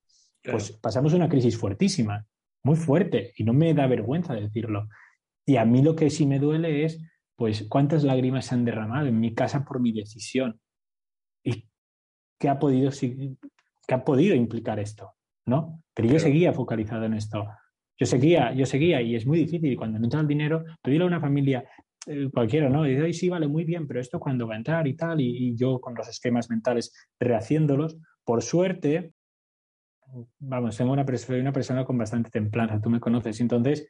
Pues 0.43 0.73
pasamos 0.73 1.13
una 1.13 1.29
crisis 1.29 1.57
fuertísima, 1.57 2.25
muy 2.63 2.75
fuerte, 2.75 3.31
y 3.37 3.43
no 3.45 3.53
me 3.53 3.73
da 3.73 3.87
vergüenza 3.87 4.33
decirlo. 4.33 4.89
Y 5.45 5.55
a 5.55 5.63
mí 5.63 5.81
lo 5.81 5.95
que 5.95 6.09
sí 6.09 6.25
me 6.25 6.39
duele 6.39 6.83
es, 6.83 7.01
pues, 7.37 7.65
cuántas 7.69 8.03
lágrimas 8.03 8.45
se 8.45 8.55
han 8.55 8.65
derramado 8.65 9.07
en 9.07 9.19
mi 9.19 9.33
casa 9.33 9.63
por 9.63 9.79
mi 9.79 9.93
decisión. 9.93 10.59
¿Y 11.43 11.67
qué 12.37 12.49
ha 12.49 12.59
podido, 12.59 12.91
qué 12.91 13.93
ha 13.93 14.03
podido 14.03 14.35
implicar 14.35 14.79
esto? 14.79 15.13
¿No? 15.51 15.83
Pero 15.93 16.07
yo 16.07 16.17
seguía 16.17 16.53
focalizado 16.53 17.05
en 17.05 17.13
esto. 17.13 17.45
Yo 17.99 18.05
seguía, 18.07 18.53
yo 18.53 18.65
seguía 18.65 19.01
y 19.01 19.15
es 19.15 19.27
muy 19.27 19.37
difícil. 19.37 19.77
Cuando 19.77 19.99
no 19.99 20.05
entra 20.05 20.21
el 20.21 20.27
dinero, 20.27 20.63
pedirle 20.81 21.03
a 21.03 21.07
una 21.07 21.19
familia 21.19 21.63
eh, 22.07 22.29
cualquiera, 22.33 22.69
¿no? 22.69 22.87
Y 22.87 22.95
dice, 22.95 23.13
sí, 23.13 23.29
vale, 23.29 23.47
muy 23.47 23.63
bien, 23.63 23.85
pero 23.85 23.99
esto 23.99 24.19
cuando 24.19 24.47
va 24.47 24.55
a 24.55 24.57
entrar 24.57 24.87
y 24.87 24.95
tal, 24.95 25.21
y, 25.21 25.55
yo 25.55 25.79
con 25.79 25.93
los 25.93 26.07
esquemas 26.07 26.49
mentales 26.49 26.91
rehaciéndolos, 27.19 27.97
por 28.23 28.41
suerte, 28.41 29.13
vamos, 30.39 30.77
tengo 30.77 30.93
una, 30.93 31.05
una 31.05 31.53
persona 31.53 31.85
con 31.85 31.97
bastante 31.97 32.31
templanza, 32.31 32.81
tú 32.81 32.89
me 32.89 32.99
conoces, 32.99 33.39
entonces 33.39 33.87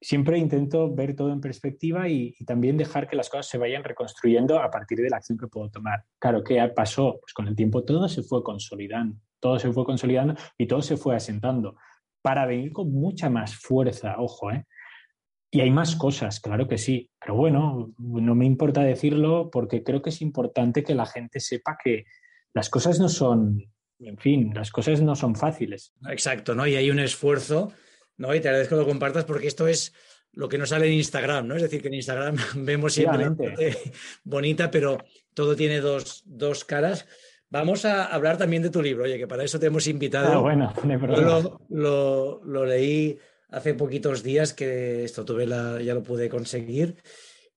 siempre 0.00 0.38
intento 0.38 0.92
ver 0.94 1.14
todo 1.14 1.32
en 1.32 1.40
perspectiva 1.40 2.08
y, 2.08 2.34
también 2.46 2.76
dejar 2.76 3.08
que 3.08 3.16
las 3.16 3.28
cosas 3.28 3.48
se 3.48 3.58
vayan 3.58 3.84
reconstruyendo 3.84 4.60
a 4.60 4.70
partir 4.70 4.98
de 4.98 5.10
la 5.10 5.18
acción 5.18 5.38
que 5.38 5.46
puedo 5.46 5.70
tomar. 5.70 6.04
Claro, 6.18 6.42
¿qué 6.42 6.60
pasó? 6.74 7.18
Pues 7.20 7.34
con 7.34 7.48
el 7.48 7.54
tiempo 7.54 7.84
todo 7.84 8.08
se 8.08 8.22
fue 8.22 8.42
consolidando 8.42 9.16
todo 9.40 9.58
se 9.58 9.72
fue 9.72 9.84
consolidando 9.84 10.34
y 10.56 10.66
todo 10.66 10.82
se 10.82 10.96
fue 10.96 11.16
asentando 11.16 11.76
para 12.22 12.46
venir 12.46 12.72
con 12.72 12.92
mucha 12.92 13.30
más 13.30 13.56
fuerza, 13.56 14.16
ojo, 14.18 14.52
¿eh? 14.52 14.66
Y 15.52 15.62
hay 15.62 15.70
más 15.70 15.96
cosas, 15.96 16.38
claro 16.38 16.68
que 16.68 16.78
sí, 16.78 17.10
pero 17.18 17.34
bueno, 17.34 17.92
no 17.98 18.34
me 18.36 18.46
importa 18.46 18.82
decirlo 18.82 19.50
porque 19.50 19.82
creo 19.82 20.00
que 20.00 20.10
es 20.10 20.22
importante 20.22 20.84
que 20.84 20.94
la 20.94 21.06
gente 21.06 21.40
sepa 21.40 21.76
que 21.82 22.04
las 22.54 22.70
cosas 22.70 23.00
no 23.00 23.08
son, 23.08 23.60
en 23.98 24.16
fin, 24.18 24.52
las 24.54 24.70
cosas 24.70 25.02
no 25.02 25.16
son 25.16 25.34
fáciles. 25.34 25.92
Exacto, 26.08 26.54
¿no? 26.54 26.68
Y 26.68 26.76
hay 26.76 26.90
un 26.92 27.00
esfuerzo, 27.00 27.72
¿no? 28.20 28.34
Y 28.34 28.40
te 28.40 28.48
agradezco 28.48 28.76
que 28.76 28.82
lo 28.82 28.86
compartas 28.86 29.24
porque 29.24 29.46
esto 29.46 29.66
es 29.66 29.94
lo 30.32 30.46
que 30.46 30.58
nos 30.58 30.68
sale 30.68 30.86
en 30.86 30.92
Instagram, 30.92 31.48
¿no? 31.48 31.56
Es 31.56 31.62
decir, 31.62 31.80
que 31.80 31.88
en 31.88 31.94
Instagram 31.94 32.36
vemos 32.56 32.92
siempre 32.92 33.26
bonita, 34.24 34.70
pero 34.70 34.98
todo 35.32 35.56
tiene 35.56 35.80
dos, 35.80 36.22
dos 36.26 36.66
caras. 36.66 37.06
Vamos 37.48 37.86
a 37.86 38.04
hablar 38.04 38.36
también 38.36 38.62
de 38.62 38.68
tu 38.68 38.82
libro, 38.82 39.04
oye, 39.04 39.16
que 39.16 39.26
para 39.26 39.42
eso 39.42 39.58
te 39.58 39.66
hemos 39.66 39.86
invitado. 39.86 40.32
Ah, 40.32 40.38
bueno, 40.38 40.72
Yo 41.16 41.60
lo, 41.70 42.44
lo, 42.44 42.66
leí 42.66 43.18
hace 43.48 43.72
poquitos 43.72 44.22
días, 44.22 44.52
que 44.52 45.02
esto 45.02 45.24
tuve 45.24 45.46
la, 45.46 45.80
ya 45.80 45.94
lo 45.94 46.02
pude 46.02 46.28
conseguir. 46.28 46.96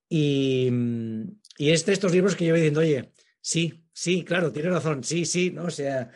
Y, 0.08 0.71
y 1.58 1.71
este, 1.71 1.91
estos 1.91 2.13
libros 2.13 2.36
que 2.36 2.45
yo 2.45 2.54
voy 2.54 2.62
diciendo, 2.62 2.80
oye, 2.80 3.12
sí, 3.41 3.86
sí, 3.91 4.23
claro, 4.23 4.52
tiene 4.52 4.69
razón, 4.69 5.04
sí, 5.04 5.26
sí, 5.26 5.52
¿no? 5.52 5.65
O 5.65 5.69
sea, 5.69 6.10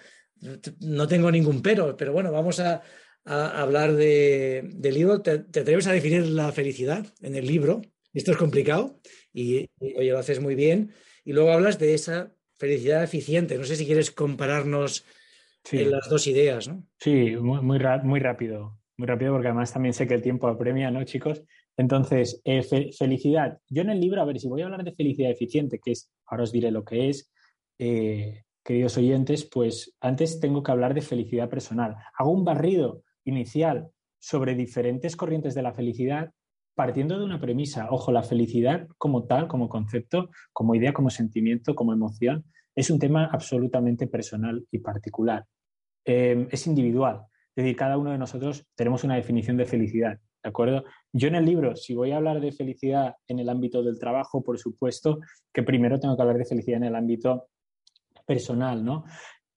no 0.79 1.07
tengo 1.07 1.29
ningún 1.29 1.61
pero, 1.61 1.97
pero 1.97 2.13
bueno, 2.13 2.31
vamos 2.31 2.59
a, 2.61 2.81
a 3.27 3.61
hablar 3.61 3.93
de, 3.93 4.69
del 4.73 4.95
libro. 4.95 5.21
¿Te, 5.21 5.39
¿Te, 5.39 5.59
atreves 5.59 5.87
a 5.87 5.91
definir 5.91 6.25
la 6.27 6.51
felicidad 6.51 7.05
en 7.21 7.35
el 7.35 7.45
libro? 7.45 7.81
Esto 8.13 8.31
es 8.31 8.37
complicado 8.37 8.99
y, 9.33 9.69
y, 9.79 9.95
oye, 9.97 10.11
lo 10.11 10.19
haces 10.19 10.39
muy 10.39 10.55
bien. 10.55 10.91
Y 11.25 11.33
luego 11.33 11.51
hablas 11.51 11.77
de 11.77 11.93
esa 11.93 12.33
felicidad 12.57 13.03
eficiente. 13.03 13.57
No 13.57 13.65
sé 13.65 13.75
si 13.75 13.85
quieres 13.85 14.11
compararnos 14.11 15.05
las 15.71 16.09
dos 16.09 16.27
ideas, 16.27 16.67
¿no? 16.67 16.83
Sí, 16.99 17.35
muy, 17.35 17.61
muy, 17.61 17.79
muy, 18.03 18.19
rápido, 18.19 18.79
muy 18.97 19.07
rápido 19.07 19.33
porque 19.33 19.47
además 19.47 19.73
también 19.73 19.93
sé 19.93 20.07
que 20.07 20.13
el 20.13 20.21
tiempo 20.21 20.47
apremia, 20.47 20.91
¿no, 20.91 21.03
chicos? 21.03 21.43
Entonces, 21.75 22.41
eh, 22.45 22.63
felicidad. 22.97 23.59
Yo 23.69 23.81
en 23.81 23.89
el 23.89 23.99
libro, 23.99 24.21
a 24.21 24.25
ver, 24.25 24.39
si 24.39 24.47
voy 24.47 24.61
a 24.61 24.65
hablar 24.65 24.83
de 24.83 24.95
felicidad 24.95 25.29
eficiente, 25.29 25.79
que 25.79 25.91
es, 25.91 26.11
ahora 26.25 26.43
os 26.43 26.51
diré 26.51 26.71
lo 26.71 26.83
que 26.83 27.09
es, 27.09 27.31
eh, 27.77 28.43
queridos 28.63 28.97
oyentes, 28.97 29.45
pues 29.45 29.95
antes 30.01 30.39
tengo 30.39 30.63
que 30.63 30.71
hablar 30.71 30.93
de 30.93 31.01
felicidad 31.01 31.49
personal. 31.49 31.95
Hago 32.17 32.31
un 32.31 32.43
barrido 32.43 33.03
inicial 33.27 33.89
sobre 34.19 34.55
diferentes 34.55 35.15
corrientes 35.15 35.53
de 35.55 35.61
la 35.61 35.73
felicidad 35.73 36.31
partiendo 36.77 37.17
de 37.17 37.25
una 37.25 37.41
premisa, 37.41 37.87
ojo, 37.89 38.11
la 38.11 38.21
felicidad 38.21 38.87
como 38.99 39.25
tal, 39.25 39.47
como 39.47 39.67
concepto, 39.67 40.29
como 40.53 40.75
idea, 40.75 40.93
como 40.93 41.09
sentimiento, 41.09 41.73
como 41.73 41.91
emoción, 41.91 42.45
es 42.75 42.91
un 42.91 42.99
tema 42.99 43.25
absolutamente 43.31 44.05
personal 44.05 44.63
y 44.69 44.77
particular. 44.77 45.43
Em, 46.05 46.47
es 46.51 46.67
individual, 46.67 47.25
cada 47.75 47.97
uno 47.97 48.11
de 48.11 48.19
nosotros 48.19 48.67
tenemos 48.75 49.03
una 49.03 49.15
definición 49.15 49.57
de 49.57 49.65
felicidad, 49.65 50.19
¿de 50.43 50.49
acuerdo? 50.49 50.83
Yo 51.11 51.27
en 51.27 51.35
el 51.35 51.45
libro, 51.45 51.75
si 51.75 51.95
voy 51.95 52.11
a 52.11 52.17
hablar 52.17 52.39
de 52.39 52.51
felicidad 52.51 53.15
en 53.27 53.39
el 53.39 53.49
ámbito 53.49 53.81
del 53.81 53.97
trabajo, 53.97 54.43
por 54.43 54.59
supuesto 54.59 55.19
que 55.51 55.63
primero 55.63 55.99
tengo 55.99 56.15
que 56.15 56.21
hablar 56.21 56.37
de 56.37 56.45
felicidad 56.45 56.77
en 56.77 56.83
el 56.83 56.95
ámbito 56.95 57.47
personal, 58.27 58.85
¿no? 58.85 59.05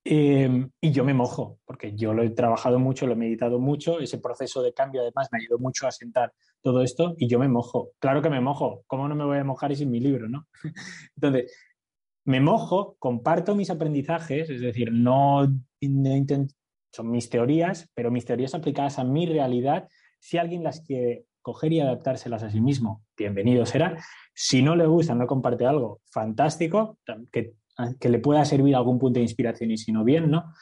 Em, 0.03 0.71
y 0.81 0.93
yo 0.93 1.05
me 1.05 1.13
mojo, 1.13 1.59
porque 1.67 1.95
yo 1.95 2.15
lo 2.15 2.23
he 2.23 2.31
trabajado 2.31 2.79
mucho, 2.79 3.07
lo 3.07 3.13
he 3.13 3.17
meditado 3.17 3.59
mucho, 3.59 4.01
ese 4.01 4.19
proceso 4.19 4.63
de 4.63 4.73
cambio 4.73 5.03
además 5.03 5.29
me 5.31 5.39
ayudó 5.39 5.59
mucho 5.59 5.87
a 5.87 5.91
sentar 5.91 6.33
todo 6.63 6.83
esto 6.83 7.15
y 7.19 7.29
yo 7.29 7.39
me 7.39 7.49
mojo. 7.49 7.91
Claro 7.99 8.23
que 8.23 8.31
me 8.31 8.41
mojo, 8.41 8.83
¿cómo 8.87 9.09
no 9.09 9.15
me 9.15 9.25
voy 9.25 9.39
a 9.39 9.45
mojar 9.45 9.73
es 9.73 9.81
en 9.83 9.91
mi 9.91 10.01
libro, 10.01 10.29
no? 10.29 10.47
Entonces, 11.17 11.53
me 12.25 12.41
mojo, 12.41 12.97
comparto 12.99 13.55
mis 13.55 13.71
aprendizajes, 13.71 14.49
es 14.49 14.61
decir, 14.61 14.91
no, 14.93 15.47
intento, 15.81 16.55
son 16.93 17.11
mis 17.11 17.29
teorías, 17.29 17.91
pero 17.95 18.11
mis 18.11 18.25
teorías 18.25 18.55
aplicadas 18.55 18.99
a 18.99 19.05
mi 19.05 19.27
realidad, 19.27 19.89
si 20.19 20.39
alguien 20.39 20.63
las 20.63 20.81
quiere 20.81 21.27
coger 21.43 21.73
y 21.73 21.81
adaptárselas 21.81 22.43
a 22.43 22.51
sí 22.51 22.61
mismo, 22.61 23.05
bienvenido 23.17 23.65
será. 23.67 23.97
Si 24.35 24.63
no 24.63 24.77
le 24.77 24.87
gusta, 24.87 25.15
no 25.15 25.27
comparte 25.27 25.67
algo 25.67 26.01
fantástico, 26.11 26.99
que 27.31 27.55
que 27.99 28.09
le 28.09 28.19
pueda 28.19 28.45
servir 28.45 28.75
algún 28.75 28.99
punto 28.99 29.19
de 29.19 29.25
inspiración 29.25 29.71
y 29.71 29.77
si 29.77 29.93
no 29.93 30.05
bien, 30.05 30.31
¿no? 30.31 30.53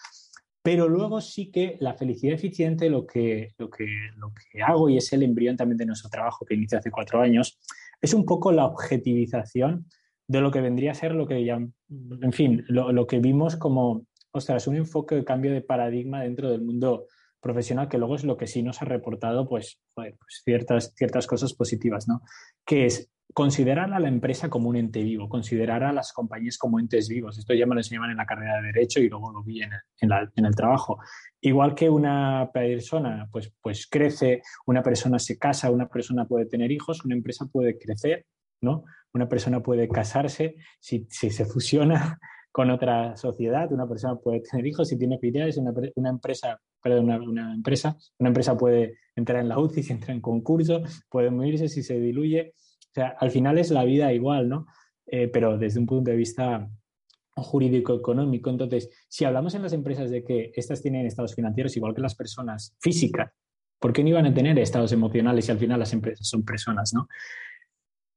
Pero 0.62 0.88
luego 0.88 1.20
sí 1.20 1.50
que 1.50 1.76
la 1.81 1.94
felicidad 1.94 2.35
eficiente, 2.35 2.90
lo 2.90 3.07
que, 3.07 3.54
lo 3.59 3.70
que, 3.70 3.87
lo 4.16 4.33
que 4.35 4.62
hago, 4.62 4.88
y 4.88 4.96
es 4.96 5.12
el 5.12 5.22
embrión 5.22 5.57
también 5.57 5.78
de 5.78 5.87
nuestro 5.87 6.11
trabajo 6.11 6.44
que 6.44 6.54
inicia 6.54 6.78
hace 6.78 6.90
cuatro 6.90 7.20
años, 7.20 7.59
es 8.00 8.12
un 8.12 8.24
poco 8.24 8.52
la 8.52 8.66
objetivización 8.66 9.87
de 10.26 10.40
lo 10.40 10.50
que 10.50 10.61
vendría 10.61 10.90
a 10.92 10.94
ser 10.94 11.14
lo 11.14 11.26
que 11.26 11.44
ya, 11.44 11.54
en 11.57 12.33
fin, 12.33 12.64
lo, 12.68 12.92
lo 12.92 13.07
que 13.07 13.18
vimos 13.18 13.57
como, 13.57 14.04
ostras, 14.31 14.66
un 14.66 14.76
enfoque 14.76 15.14
de 15.14 15.24
cambio 15.24 15.52
de 15.52 15.62
paradigma 15.62 16.22
dentro 16.22 16.50
del 16.50 16.61
mundo 16.61 17.07
profesional, 17.40 17.88
que 17.88 17.98
luego 17.98 18.16
es 18.16 18.24
lo 18.24 18.37
que 18.37 18.46
sí 18.46 18.62
nos 18.62 18.83
ha 18.83 18.85
reportado, 18.85 19.48
pues, 19.48 19.81
pues 19.94 20.14
ciertas, 20.44 20.92
ciertas 20.94 21.26
cosas 21.26 21.54
positivas, 21.54 22.09
¿no? 22.09 22.20
Que 22.66 22.87
es 22.87 23.11
considerar 23.35 23.93
a 23.93 24.01
la 24.01 24.09
empresa 24.09 24.49
como 24.49 24.69
un 24.69 24.77
ente 24.77 25.03
vivo, 25.03 25.29
considerar 25.29 25.85
a 25.85 25.93
las 25.93 26.12
compañías 26.12 26.59
como 26.59 26.81
entes 26.81 27.09
vivos. 27.09 27.38
Esto 27.38 27.55
ya 27.55 27.67
me 27.67 27.75
lo 27.75 27.81
enseñaban 27.81 28.11
en 28.11 28.17
la 28.17 28.27
carrera 28.27 28.57
de 28.57 28.69
Derecho 28.69 29.01
y 29.01 29.09
luego 29.09 29.33
lo 29.33 29.43
vi 29.43 29.62
en 29.62 29.71
el, 30.01 30.31
en 30.35 30.45
el 30.45 30.55
trabajo. 30.55 30.99
Igual 31.41 31.75
que 31.75 31.88
una 31.88 32.51
persona 32.53 33.29
pues, 33.31 33.53
pues 33.61 33.87
crece, 33.87 34.43
una 34.67 34.83
persona 34.83 35.19
se 35.19 35.38
casa, 35.38 35.71
una 35.71 35.88
persona 35.88 36.27
puede 36.27 36.47
tener 36.47 36.73
hijos, 36.73 37.05
una 37.05 37.14
empresa 37.14 37.47
puede 37.47 37.79
crecer, 37.79 38.27
¿no? 38.61 38.85
Una 39.12 39.29
persona 39.29 39.61
puede 39.61 39.88
casarse, 39.88 40.57
si, 40.81 41.07
si 41.11 41.31
se 41.31 41.45
fusiona 41.45 42.19
con 42.53 42.71
otra 42.71 43.17
sociedad, 43.17 43.71
una 43.73 43.87
persona 43.87 44.17
puede 44.17 44.41
tener 44.41 44.67
hijos, 44.67 44.88
si 44.88 44.99
tiene 44.99 45.19
filiales, 45.19 45.57
una, 45.59 45.73
una 45.95 46.11
empresa, 46.11 46.61
perdón, 46.83 47.05
una, 47.05 47.23
una, 47.23 47.55
empresa, 47.55 47.97
una 48.19 48.31
empresa 48.31 48.57
puede 48.57 48.99
entrar 49.14 49.41
en 49.41 49.49
la 49.49 49.59
UCI 49.59 49.83
si 49.83 49.93
entra 49.93 50.12
en 50.12 50.21
concurso, 50.21 50.83
puede 51.09 51.31
morirse 51.31 51.69
si 51.69 51.83
se 51.83 52.01
diluye, 52.01 52.55
o 52.90 52.94
sea, 52.94 53.16
al 53.18 53.31
final 53.31 53.59
es 53.59 53.70
la 53.70 53.85
vida 53.85 54.12
igual, 54.12 54.48
¿no? 54.48 54.66
Eh, 55.07 55.29
pero 55.29 55.57
desde 55.59 55.81
un 55.81 55.87
punto 55.87 56.11
de 56.11 56.16
vista 56.16 56.68
jurídico 57.42 57.94
económico. 57.94 58.51
Entonces, 58.51 58.90
si 59.09 59.24
hablamos 59.24 59.55
en 59.55 59.62
las 59.62 59.72
empresas 59.72 60.11
de 60.11 60.24
que 60.24 60.53
estas 60.55 60.83
tienen 60.83 61.07
estados 61.07 61.35
financieros 61.35 61.77
igual 61.77 61.94
que 61.94 62.01
las 62.01 62.14
personas 62.14 62.77
físicas, 62.81 63.33
¿por 63.79 63.92
qué 63.92 64.03
no 64.03 64.11
iban 64.11 64.27
a 64.27 64.35
tener 64.35 64.59
estados 64.59 64.92
emocionales 64.92 65.46
si 65.46 65.53
al 65.53 65.59
final 65.59 65.79
las 65.79 65.92
empresas 65.92 66.27
son 66.29 66.44
personas, 66.44 66.92
no? 66.94 67.09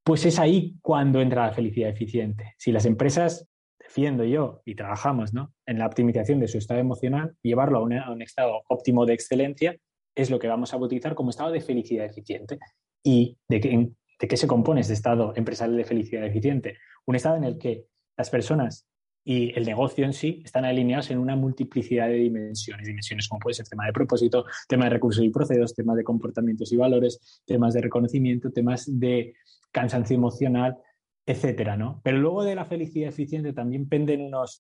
Pues 0.04 0.26
es 0.26 0.40
ahí 0.40 0.76
cuando 0.82 1.22
entra 1.22 1.46
la 1.46 1.54
felicidad 1.54 1.90
eficiente. 1.90 2.56
Si 2.58 2.72
las 2.72 2.86
empresas, 2.86 3.48
defiendo 3.80 4.24
yo, 4.24 4.62
y 4.66 4.74
trabajamos 4.74 5.32
¿no? 5.34 5.54
en 5.68 5.78
la 5.78 5.86
optimización 5.86 6.40
de 6.40 6.48
su 6.48 6.58
estado 6.58 6.80
emocional, 6.80 7.36
llevarlo 7.44 7.80
a, 7.80 8.12
un 8.12 8.22
estado 8.22 8.64
óptimo 8.68 9.06
de 9.06 9.14
excelencia, 9.14 9.78
es 10.16 10.32
lo 10.32 10.40
que 10.40 10.48
vamos 10.48 10.74
a 10.74 10.78
bautizar 10.78 11.14
como 11.14 11.30
estado 11.30 11.52
de 11.52 11.62
felicidad 11.62 12.06
eficiente. 12.06 12.58
¿Y 13.04 13.38
de 13.48 13.60
qué, 13.60 13.92
de 14.22 14.28
qué 14.28 14.38
se 14.38 14.48
compone 14.48 14.82
este 14.82 14.94
estado 14.94 15.34
empresarial 15.36 15.76
de 15.78 15.84
felicidad 15.84 16.24
eficiente? 16.24 16.78
Un 17.06 17.16
estado 17.16 17.38
en 17.38 17.44
el 17.44 17.58
que 17.58 17.88
las 18.16 18.30
personas 18.30 18.88
y 19.24 19.52
el 19.58 19.66
negocio 19.66 20.06
en 20.06 20.14
sí 20.14 20.42
están 20.46 20.64
alineados 20.66 21.12
en 21.12 21.18
una 21.18 21.36
multiplicidad 21.36 22.08
de 22.08 22.16
dimensiones, 22.16 22.88
dimensiones 22.88 23.28
como 23.28 23.40
puede 23.40 23.56
ser 23.56 23.68
tema 23.68 23.86
de 23.86 23.94
propósito, 23.94 24.46
tema 24.68 24.86
de 24.86 24.92
recursos 24.92 25.24
y 25.24 25.30
procesos, 25.30 25.74
temas 25.74 25.98
de 25.98 26.04
comportamientos 26.04 26.72
y 26.72 26.78
valores, 26.78 27.42
temas 27.46 27.74
de 27.74 27.82
reconocimiento, 27.82 28.52
temas 28.52 28.86
de 28.88 29.36
cansancio 29.72 30.16
emocional, 30.16 30.78
etcétera, 31.26 31.78
¿no? 31.78 32.02
Pero 32.04 32.18
luego 32.18 32.44
de 32.44 32.56
la 32.56 32.66
felicidad 32.66 33.10
eficiente 33.10 33.54
también 33.54 33.88
penden 33.90 34.22
unos, 34.22 34.64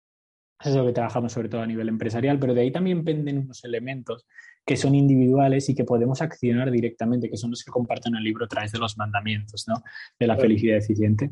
es 0.64 0.74
lo 0.74 0.84
que 0.86 0.92
trabajamos 0.92 1.32
sobre 1.32 1.48
todo 1.48 1.62
a 1.62 1.66
nivel 1.66 1.88
empresarial, 1.88 2.38
pero 2.38 2.54
de 2.54 2.62
ahí 2.62 2.72
también 2.72 3.04
penden 3.04 3.38
unos 3.38 3.64
elementos 3.64 4.26
que 4.66 4.76
son 4.76 4.94
individuales 4.94 5.68
y 5.68 5.74
que 5.74 5.84
podemos 5.84 6.20
accionar 6.20 6.70
directamente, 6.70 7.30
que 7.30 7.36
son 7.36 7.50
los 7.50 7.64
que 7.64 7.70
comparten 7.70 8.14
el 8.16 8.24
libro 8.24 8.44
a 8.44 8.48
través 8.48 8.72
de 8.72 8.78
los 8.78 8.98
mandamientos, 8.98 9.66
¿no? 9.66 9.82
De 10.18 10.26
la 10.26 10.36
felicidad 10.36 10.76
eficiente 10.76 11.30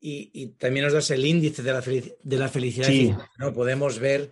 y, 0.00 0.48
también 0.58 0.84
nos 0.84 0.92
das 0.92 1.10
el 1.10 1.24
índice 1.24 1.62
de 1.62 1.72
la, 1.72 1.80
de 1.80 2.38
la 2.38 2.48
felicidad. 2.48 3.18
¿no? 3.38 3.52
Podemos 3.52 3.98
ver 3.98 4.30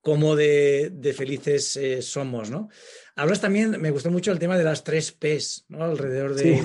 cómo 0.00 0.36
de, 0.36 1.14
felices 1.16 1.76
eh, 1.76 2.02
somos, 2.02 2.50
¿no? 2.50 2.68
Hablas 3.16 3.40
también, 3.40 3.80
me 3.80 3.90
gustó 3.90 4.10
mucho 4.10 4.30
el 4.30 4.38
tema 4.38 4.58
de 4.58 4.64
las 4.64 4.84
tres 4.84 5.12
P's, 5.12 5.64
¿no? 5.68 5.84
Alrededor 5.84 6.34
de, 6.34 6.62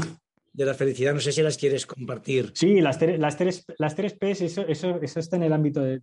la 0.53 0.73
felicidad. 0.73 1.13
No 1.13 1.19
sé 1.19 1.31
si 1.31 1.41
las 1.41 1.57
quieres 1.57 1.85
compartir. 1.85 2.51
Sí, 2.53 2.81
las, 2.81 3.01
las, 3.01 3.37
tres, 3.37 3.65
las 3.77 3.95
tres 3.95 4.13
P's, 4.13 4.41
eso, 4.41 4.67
eso, 4.67 4.99
eso 5.01 5.19
está 5.19 5.35
en 5.35 5.43
el 5.43 5.53
ámbito 5.53 5.81
de, 5.81 6.01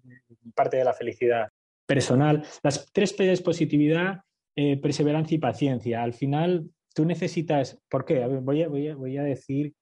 parte 0.55 0.77
de 0.77 0.85
la 0.85 0.95
felicidad 0.95 1.49
personal. 1.87 2.45
Las 2.63 2.91
tres 2.93 3.13
P's 3.13 3.29
es 3.29 3.43
positividad, 3.43 4.21
eh, 4.57 4.77
perseverancia 4.81 5.35
y 5.35 5.39
paciencia. 5.39 6.03
Al 6.03 6.15
final, 6.15 6.71
tú 6.95 7.05
necesitas, 7.05 7.79
¿por 7.89 8.05
qué? 8.05 8.27
voy, 8.27 8.63
a, 8.63 8.69
voy, 8.69 8.89
a, 8.89 8.97
voy 8.97 9.17
a 9.19 9.23
decir 9.23 9.75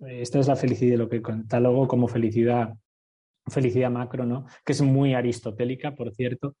esta 0.00 0.38
es 0.38 0.48
la 0.48 0.56
felicidad, 0.56 0.98
lo 0.98 1.08
que 1.08 1.22
catalogo 1.22 1.88
como 1.88 2.08
felicidad, 2.08 2.74
felicidad 3.46 3.90
macro, 3.90 4.26
¿no? 4.26 4.46
Que 4.64 4.72
es 4.72 4.82
muy 4.82 5.14
aristotélica, 5.14 5.94
por 5.94 6.12
cierto, 6.12 6.56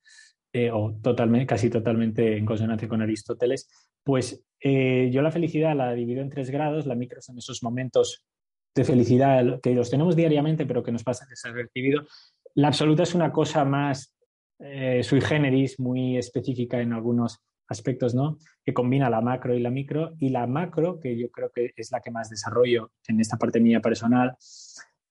eh, 0.56 0.70
o 0.70 0.94
totalmente, 1.02 1.46
casi 1.46 1.68
totalmente 1.68 2.36
en 2.36 2.46
consonancia 2.46 2.86
con 2.86 3.02
Aristóteles. 3.02 3.68
Pues 4.04 4.40
eh, 4.60 5.10
yo 5.12 5.20
la 5.20 5.32
felicidad 5.32 5.74
la 5.74 5.92
divido 5.94 6.22
en 6.22 6.30
tres 6.30 6.48
grados. 6.48 6.86
La 6.86 6.94
micro 6.94 7.20
son 7.20 7.38
esos 7.38 7.64
momentos 7.64 8.24
de 8.72 8.84
felicidad 8.84 9.60
que 9.60 9.74
los 9.74 9.90
tenemos 9.90 10.14
diariamente, 10.14 10.64
pero 10.64 10.84
que 10.84 10.92
nos 10.92 11.02
pasa 11.02 11.26
desapercibido. 11.28 12.06
La 12.54 12.68
absoluta 12.68 13.02
es 13.02 13.16
una 13.16 13.32
cosa 13.32 13.64
más 13.64 14.14
eh, 14.60 15.02
sui 15.02 15.20
generis, 15.20 15.80
muy 15.80 16.18
específica 16.18 16.80
en 16.80 16.92
algunos 16.92 17.40
aspectos, 17.66 18.14
¿no? 18.14 18.38
Que 18.64 18.72
combina 18.72 19.10
la 19.10 19.20
macro 19.20 19.56
y 19.56 19.60
la 19.60 19.70
micro. 19.70 20.14
Y 20.20 20.28
la 20.28 20.46
macro, 20.46 21.00
que 21.00 21.18
yo 21.18 21.32
creo 21.32 21.50
que 21.50 21.72
es 21.74 21.90
la 21.90 21.98
que 21.98 22.12
más 22.12 22.30
desarrollo 22.30 22.92
en 23.08 23.18
esta 23.18 23.38
parte 23.38 23.58
mía 23.58 23.80
personal, 23.80 24.36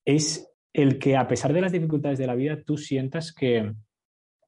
es 0.06 0.50
el 0.72 0.98
que 0.98 1.18
a 1.18 1.28
pesar 1.28 1.52
de 1.52 1.60
las 1.60 1.72
dificultades 1.72 2.18
de 2.18 2.26
la 2.26 2.34
vida, 2.34 2.62
tú 2.64 2.78
sientas 2.78 3.30
que 3.30 3.74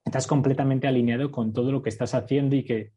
estás 0.06 0.26
completamente 0.26 0.86
alineado 0.86 1.30
con 1.30 1.52
todo 1.52 1.70
lo 1.70 1.82
que 1.82 1.90
estás 1.90 2.14
haciendo 2.14 2.56
y 2.56 2.64
que 2.64 2.92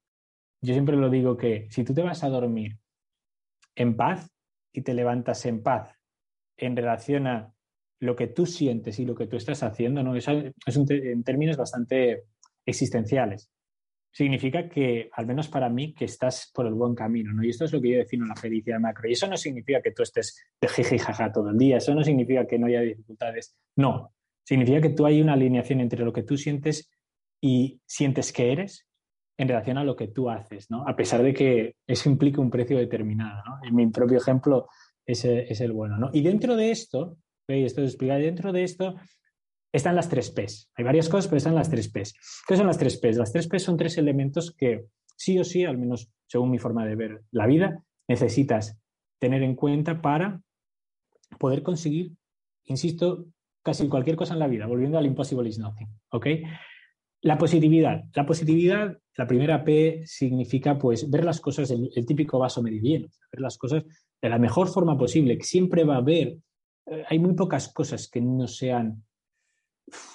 yo 0.62 0.74
siempre 0.74 0.96
lo 0.96 1.10
digo 1.10 1.36
que 1.36 1.68
si 1.70 1.84
tú 1.84 1.94
te 1.94 2.04
vas 2.04 2.24
a 2.24 2.30
dormir 2.30 2.78
en 3.76 3.98
paz 3.98 4.32
y 4.72 4.82
te 4.82 4.94
levantas 4.94 5.46
en 5.46 5.62
paz 5.62 5.94
en 6.56 6.76
relación 6.76 7.28
a 7.28 7.54
lo 8.00 8.16
que 8.16 8.28
tú 8.28 8.46
sientes 8.46 9.00
y 9.00 9.06
lo 9.06 9.16
que 9.16 9.28
tú 9.28 9.36
estás 9.36 9.64
haciendo, 9.64 10.04
¿no? 10.04 10.16
Eso 10.16 10.32
es 10.66 10.78
en 10.78 11.24
términos 11.24 11.58
bastante 11.58 12.26
existenciales 12.66 13.52
significa 14.12 14.68
que, 14.68 15.10
al 15.14 15.26
menos 15.26 15.48
para 15.48 15.70
mí, 15.70 15.94
que 15.94 16.06
estás 16.06 16.52
por 16.54 16.66
el 16.66 16.74
buen 16.74 16.96
camino, 16.96 17.34
¿no? 17.34 17.44
Y 17.44 17.50
esto 17.50 17.66
es 17.66 17.74
lo 17.74 17.82
que 17.82 17.92
yo 17.92 17.98
defino 17.98 18.26
la 18.26 18.36
felicidad 18.36 18.80
macro. 18.80 19.08
Y 19.08 19.14
eso 19.14 19.28
no 19.28 19.38
significa 19.38 19.82
que 19.82 19.92
tú 19.92 20.04
estés 20.04 20.46
de 20.60 20.68
jeje 20.68 21.00
jaja 21.00 21.32
todo 21.32 21.50
el 21.50 21.58
día, 21.58 21.78
eso 21.78 21.94
no 21.94 22.04
significa 22.04 22.46
que 22.48 22.58
no 22.58 22.68
haya 22.68 22.82
dificultades, 22.82 23.56
no. 23.76 24.14
Significa 24.44 24.82
que 24.82 24.90
tú 24.90 25.06
hay 25.06 25.22
una 25.22 25.34
alineación 25.34 25.80
entre 25.80 26.04
lo 26.04 26.12
que 26.12 26.24
tú 26.24 26.36
sientes 26.36 26.90
y 27.42 27.80
sientes 27.86 28.34
que 28.34 28.52
eres 28.52 28.86
en 29.38 29.48
relación 29.48 29.78
a 29.78 29.84
lo 29.84 29.96
que 29.96 30.08
tú 30.08 30.30
haces, 30.30 30.70
¿no? 30.70 30.86
A 30.88 30.96
pesar 30.96 31.24
de 31.24 31.34
que 31.34 31.76
eso 31.88 32.10
implica 32.10 32.42
un 32.42 32.50
precio 32.50 32.78
determinado. 32.78 33.42
En 33.64 33.74
mi 33.76 33.88
propio 33.88 34.18
ejemplo 34.18 34.68
es, 35.06 35.24
es 35.24 35.62
el 35.62 35.72
bueno, 35.72 35.98
¿no? 35.98 36.10
Y 36.12 36.22
dentro 36.22 36.56
de 36.56 36.72
esto, 36.72 37.18
esto 37.48 37.82
es 37.82 37.92
explicar, 37.92 38.20
dentro 38.20 38.52
de 38.52 38.64
esto 38.64 38.96
están 39.72 39.96
las 39.96 40.10
tres 40.10 40.32
P's. 40.32 40.70
Hay 40.76 40.84
varias 40.84 41.08
cosas, 41.08 41.28
pero 41.28 41.38
están 41.38 41.56
las 41.56 41.70
tres 41.70 41.90
P's. 41.90 42.14
¿Qué 42.48 42.58
son 42.58 42.68
las 42.68 42.78
tres 42.78 42.98
P's? 42.98 43.18
Las 43.18 43.32
tres 43.32 43.48
P's 43.48 43.64
son 43.64 43.78
tres 43.78 43.98
elementos 43.98 44.54
que 44.56 44.88
sí 45.16 45.40
o 45.40 45.44
sí, 45.44 45.64
al 45.64 45.78
menos 45.78 46.12
según 46.28 46.52
mi 46.52 46.58
forma 46.58 46.86
de 46.86 46.96
ver 46.96 47.22
la 47.32 47.46
vida, 47.46 47.84
necesitas 48.08 48.78
tener 49.20 49.44
en 49.44 49.56
cuenta 49.56 50.02
para 50.02 50.42
poder 51.38 51.64
conseguir, 51.64 52.14
insisto, 52.66 53.26
casi 53.64 53.88
cualquier 53.88 54.16
cosa 54.16 54.34
en 54.34 54.40
la 54.40 54.48
vida, 54.48 54.66
volviendo 54.66 54.98
al 54.98 55.06
impossible 55.06 55.48
is 55.48 55.60
nothing. 55.60 55.88
¿ok? 56.12 56.28
La 57.22 57.38
positividad. 57.38 58.04
La 58.16 58.26
positividad, 58.26 58.98
la 59.16 59.28
primera 59.28 59.64
P 59.64 60.04
significa 60.06 60.78
pues 60.78 61.10
ver 61.10 61.26
las 61.26 61.42
cosas, 61.42 61.70
el, 61.72 61.90
el 61.94 62.06
típico 62.06 62.40
vaso 62.40 62.62
medio 62.62 62.82
ver 63.32 63.42
las 63.42 63.58
cosas 63.58 63.84
de 64.22 64.30
la 64.30 64.40
mejor 64.40 64.68
forma 64.68 64.98
posible, 64.98 65.38
que 65.38 65.44
siempre 65.44 65.84
va 65.84 65.96
a 65.96 66.00
haber, 66.00 66.38
eh, 66.86 67.04
hay 67.08 67.20
muy 67.20 67.34
pocas 67.34 67.72
cosas 67.72 68.10
que 68.10 68.22
no 68.22 68.48
sean 68.48 69.04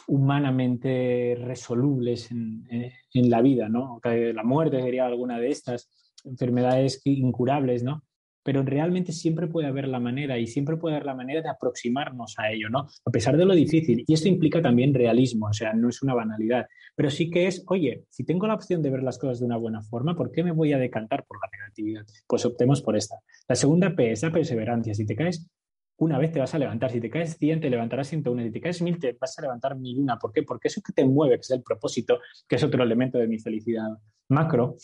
humanamente 0.06 1.36
resolubles 1.40 2.30
en, 2.30 2.64
la 3.12 3.40
vida, 3.40 3.68
¿no? 3.68 4.00
La 4.04 4.44
muerte 4.44 4.80
sería 4.80 5.06
alguna 5.06 5.38
de 5.38 5.50
estas 5.50 5.90
enfermedades 6.24 7.00
incurables, 7.04 7.82
¿no? 7.82 8.02
Pero 8.44 8.62
realmente 8.62 9.10
siempre 9.12 9.48
puede 9.48 9.66
haber 9.66 9.88
la 9.88 9.98
manera 9.98 10.38
y 10.38 10.46
siempre 10.46 10.76
puede 10.76 10.94
haber 10.94 11.06
la 11.06 11.14
manera 11.14 11.42
de 11.42 11.48
aproximarnos 11.48 12.38
a 12.38 12.52
ello, 12.52 12.68
¿no? 12.70 12.86
A 13.04 13.10
pesar 13.10 13.36
de 13.36 13.44
lo 13.44 13.54
difícil. 13.54 14.04
Y 14.06 14.14
esto 14.14 14.28
implica 14.28 14.62
también 14.62 14.94
realismo, 14.94 15.46
o 15.46 15.52
sea, 15.52 15.72
no 15.72 15.88
es 15.88 16.02
una 16.02 16.14
banalidad, 16.14 16.66
pero 16.94 17.10
sí 17.10 17.30
que 17.30 17.48
es, 17.48 17.64
oye, 17.66 18.04
si 18.10 18.24
tengo 18.24 18.46
la 18.46 18.54
opción 18.54 18.82
de 18.82 18.90
ver 18.90 19.02
las 19.02 19.18
cosas 19.18 19.40
de 19.40 19.46
una 19.46 19.56
buena 19.56 19.82
forma, 19.82 20.14
¿por 20.14 20.30
qué 20.30 20.44
me 20.44 20.52
voy 20.52 20.72
a 20.72 20.78
decantar 20.78 21.24
por 21.24 21.38
la 21.40 21.48
negatividad? 21.50 22.04
Pues 22.28 22.44
optemos 22.44 22.82
por 22.82 22.96
esta. 22.96 23.16
La 23.48 23.56
segunda 23.56 23.96
P 23.96 24.12
es 24.12 24.22
la 24.22 24.30
perseverancia. 24.30 24.94
Si 24.94 25.04
te 25.04 25.16
caes 25.16 25.48
una 25.96 26.18
vez 26.18 26.32
te 26.32 26.40
vas 26.40 26.54
a 26.54 26.58
levantar. 26.58 26.90
Si 26.90 27.00
te 27.00 27.10
caes 27.10 27.36
100, 27.38 27.60
te 27.60 27.70
levantarás 27.70 28.08
101. 28.08 28.42
Si 28.42 28.50
te 28.50 28.60
caes 28.60 28.82
1000, 28.82 28.98
te 28.98 29.12
vas 29.12 29.38
a 29.38 29.42
levantar 29.42 29.76
1001. 29.76 30.18
¿Por 30.20 30.32
qué? 30.32 30.42
Porque 30.42 30.68
eso 30.68 30.80
que 30.82 30.92
te 30.92 31.04
mueve, 31.04 31.36
que 31.36 31.42
es 31.42 31.50
el 31.50 31.62
propósito, 31.62 32.18
que 32.48 32.56
es 32.56 32.64
otro 32.64 32.82
elemento 32.82 33.18
de 33.18 33.28
mi 33.28 33.38
felicidad 33.38 33.88
macro, 34.28 34.76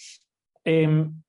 em, 0.65 1.23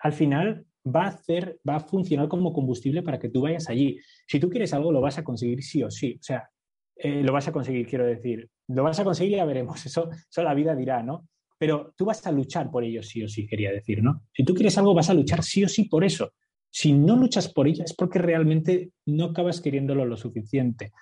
al 0.00 0.12
final 0.12 0.64
va 0.86 1.04
a, 1.04 1.08
hacer, 1.08 1.60
va 1.68 1.76
a 1.76 1.80
funcionar 1.80 2.28
como 2.28 2.52
combustible 2.52 3.02
para 3.02 3.18
que 3.18 3.28
tú 3.28 3.42
vayas 3.42 3.68
allí. 3.68 3.98
Si 4.26 4.40
tú 4.40 4.48
quieres 4.48 4.72
algo, 4.74 4.92
lo 4.92 5.00
vas 5.00 5.18
a 5.18 5.24
conseguir 5.24 5.62
sí 5.62 5.82
o 5.82 5.90
sí. 5.90 6.16
O 6.18 6.22
sea, 6.22 6.48
eh, 6.96 7.22
lo 7.22 7.32
vas 7.32 7.48
a 7.48 7.52
conseguir, 7.52 7.86
quiero 7.86 8.04
decir. 8.04 8.48
Lo 8.68 8.82
vas 8.82 8.98
a 8.98 9.04
conseguir 9.04 9.34
y 9.34 9.36
ya 9.36 9.44
veremos. 9.44 9.84
Eso, 9.86 10.10
eso 10.30 10.42
la 10.42 10.54
vida 10.54 10.74
dirá, 10.74 11.02
¿no? 11.02 11.28
Pero 11.58 11.92
tú 11.96 12.04
vas 12.04 12.24
a 12.26 12.32
luchar 12.32 12.70
por 12.70 12.84
ello 12.84 13.02
sí 13.02 13.22
o 13.22 13.28
sí, 13.28 13.46
quería 13.46 13.72
decir, 13.72 14.02
¿no? 14.02 14.22
Si 14.32 14.44
tú 14.44 14.54
quieres 14.54 14.78
algo, 14.78 14.94
vas 14.94 15.10
a 15.10 15.14
luchar 15.14 15.42
sí 15.42 15.64
o 15.64 15.68
sí 15.68 15.84
por 15.84 16.04
eso. 16.04 16.32
Si 16.70 16.92
no 16.92 17.16
luchas 17.16 17.52
por 17.52 17.66
ella 17.66 17.84
es 17.84 17.94
porque 17.94 18.18
realmente 18.18 18.92
no 19.06 19.26
acabas 19.26 19.60
queriéndolo 19.60 20.04
lo 20.04 20.16
suficiente. 20.16 20.92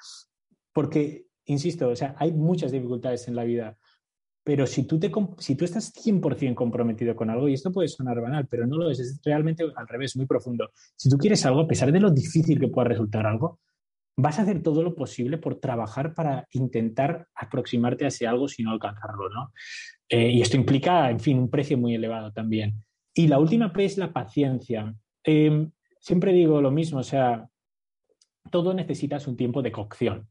Porque, 0.73 1.27
insisto, 1.45 1.89
o 1.89 1.97
sea, 1.97 2.15
hay 2.19 2.33
muchas 2.33 2.73
dificultades 2.73 3.29
en 3.29 3.37
la 3.37 3.45
vida, 3.45 3.77
pero 4.47 4.65
si 4.65 4.85
tú, 4.85 5.01
te, 5.01 5.11
si 5.39 5.57
tú 5.57 5.65
estás 5.65 5.93
100% 5.93 6.55
comprometido 6.55 7.17
con 7.17 7.31
algo, 7.31 7.49
y 7.49 7.55
esto 7.55 7.73
puede 7.73 7.89
sonar 7.89 8.21
banal, 8.21 8.47
pero 8.47 8.65
no 8.65 8.77
lo 8.77 8.89
es, 8.89 9.01
es 9.01 9.21
realmente 9.25 9.65
al 9.75 9.89
revés, 9.89 10.15
muy 10.17 10.27
profundo. 10.27 10.71
Si 10.95 11.11
tú 11.11 11.19
quieres 11.19 11.45
algo, 11.47 11.63
a 11.63 11.67
pesar 11.67 11.91
de 11.91 11.99
lo 11.99 12.13
difícil 12.13 12.61
que 12.61 12.69
pueda 12.69 12.87
resultar 12.87 13.27
algo, 13.27 13.59
vas 14.17 14.39
a 14.39 14.43
hacer 14.43 14.63
todo 14.63 14.85
lo 14.85 14.95
posible 14.95 15.39
por 15.39 15.57
trabajar 15.57 16.15
para 16.15 16.47
intentar 16.53 17.27
aproximarte 17.35 18.05
a 18.05 18.09
ese 18.09 18.29
algo 18.29 18.47
si 18.47 18.63
no 18.63 18.71
alcanzarlo, 18.71 19.29
¿no? 19.31 19.53
Eh, 20.09 20.31
y 20.31 20.41
esto 20.41 20.57
implica, 20.57 21.11
en 21.11 21.19
fin, 21.19 21.41
un 21.41 21.51
precio 21.51 21.77
muy 21.77 21.97
elevado 21.97 22.31
también. 22.31 22.85
Y 23.15 23.27
la 23.27 23.41
última 23.41 23.73
P 23.73 23.85
es 23.85 23.99
la 23.99 24.13
paciencia. 24.13 24.95
Em, 25.25 25.73
siempre 25.99 26.33
digo 26.33 26.61
lo 26.61 26.71
mismo, 26.71 27.01
o 27.01 27.03
sea, 27.03 27.49
todo 28.53 28.73
necesitas 28.75 29.27
un 29.27 29.37
tiempo 29.37 29.61
de 29.61 29.73
cocción. 29.73 30.29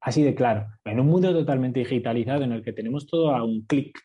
Así 0.00 0.22
de 0.22 0.34
claro. 0.34 0.66
En 0.84 1.00
un 1.00 1.06
mundo 1.06 1.32
totalmente 1.32 1.80
digitalizado 1.80 2.42
en 2.44 2.52
el 2.52 2.62
que 2.62 2.72
tenemos 2.72 3.06
todo 3.06 3.34
a 3.34 3.44
un 3.44 3.62
clic, 3.66 3.98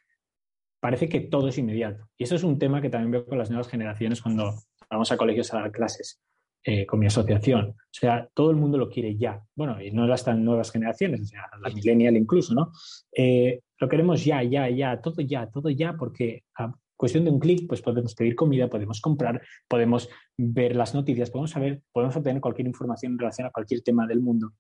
parece 0.80 1.08
que 1.10 1.22
todo 1.22 1.48
es 1.48 1.58
inmediato. 1.58 2.10
Y 2.18 2.26
eso 2.26 2.36
es 2.36 2.44
un 2.44 2.60
tema 2.60 2.82
que 2.82 2.90
también 2.90 3.12
veo 3.12 3.26
con 3.26 3.38
las 3.38 3.50
nuevas 3.50 3.68
generaciones 3.68 4.22
cuando 4.22 4.54
vamos 4.90 5.12
a 5.12 5.18
colegios 5.18 5.54
a 5.54 5.60
dar 5.60 5.72
clases. 5.72 6.22
eh, 6.68 6.86
con 6.88 7.00
mi 7.00 7.06
asociación. 7.06 7.70
O 7.70 7.92
sea, 7.92 8.28
todo 8.34 8.50
el 8.50 8.58
mundo 8.58 8.80
lo 8.80 8.90
quiere 8.90 9.16
ya. 9.16 9.40
Bueno, 9.56 9.80
y 9.80 9.92
no 9.92 10.08
las 10.08 10.26
tan 10.26 10.44
nuevas 10.44 10.72
generaciones, 10.72 11.22
o 11.22 11.26
sea, 11.26 11.44
la 11.62 11.70
millennial 11.70 12.18
incluso, 12.18 12.56
¿no? 12.56 12.72
Eh, 13.16 13.62
lo 13.80 13.88
queremos 13.88 14.26
ya, 14.26 14.42
ya, 14.42 14.68
ya, 14.70 15.00
todo 15.00 15.22
ya, 15.22 15.48
todo 15.48 15.70
ya, 15.70 15.94
porque 15.94 16.44
a 16.58 16.74
cuestión 16.98 17.24
de 17.24 17.30
un 17.30 17.40
clic, 17.40 17.68
pues 17.68 17.84
podemos 17.84 18.16
pedir 18.16 18.36
comida, 18.36 18.68
podemos 18.68 19.00
comprar, 19.00 19.42
podemos 19.68 20.10
ver 20.38 20.76
las 20.76 20.96
noticias, 20.96 21.30
podemos 21.30 21.52
saber, 21.52 21.84
podemos 21.92 22.16
obtener 22.16 22.42
cualquier 22.42 22.68
información 22.68 23.12
en 23.12 23.20
relación 23.20 23.48
a 23.48 23.52
cualquier 23.52 23.82
tema 23.82 24.08
del 24.08 24.22
mundo. 24.22 24.54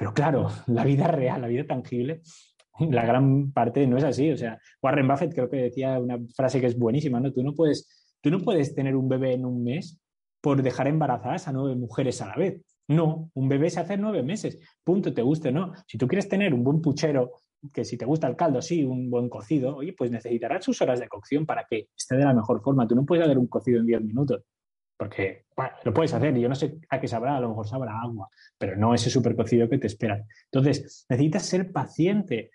Pero 0.00 0.14
claro, 0.14 0.48
la 0.66 0.82
vida 0.82 1.06
real, 1.08 1.42
la 1.42 1.48
vida 1.48 1.66
tangible, 1.66 2.22
la 2.80 3.04
gran 3.04 3.52
parte 3.52 3.86
no 3.86 3.98
es 3.98 4.04
así. 4.04 4.30
O 4.32 4.36
sea, 4.36 4.58
Warren 4.82 5.06
Buffett 5.06 5.34
creo 5.34 5.50
que 5.50 5.58
decía 5.58 6.00
una 6.00 6.18
frase 6.34 6.58
que 6.58 6.66
es 6.66 6.78
buenísima, 6.78 7.20
¿no? 7.20 7.30
Tú 7.32 7.42
no 7.42 7.54
puedes, 7.54 8.16
tú 8.22 8.30
no 8.30 8.40
puedes 8.40 8.74
tener 8.74 8.96
un 8.96 9.10
bebé 9.10 9.34
en 9.34 9.44
un 9.44 9.62
mes 9.62 10.00
por 10.40 10.62
dejar 10.62 10.88
embarazadas 10.88 11.46
a 11.48 11.52
nueve 11.52 11.76
mujeres 11.76 12.22
a 12.22 12.28
la 12.28 12.36
vez. 12.36 12.62
No, 12.88 13.30
un 13.34 13.48
bebé 13.48 13.68
se 13.68 13.80
hace 13.80 13.98
nueve 13.98 14.22
meses. 14.22 14.58
Punto, 14.82 15.12
te 15.12 15.20
guste 15.20 15.50
o 15.50 15.52
no. 15.52 15.72
Si 15.86 15.98
tú 15.98 16.08
quieres 16.08 16.28
tener 16.30 16.54
un 16.54 16.64
buen 16.64 16.80
puchero, 16.80 17.32
que 17.70 17.84
si 17.84 17.98
te 17.98 18.06
gusta 18.06 18.26
el 18.26 18.36
caldo, 18.36 18.62
sí, 18.62 18.82
un 18.82 19.10
buen 19.10 19.28
cocido, 19.28 19.76
oye, 19.76 19.92
pues 19.92 20.10
necesitarás 20.10 20.64
sus 20.64 20.80
horas 20.80 20.98
de 20.98 21.08
cocción 21.08 21.44
para 21.44 21.66
que 21.68 21.88
esté 21.94 22.16
de 22.16 22.24
la 22.24 22.32
mejor 22.32 22.62
forma. 22.62 22.88
Tú 22.88 22.94
no 22.94 23.04
puedes 23.04 23.22
hacer 23.22 23.36
un 23.36 23.48
cocido 23.48 23.80
en 23.80 23.86
diez 23.86 24.00
minutos, 24.02 24.42
porque 25.00 25.46
lo 25.84 25.94
puedes 25.94 26.12
hacer. 26.12 26.36
y 26.36 26.42
Yo 26.42 26.48
no 26.50 26.54
sé 26.54 26.78
a 26.90 27.00
qué 27.00 27.08
sabrá, 27.08 27.38
a 27.38 27.40
lo 27.40 27.48
mejor 27.48 27.66
sabrá 27.66 28.02
agua, 28.02 28.28
pero 28.58 28.76
no 28.76 28.92
ese 28.92 29.08
super 29.08 29.34
cocido 29.34 29.66
que 29.66 29.78
te 29.78 29.86
espera. 29.86 30.22
Entonces, 30.52 31.06
necesitas 31.08 31.46
ser 31.46 31.72
paciente. 31.72 32.50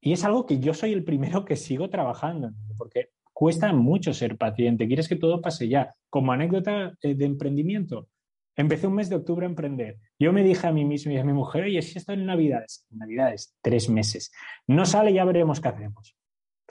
Y 0.00 0.12
es 0.12 0.24
algo 0.24 0.46
que 0.46 0.60
yo 0.60 0.72
soy 0.72 0.92
el 0.92 1.02
primero 1.02 1.44
que 1.44 1.56
sigo 1.56 1.90
trabajando, 1.90 2.52
porque 2.78 3.08
cuesta 3.32 3.72
mucho 3.72 4.14
ser 4.14 4.38
paciente. 4.38 4.86
Quieres 4.86 5.08
que 5.08 5.16
todo 5.16 5.40
pase 5.40 5.66
ya. 5.66 5.96
Como 6.10 6.30
anécdota 6.30 6.96
eh, 7.02 7.16
de 7.16 7.24
emprendimiento, 7.24 8.06
empecé 8.54 8.86
un 8.86 8.94
mes 8.94 9.08
de 9.08 9.16
octubre 9.16 9.44
a 9.44 9.48
emprender. 9.48 9.98
Yo 10.16 10.32
me 10.32 10.44
dije 10.44 10.68
a 10.68 10.72
mí 10.72 10.84
mismo 10.84 11.10
y 11.10 11.18
a 11.18 11.24
mi 11.24 11.32
mujer, 11.32 11.64
oye, 11.64 11.82
si 11.82 11.98
esto 11.98 12.12
en 12.12 12.24
Navidades, 12.24 12.86
Navidades, 12.90 13.52
tres 13.60 13.88
meses, 13.88 14.30
no 14.68 14.86
sale, 14.86 15.12
ya 15.12 15.24
veremos 15.24 15.60
qué 15.60 15.68
hacemos. 15.70 16.14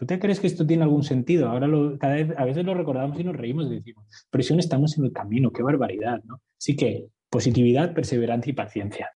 ¿Tú 0.04 0.08
te 0.08 0.20
crees 0.20 0.42
que 0.42 0.48
esto 0.48 0.68
tiene 0.68 0.84
algún 0.84 1.04
sentido? 1.04 1.48
Ahora 1.48 1.66
lo, 1.66 1.98
cada 1.98 2.16
vez, 2.16 2.28
a 2.36 2.44
veces 2.44 2.66
lo 2.66 2.74
recordamos 2.74 3.18
y 3.18 3.24
nos 3.24 3.38
reímos 3.38 3.68
y 3.68 3.76
decimos, 3.76 4.06
pero 4.30 4.44
si 4.44 4.54
no 4.54 4.60
estamos 4.60 4.98
en 4.98 5.06
el 5.06 5.14
camino, 5.14 5.50
qué 5.50 5.64
barbaridad, 5.64 6.22
¿no? 6.26 6.42
Así 6.60 6.76
que 6.76 7.06
positividad, 7.30 7.94
perseverancia 7.94 8.52
y 8.52 8.54
paciencia. 8.54 9.12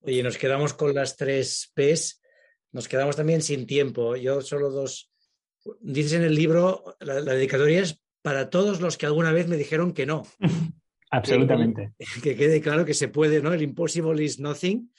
Oye, 0.00 0.20
nos 0.20 0.38
quedamos 0.38 0.74
con 0.74 0.96
las 0.96 1.16
tres 1.16 1.70
P's, 1.74 2.20
nos 2.72 2.88
quedamos 2.88 3.14
también 3.14 3.40
sin 3.40 3.68
tiempo. 3.68 4.16
Yo 4.16 4.40
solo 4.40 4.70
dos. 4.70 5.12
Dices 5.80 6.14
en 6.14 6.24
el 6.24 6.34
libro, 6.34 6.96
la, 6.98 7.20
la 7.20 7.34
dedicatoria 7.34 7.80
es 7.80 8.02
para 8.20 8.50
todos 8.50 8.80
los 8.80 8.98
que 8.98 9.06
alguna 9.06 9.30
vez 9.30 9.46
me 9.46 9.56
dijeron 9.56 9.92
que 9.92 10.06
no. 10.06 10.24
Absolutamente. 11.12 11.92
Que, 12.20 12.34
quede 12.34 12.60
claro 12.60 12.84
que 12.84 12.94
se 12.94 13.06
puede, 13.06 13.40
¿no? 13.40 13.52
El 13.52 13.62
impossible 13.62 14.24
is 14.24 14.40
nothing. 14.40 14.90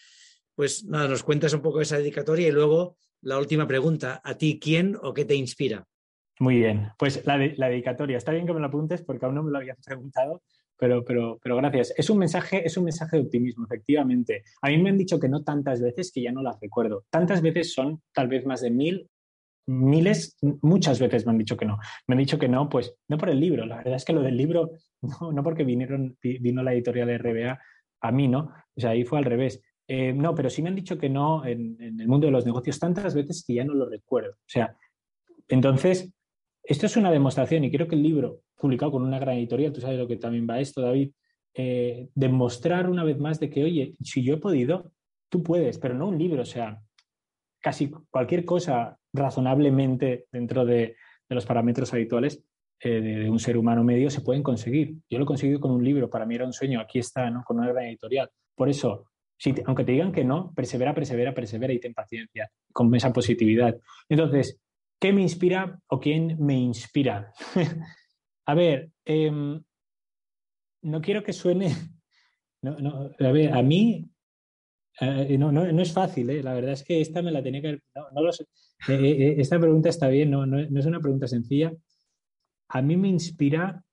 Pues 0.56 0.86
nada, 0.86 1.10
nos 1.10 1.24
cuentas 1.24 1.54
un 1.54 1.62
poco 1.62 1.82
esa 1.82 1.98
dedicatoria 1.98 2.48
y 2.48 2.52
luego 2.54 2.98
la 3.24 3.38
última 3.38 3.68
pregunta. 3.68 4.22
¿A 4.24 4.38
ti 4.38 4.60
quién 4.60 4.98
o 5.02 5.14
qué 5.14 5.26
te 5.26 5.36
inspira? 5.36 5.86
Muy 6.40 6.58
bien. 6.58 6.90
Pues 6.98 7.26
la, 7.26 7.38
dedicatoria. 7.38 8.18
Está 8.18 8.32
bien 8.32 8.46
que 8.46 8.54
me 8.54 8.60
la 8.60 8.68
apuntes 8.68 9.02
porque 9.02 9.26
aún 9.26 9.36
no 9.36 9.44
me 9.44 9.52
lo 9.52 9.58
habías 9.58 9.78
preguntado, 9.86 10.44
pero, 10.78 11.04
pero, 11.04 11.40
pero 11.42 11.56
gracias. 11.58 11.94
Es 11.98 12.10
un, 12.10 12.18
mensaje, 12.18 12.66
es 12.66 12.78
un 12.78 12.86
mensaje 12.86 13.18
de 13.18 13.24
optimismo, 13.24 13.66
efectivamente. 13.66 14.44
A 14.62 14.70
mí 14.70 14.78
me 14.78 14.90
han 14.90 14.98
dicho 14.98 15.20
que 15.20 15.30
no 15.30 15.44
tantas 15.44 15.82
veces 15.82 16.12
que 16.12 16.22
ya 16.22 16.32
no 16.32 16.42
las 16.42 16.60
recuerdo. 16.60 17.06
Tantas 17.10 17.42
veces 17.42 17.74
son 17.74 18.02
tal 18.14 18.28
vez 18.28 18.46
más 18.46 18.62
de 18.62 18.72
mil 18.72 19.10
miles, 19.66 20.38
muchas 20.62 21.00
veces 21.00 21.26
me 21.26 21.32
han 21.32 21.38
dicho 21.38 21.58
que 21.58 21.66
no. 21.66 21.80
Me 22.08 22.16
han 22.16 22.20
dicho 22.20 22.38
que 22.38 22.50
no, 22.50 22.70
pues 22.70 22.96
no 23.08 23.18
por 23.18 23.30
el 23.30 23.40
libro. 23.40 23.66
La 23.66 23.78
verdad 23.78 23.96
es 23.96 24.06
que 24.06 24.14
lo 24.14 24.22
del 24.22 24.38
libro, 24.38 24.72
no, 25.02 25.32
no 25.32 25.44
porque 25.44 25.64
vinieron, 25.64 26.18
vino 26.22 26.64
la 26.64 26.74
editorial 26.74 27.08
de 27.08 27.18
RBA 27.18 27.60
a 28.02 28.12
mí, 28.12 28.28
¿no? 28.28 28.52
O 28.76 28.82
sea, 28.82 28.92
ahí 28.92 29.06
fue 29.06 29.20
al 29.20 29.26
revés. 29.26 29.62
Eh, 29.88 30.14
no, 30.14 30.34
pero 30.34 30.50
sí 30.50 30.62
me 30.62 30.70
han 30.70 30.76
dicho 30.76 30.98
que 30.98 31.10
no 31.10 31.46
en, 31.46 31.78
el 31.80 32.08
mundo 32.08 32.28
de 32.28 32.32
los 32.32 32.46
negocios 32.46 32.80
tantas 32.80 33.14
veces 33.14 33.44
que 33.46 33.56
ya 33.56 33.66
no 33.66 33.74
lo 33.74 33.90
recuerdo. 33.90 34.32
O 34.32 34.48
sea, 34.48 34.78
entonces, 35.48 36.12
esto 36.64 36.86
es 36.86 36.96
una 36.96 37.12
demostración 37.12 37.64
y 37.64 37.72
creo 37.72 37.88
que 37.88 37.96
el 37.96 38.04
libro, 38.04 38.42
publicado 38.56 38.94
con 38.94 39.04
una 39.04 39.20
gran 39.20 39.38
editorial, 39.38 39.74
tú 39.74 39.82
sabes 39.82 40.00
lo 40.00 40.08
que 40.08 40.18
también 40.18 40.48
va 40.50 40.60
esto, 40.60 40.82
David, 40.82 41.12
eh, 41.56 42.10
demostrar 42.16 42.90
una 42.90 43.04
vez 43.04 43.20
más 43.20 43.40
de 43.40 43.50
que, 43.50 43.64
oye, 43.64 43.96
si 44.02 44.24
yo 44.24 44.36
he 44.36 44.38
podido, 44.38 44.92
tú 45.30 45.44
puedes, 45.44 45.78
pero 45.78 45.94
no 45.94 46.08
un 46.08 46.18
libro, 46.18 46.42
o 46.42 46.46
sea, 46.46 46.82
casi 47.60 47.92
cualquier 48.10 48.46
cosa 48.46 48.98
razonablemente 49.14 50.26
dentro 50.32 50.66
de, 50.66 50.96
los 51.30 51.46
parámetros 51.48 51.92
habituales 51.92 52.44
eh, 52.80 53.02
de, 53.02 53.28
un 53.28 53.40
ser 53.40 53.58
humano 53.58 53.84
medio 53.84 54.12
se 54.12 54.22
pueden 54.22 54.44
conseguir. 54.44 54.98
Yo 55.10 55.18
lo 55.18 55.24
he 55.24 55.28
conseguido 55.28 55.60
con 55.60 55.72
un 55.72 55.84
libro, 55.84 56.08
para 56.08 56.28
mí 56.28 56.36
era 56.36 56.46
un 56.46 56.54
sueño, 56.54 56.80
aquí 56.80 57.00
está, 57.00 57.30
¿no? 57.32 57.44
con 57.44 57.58
una 57.58 57.72
gran 57.72 57.86
editorial. 57.86 58.30
Por 58.56 58.70
eso, 58.70 59.08
si 59.44 59.54
aunque 59.66 59.84
te 59.84 59.92
digan 59.92 60.14
que 60.14 60.24
no, 60.24 60.54
persevera, 60.54 60.94
persevera, 60.96 61.34
persevera 61.34 61.74
y 61.74 61.80
ten 61.80 61.94
paciencia, 61.94 62.50
con 62.72 62.96
esa 62.96 63.12
positividad. 63.12 63.78
Entonces, 64.08 64.58
¿qué 64.98 65.12
me 65.12 65.22
inspira 65.22 65.80
o 65.88 66.00
quién 66.00 66.38
me 66.40 66.56
inspira? 66.56 67.34
a 68.46 68.56
ver, 68.56 68.92
em, 69.04 69.62
no 70.84 71.02
quiero 71.02 71.24
que 71.24 71.34
suene... 71.34 71.70
No, 72.66 73.12
a 73.20 73.32
ver, 73.34 73.52
a 73.52 73.62
mí 73.62 74.10
eh, 75.02 75.38
no, 75.38 75.52
no, 75.52 75.70
no, 75.70 75.82
es 75.82 75.92
fácil, 75.92 76.30
¿eh? 76.30 76.42
la 76.42 76.54
verdad 76.54 76.72
es 76.72 76.84
que 76.86 77.02
esta 77.02 77.22
me 77.22 77.30
la 77.30 77.44
tenía 77.44 77.62
que... 77.62 77.82
No. 77.94 78.30
Eh, 78.88 79.36
esta 79.38 79.60
pregunta 79.60 79.90
está 79.90 80.08
bien, 80.08 80.32
no, 80.32 80.46
no, 80.46 80.60
es 80.60 80.86
una 80.86 81.02
pregunta 81.02 81.28
sencilla. 81.28 81.74
A 82.70 82.82
mí 82.82 82.96
me 82.96 83.10
inspira, 83.10 83.84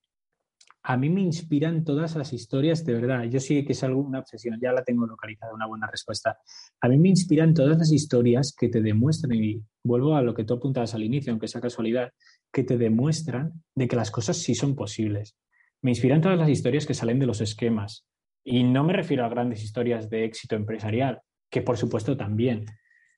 a 0.83 0.97
mí 0.97 1.11
me 1.11 1.21
inspiran 1.21 1.85
todas 1.85 2.17
las 2.17 2.33
historias, 2.33 2.85
de 2.85 2.95
verdad. 2.95 3.25
Yo 3.25 3.39
sí 3.39 3.65
que 3.65 3.73
es 3.73 3.85
algo, 3.85 4.01
una 4.01 4.21
obsesión, 4.21 4.59
ya 4.61 4.73
la 4.73 4.83
tengo 4.83 5.07
localizada, 5.07 5.53
una 5.53 5.67
buena 5.67 5.87
respuesta. 5.87 6.39
A 6.81 6.89
mí 6.89 6.99
me 6.99 7.11
inspiran 7.11 7.53
todas 7.53 7.77
las 7.77 7.93
historias 7.93 8.55
que 8.59 8.69
te 8.69 8.81
demuestran, 8.81 9.35
y 9.35 9.63
vuelvo 9.85 10.17
a 10.17 10.23
lo 10.23 10.35
que 10.35 10.45
tú 10.45 10.55
apuntabas 10.55 10.95
al 10.95 11.03
inicio, 11.03 11.33
aunque 11.33 11.49
sea 11.49 11.61
casualidad, 11.61 12.13
que 12.53 12.65
te 12.65 12.79
demuestran 12.79 13.53
de 13.75 13.89
que 13.89 13.97
las 13.97 14.11
cosas 14.11 14.39
sí 14.39 14.55
son 14.55 14.75
posibles. 14.75 15.37
Me 15.83 15.91
inspiran 15.91 16.21
todas 16.21 16.39
las 16.39 16.49
historias 16.49 16.87
que 16.87 16.95
salen 16.95 17.19
de 17.19 17.27
los 17.27 17.41
esquemas, 17.41 18.07
y 18.43 18.65
no 18.65 18.83
me 18.85 18.95
refiero 18.95 19.25
a 19.25 19.29
grandes 19.29 19.63
historias 19.63 20.09
de 20.09 20.25
éxito 20.25 20.57
empresarial, 20.57 21.21
que 21.51 21.61
por 21.61 21.77
supuesto 21.77 22.17
también, 22.17 22.65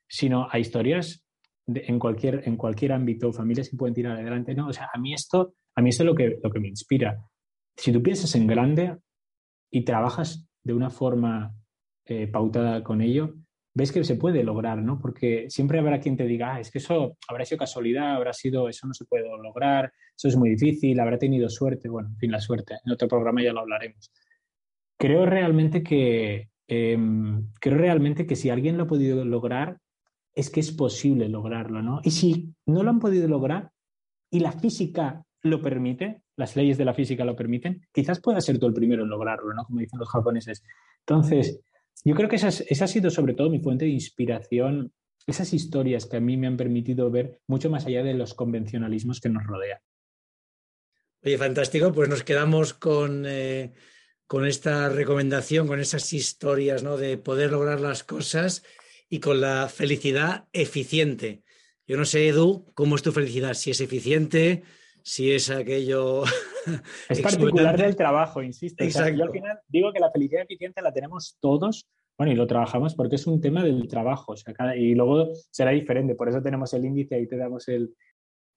sino 0.08 0.48
a 0.50 0.58
historias 0.58 1.24
en, 1.66 1.98
cualquier, 1.98 2.42
en 2.44 2.56
cualquier 2.56 2.92
ámbito, 2.92 3.32
familias 3.32 3.68
que 3.68 3.76
pueden 3.76 3.94
tirar 3.94 4.18
adelante. 4.18 4.54
No, 4.54 4.68
o 4.68 4.72
sea, 4.72 4.90
a 4.92 4.98
mí 4.98 5.14
esto, 5.14 5.54
a 5.76 5.80
mí 5.80 5.90
esto 5.90 6.02
es 6.02 6.06
lo 6.06 6.14
que, 6.14 6.38
lo 6.42 6.50
que 6.50 6.60
me 6.60 6.68
inspira. 6.68 7.18
Si 7.76 7.92
tú 7.92 8.02
piensas 8.02 8.34
en 8.34 8.46
grande 8.46 8.96
y 9.70 9.84
trabajas 9.84 10.46
de 10.62 10.74
una 10.74 10.90
forma 10.90 11.54
eh, 12.04 12.26
pautada 12.26 12.82
con 12.82 13.00
ello, 13.00 13.34
ves 13.74 13.90
que 13.90 14.04
se 14.04 14.16
puede 14.16 14.44
lograr, 14.44 14.82
¿no? 14.82 14.98
Porque 14.98 15.46
siempre 15.48 15.78
habrá 15.78 15.98
quien 15.98 16.16
te 16.16 16.26
diga, 16.26 16.54
ah, 16.54 16.60
es 16.60 16.70
que 16.70 16.78
eso 16.78 17.16
habrá 17.28 17.44
sido 17.44 17.58
casualidad, 17.58 18.16
habrá 18.16 18.32
sido, 18.32 18.68
eso 18.68 18.86
no 18.86 18.94
se 18.94 19.06
puede 19.06 19.24
lograr, 19.24 19.92
eso 20.16 20.28
es 20.28 20.36
muy 20.36 20.50
difícil, 20.50 21.00
habrá 21.00 21.18
tenido 21.18 21.48
suerte. 21.48 21.88
Bueno, 21.88 22.10
en 22.10 22.18
fin, 22.18 22.30
la 22.30 22.40
suerte. 22.40 22.76
En 22.84 22.92
otro 22.92 23.08
programa 23.08 23.42
ya 23.42 23.52
lo 23.52 23.60
hablaremos 23.60 24.12
creo 25.02 25.26
realmente 25.26 25.82
que 25.82 26.48
em, 26.68 27.50
creo 27.60 27.76
realmente 27.76 28.24
que 28.24 28.36
si 28.36 28.50
alguien 28.50 28.76
lo 28.76 28.84
ha 28.84 28.86
podido 28.86 29.24
lograr, 29.24 29.80
es 30.32 30.48
que 30.48 30.60
es 30.60 30.70
posible 30.70 31.28
lograrlo, 31.28 31.82
¿no? 31.82 32.00
Y 32.04 32.12
si 32.12 32.54
no 32.66 32.84
lo 32.84 32.90
han 32.90 33.00
podido 33.00 33.26
lograr 33.26 33.72
y 34.30 34.38
la 34.38 34.52
física 34.52 35.24
lo 35.42 35.60
permite, 35.60 36.21
las 36.36 36.56
leyes 36.56 36.78
de 36.78 36.84
la 36.84 36.94
física 36.94 37.24
lo 37.24 37.36
permiten, 37.36 37.86
quizás 37.92 38.20
pueda 38.20 38.40
ser 38.40 38.58
tú 38.58 38.66
el 38.66 38.74
primero 38.74 39.02
en 39.02 39.08
lograrlo, 39.08 39.52
¿no? 39.54 39.64
Como 39.64 39.80
dicen 39.80 39.98
los 39.98 40.08
japoneses. 40.08 40.62
Entonces, 41.00 41.60
yo 42.04 42.14
creo 42.14 42.28
que 42.28 42.36
esa, 42.36 42.48
esa 42.48 42.84
ha 42.84 42.88
sido 42.88 43.10
sobre 43.10 43.34
todo 43.34 43.50
mi 43.50 43.60
fuente 43.60 43.84
de 43.84 43.90
inspiración, 43.90 44.92
esas 45.26 45.52
historias 45.52 46.06
que 46.06 46.16
a 46.16 46.20
mí 46.20 46.36
me 46.36 46.46
han 46.46 46.56
permitido 46.56 47.10
ver 47.10 47.40
mucho 47.46 47.70
más 47.70 47.86
allá 47.86 48.02
de 48.02 48.14
los 48.14 48.34
convencionalismos 48.34 49.20
que 49.20 49.28
nos 49.28 49.44
rodean. 49.44 49.78
Oye, 51.24 51.38
fantástico, 51.38 51.92
pues 51.92 52.08
nos 52.08 52.22
quedamos 52.22 52.74
con... 52.74 53.24
Eh, 53.26 53.72
con 54.32 54.46
esta 54.46 54.88
recomendación, 54.88 55.66
con 55.66 55.78
esas 55.78 56.10
historias, 56.14 56.82
¿no? 56.82 56.96
De 56.96 57.18
poder 57.18 57.52
lograr 57.52 57.82
las 57.82 58.02
cosas 58.02 58.62
y 59.10 59.20
con 59.20 59.42
la 59.42 59.68
felicidad 59.68 60.48
eficiente. 60.54 61.42
Yo 61.86 61.98
no 61.98 62.06
sé, 62.06 62.28
Edu, 62.28 62.64
cómo 62.72 62.96
es 62.96 63.02
tu 63.02 63.12
felicidad, 63.12 63.52
si 63.52 63.72
es 63.72 63.82
eficiente, 63.82 64.62
si 65.04 65.32
es 65.32 65.50
aquello... 65.50 66.22
Es 67.08 67.20
particular 67.20 67.76
del 67.76 67.96
trabajo, 67.96 68.40
insisto. 68.40 68.84
yo 68.84 69.00
al 69.00 69.30
final 69.32 69.58
digo 69.66 69.92
que 69.92 69.98
la 69.98 70.12
felicidad 70.12 70.42
eficiente 70.42 70.80
la 70.80 70.92
tenemos 70.92 71.36
todos, 71.40 71.88
bueno, 72.16 72.32
y 72.32 72.36
lo 72.36 72.46
trabajamos 72.46 72.94
porque 72.94 73.16
es 73.16 73.26
un 73.26 73.40
tema 73.40 73.64
del 73.64 73.88
trabajo, 73.88 74.36
y 74.76 74.94
luego 74.94 75.30
será 75.50 75.72
diferente, 75.72 76.14
por 76.14 76.28
eso 76.28 76.40
tenemos 76.40 76.72
el 76.74 76.84
índice, 76.84 77.16
ahí 77.16 77.26
te 77.26 77.36
damos 77.36 77.66
el, 77.66 77.96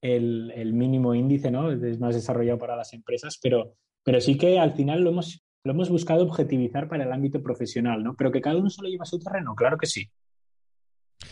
el, 0.02 0.52
el, 0.56 0.74
mínimo 0.74 1.16
índice, 1.16 1.50
¿no? 1.50 1.72
Es 1.72 2.00
más 2.00 2.14
desarrollado 2.14 2.60
para 2.60 2.76
las 2.76 2.94
empresas, 2.94 3.40
pero, 3.42 3.74
pero 4.04 4.22
sí 4.22 4.38
que 4.38 4.60
al 4.60 4.74
final 4.74 5.02
lo 5.02 5.10
hemos 5.10 5.44
lo 5.66 5.72
hemos 5.72 5.90
buscado 5.90 6.24
objetivizar 6.24 6.88
para 6.88 7.06
el 7.06 7.12
ámbito 7.12 7.42
profesional, 7.42 8.04
¿no? 8.04 8.16
Pero 8.16 8.32
que 8.32 8.40
cada 8.40 8.56
uno 8.56 8.70
solo 8.70 8.88
lleva 8.88 9.06
su 9.06 9.18
terreno, 9.18 9.56
claro 9.56 9.78
que 9.78 9.88
sí. 9.88 10.08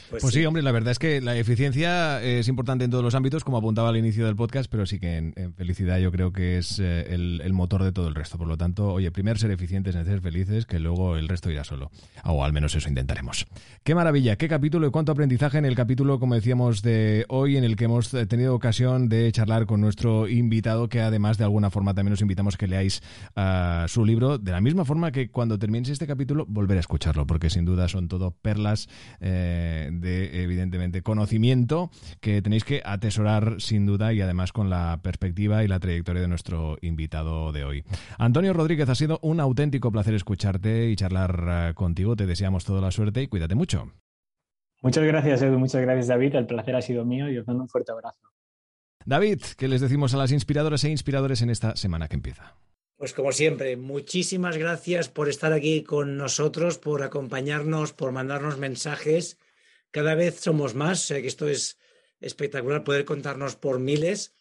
Pues, 0.09 0.21
pues 0.21 0.33
sí. 0.33 0.45
hombre, 0.45 0.61
la 0.63 0.71
verdad 0.71 0.91
es 0.91 0.99
que 0.99 1.21
la 1.21 1.35
eficiencia 1.35 2.21
es 2.21 2.47
importante 2.47 2.85
en 2.85 2.91
todos 2.91 3.03
los 3.03 3.15
ámbitos, 3.15 3.43
como 3.43 3.57
apuntaba 3.57 3.89
al 3.89 3.97
inicio 3.97 4.25
del 4.25 4.35
podcast, 4.35 4.69
pero 4.69 4.85
sí 4.85 4.99
que 4.99 5.17
en, 5.17 5.53
felicidad 5.55 5.97
yo 5.99 6.11
creo 6.11 6.31
que 6.31 6.57
es 6.57 6.79
eh, 6.79 7.13
el, 7.13 7.53
motor 7.53 7.83
de 7.83 7.91
todo 7.91 8.07
el 8.07 8.15
resto. 8.15 8.37
Por 8.37 8.47
lo 8.47 8.57
tanto, 8.57 8.93
oye, 8.93 9.11
primero 9.11 9.37
ser 9.37 9.51
eficientes 9.51 9.95
en 9.95 10.05
ser 10.05 10.21
felices, 10.21 10.65
que 10.65 10.79
luego 10.79 11.17
el 11.17 11.27
resto 11.27 11.49
irá 11.49 11.63
solo. 11.63 11.91
O 12.23 12.43
al 12.43 12.53
menos 12.53 12.75
eso 12.75 12.89
intentaremos. 12.89 13.45
Qué 13.83 13.95
maravilla, 13.95 14.35
qué 14.35 14.47
capítulo 14.47 14.87
y 14.87 14.91
cuánto 14.91 15.11
aprendizaje 15.11 15.57
en 15.57 15.65
el 15.65 15.75
capítulo, 15.75 16.19
como 16.19 16.35
decíamos, 16.35 16.81
de 16.81 17.25
hoy, 17.29 17.57
en 17.57 17.63
el 17.63 17.75
que 17.75 17.85
hemos 17.85 18.09
tenido 18.09 18.55
ocasión 18.55 19.09
de 19.09 19.31
charlar 19.31 19.65
con 19.65 19.81
nuestro 19.81 20.27
invitado, 20.27 20.89
que 20.89 21.01
además 21.01 21.37
de 21.37 21.43
alguna 21.43 21.69
forma 21.69 21.93
también 21.93 22.13
os 22.13 22.21
invitamos 22.21 22.55
a 22.55 22.57
que 22.57 22.67
leáis 22.67 23.01
ah, 23.35 23.85
su 23.87 24.05
libro, 24.05 24.37
de 24.37 24.51
la 24.51 24.61
misma 24.61 24.85
forma 24.85 25.11
que 25.11 25.29
cuando 25.29 25.57
terminéis 25.59 25.89
este 25.89 26.07
capítulo, 26.07 26.45
volver 26.47 26.77
a 26.77 26.81
escucharlo, 26.81 27.25
porque 27.27 27.49
sin 27.49 27.65
duda 27.65 27.87
son 27.87 28.07
todo 28.07 28.31
perlas. 28.31 28.87
Eh, 29.19 29.72
de, 29.91 30.43
evidentemente, 30.43 31.01
conocimiento 31.01 31.89
que 32.21 32.41
tenéis 32.41 32.63
que 32.63 32.81
atesorar 32.85 33.55
sin 33.59 33.85
duda 33.85 34.13
y 34.13 34.21
además 34.21 34.51
con 34.51 34.69
la 34.69 34.99
perspectiva 35.03 35.63
y 35.63 35.67
la 35.67 35.79
trayectoria 35.79 36.21
de 36.21 36.27
nuestro 36.27 36.77
invitado 36.81 37.51
de 37.51 37.63
hoy. 37.63 37.83
Antonio 38.17 38.53
Rodríguez, 38.53 38.89
ha 38.89 38.95
sido 38.95 39.19
un 39.21 39.39
auténtico 39.39 39.91
placer 39.91 40.13
escucharte 40.13 40.89
y 40.89 40.95
charlar 40.95 41.45
eh, 41.47 41.73
contigo. 41.73 42.15
Te 42.15 42.25
deseamos 42.25 42.65
toda 42.65 42.81
la 42.81 42.91
suerte 42.91 43.21
y 43.21 43.27
cuídate 43.27 43.55
mucho. 43.55 43.91
Muchas 44.81 45.03
gracias, 45.05 45.41
Edu. 45.41 45.57
Muchas 45.57 45.81
gracias, 45.81 46.07
David. 46.07 46.35
El 46.35 46.45
placer 46.45 46.75
ha 46.75 46.81
sido 46.81 47.05
mío 47.05 47.29
y 47.29 47.37
os 47.37 47.47
mando 47.47 47.63
un 47.63 47.69
fuerte 47.69 47.91
abrazo. 47.91 48.33
David, 49.05 49.41
¿qué 49.57 49.67
les 49.67 49.81
decimos 49.81 50.13
a 50.13 50.17
las 50.17 50.31
inspiradoras 50.31 50.83
e 50.83 50.89
inspiradores 50.89 51.41
en 51.41 51.49
esta 51.49 51.75
semana 51.75 52.07
que 52.07 52.15
empieza? 52.15 52.55
Pues 52.97 53.13
como 53.13 53.31
siempre, 53.31 53.75
muchísimas 53.75 54.57
gracias 54.57 55.09
por 55.09 55.27
estar 55.27 55.51
aquí 55.51 55.83
con 55.83 56.15
nosotros, 56.15 56.77
por 56.77 57.03
acompañarnos, 57.03 57.91
por 57.91 58.11
mandarnos 58.11 58.57
mensajes 58.57 59.37
cada 59.93 60.15
vez 60.15 60.39
somos 60.39 60.73
más, 60.73 61.07
que 61.07 61.27
esto 61.27 61.47
es 61.47 61.77
espectacular 62.19 62.83
poder 62.83 63.05
contarnos 63.05 63.55
por 63.55 63.79
miles. 63.79 64.33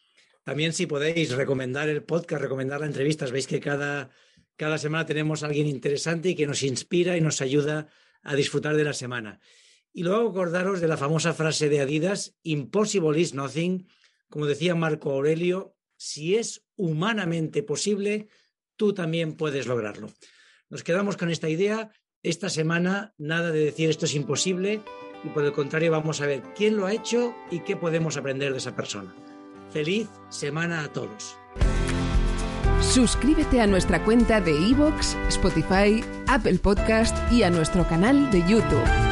También 0.44 0.72
si 0.72 0.86
podéis 0.86 1.32
recomendar 1.32 1.90
el 1.90 2.03
podcast, 2.03 2.40
recomendar 2.40 2.80
las 2.80 2.88
entrevistas, 2.88 3.30
veis 3.30 3.46
que 3.46 3.61
cada, 3.61 4.09
cada 4.57 4.78
semana 4.78 5.05
tenemos 5.05 5.42
a 5.42 5.46
alguien 5.46 5.66
interesante 5.66 6.30
y 6.30 6.34
que 6.34 6.46
nos 6.46 6.62
inspira 6.62 7.18
y 7.18 7.20
nos 7.20 7.42
ayuda 7.42 7.88
a 8.22 8.34
disfrutar 8.34 8.76
de 8.76 8.84
la 8.84 8.94
semana. 8.94 9.40
Y 9.92 10.05
luego 10.05 10.30
acordaros 10.30 10.80
de 10.80 10.88
la 10.88 10.96
famosa 10.96 11.34
frase 11.34 11.68
de 11.68 11.80
Adidas, 11.80 12.34
Impossible 12.42 13.20
is 13.20 13.34
nothing. 13.34 13.86
Como 14.30 14.46
decía 14.46 14.74
Marco 14.74 15.11
Aurelio, 15.12 15.76
si 15.98 16.36
es 16.36 16.64
humanamente 16.76 17.62
posible, 17.62 18.28
tú 18.76 18.94
también 18.94 19.36
puedes 19.36 19.66
lograrlo. 19.66 20.11
Nos 20.70 20.82
quedamos 20.82 21.18
con 21.18 21.28
esta 21.30 21.50
idea. 21.50 21.92
Esta 22.22 22.48
semana, 22.48 23.12
nada 23.18 23.50
de 23.50 23.64
decir 23.64 23.90
esto 23.90 24.07
es 24.07 24.14
imposible, 24.14 24.80
y 25.25 25.29
por 25.29 25.45
el 25.45 25.53
contrario 25.53 25.91
vamos 25.91 26.20
a 26.20 26.27
ver 26.27 26.43
quién 26.55 26.77
lo 26.77 26.87
ha 26.87 26.93
hecho 26.93 27.35
y 27.51 27.61
qué 27.61 27.77
podemos 27.77 28.16
aprender 28.16 28.53
de 28.53 28.59
esa 28.59 28.75
persona. 28.75 29.14
Feliz 29.70 30.09
semana 30.29 30.85
a 30.85 30.89
todos. 30.89 31.37
Suscríbete 32.81 33.61
a 33.61 33.66
nuestra 33.66 34.05
cuenta 34.05 34.41
de 34.41 34.53
iVoox, 34.53 35.14
Spotify, 35.29 36.05
Apple 36.27 36.59
Podcast 36.59 37.16
y 37.33 37.43
a 37.43 37.51
nuestro 37.51 37.87
canal 37.89 38.31
de 38.31 38.41
YouTube. 38.41 39.12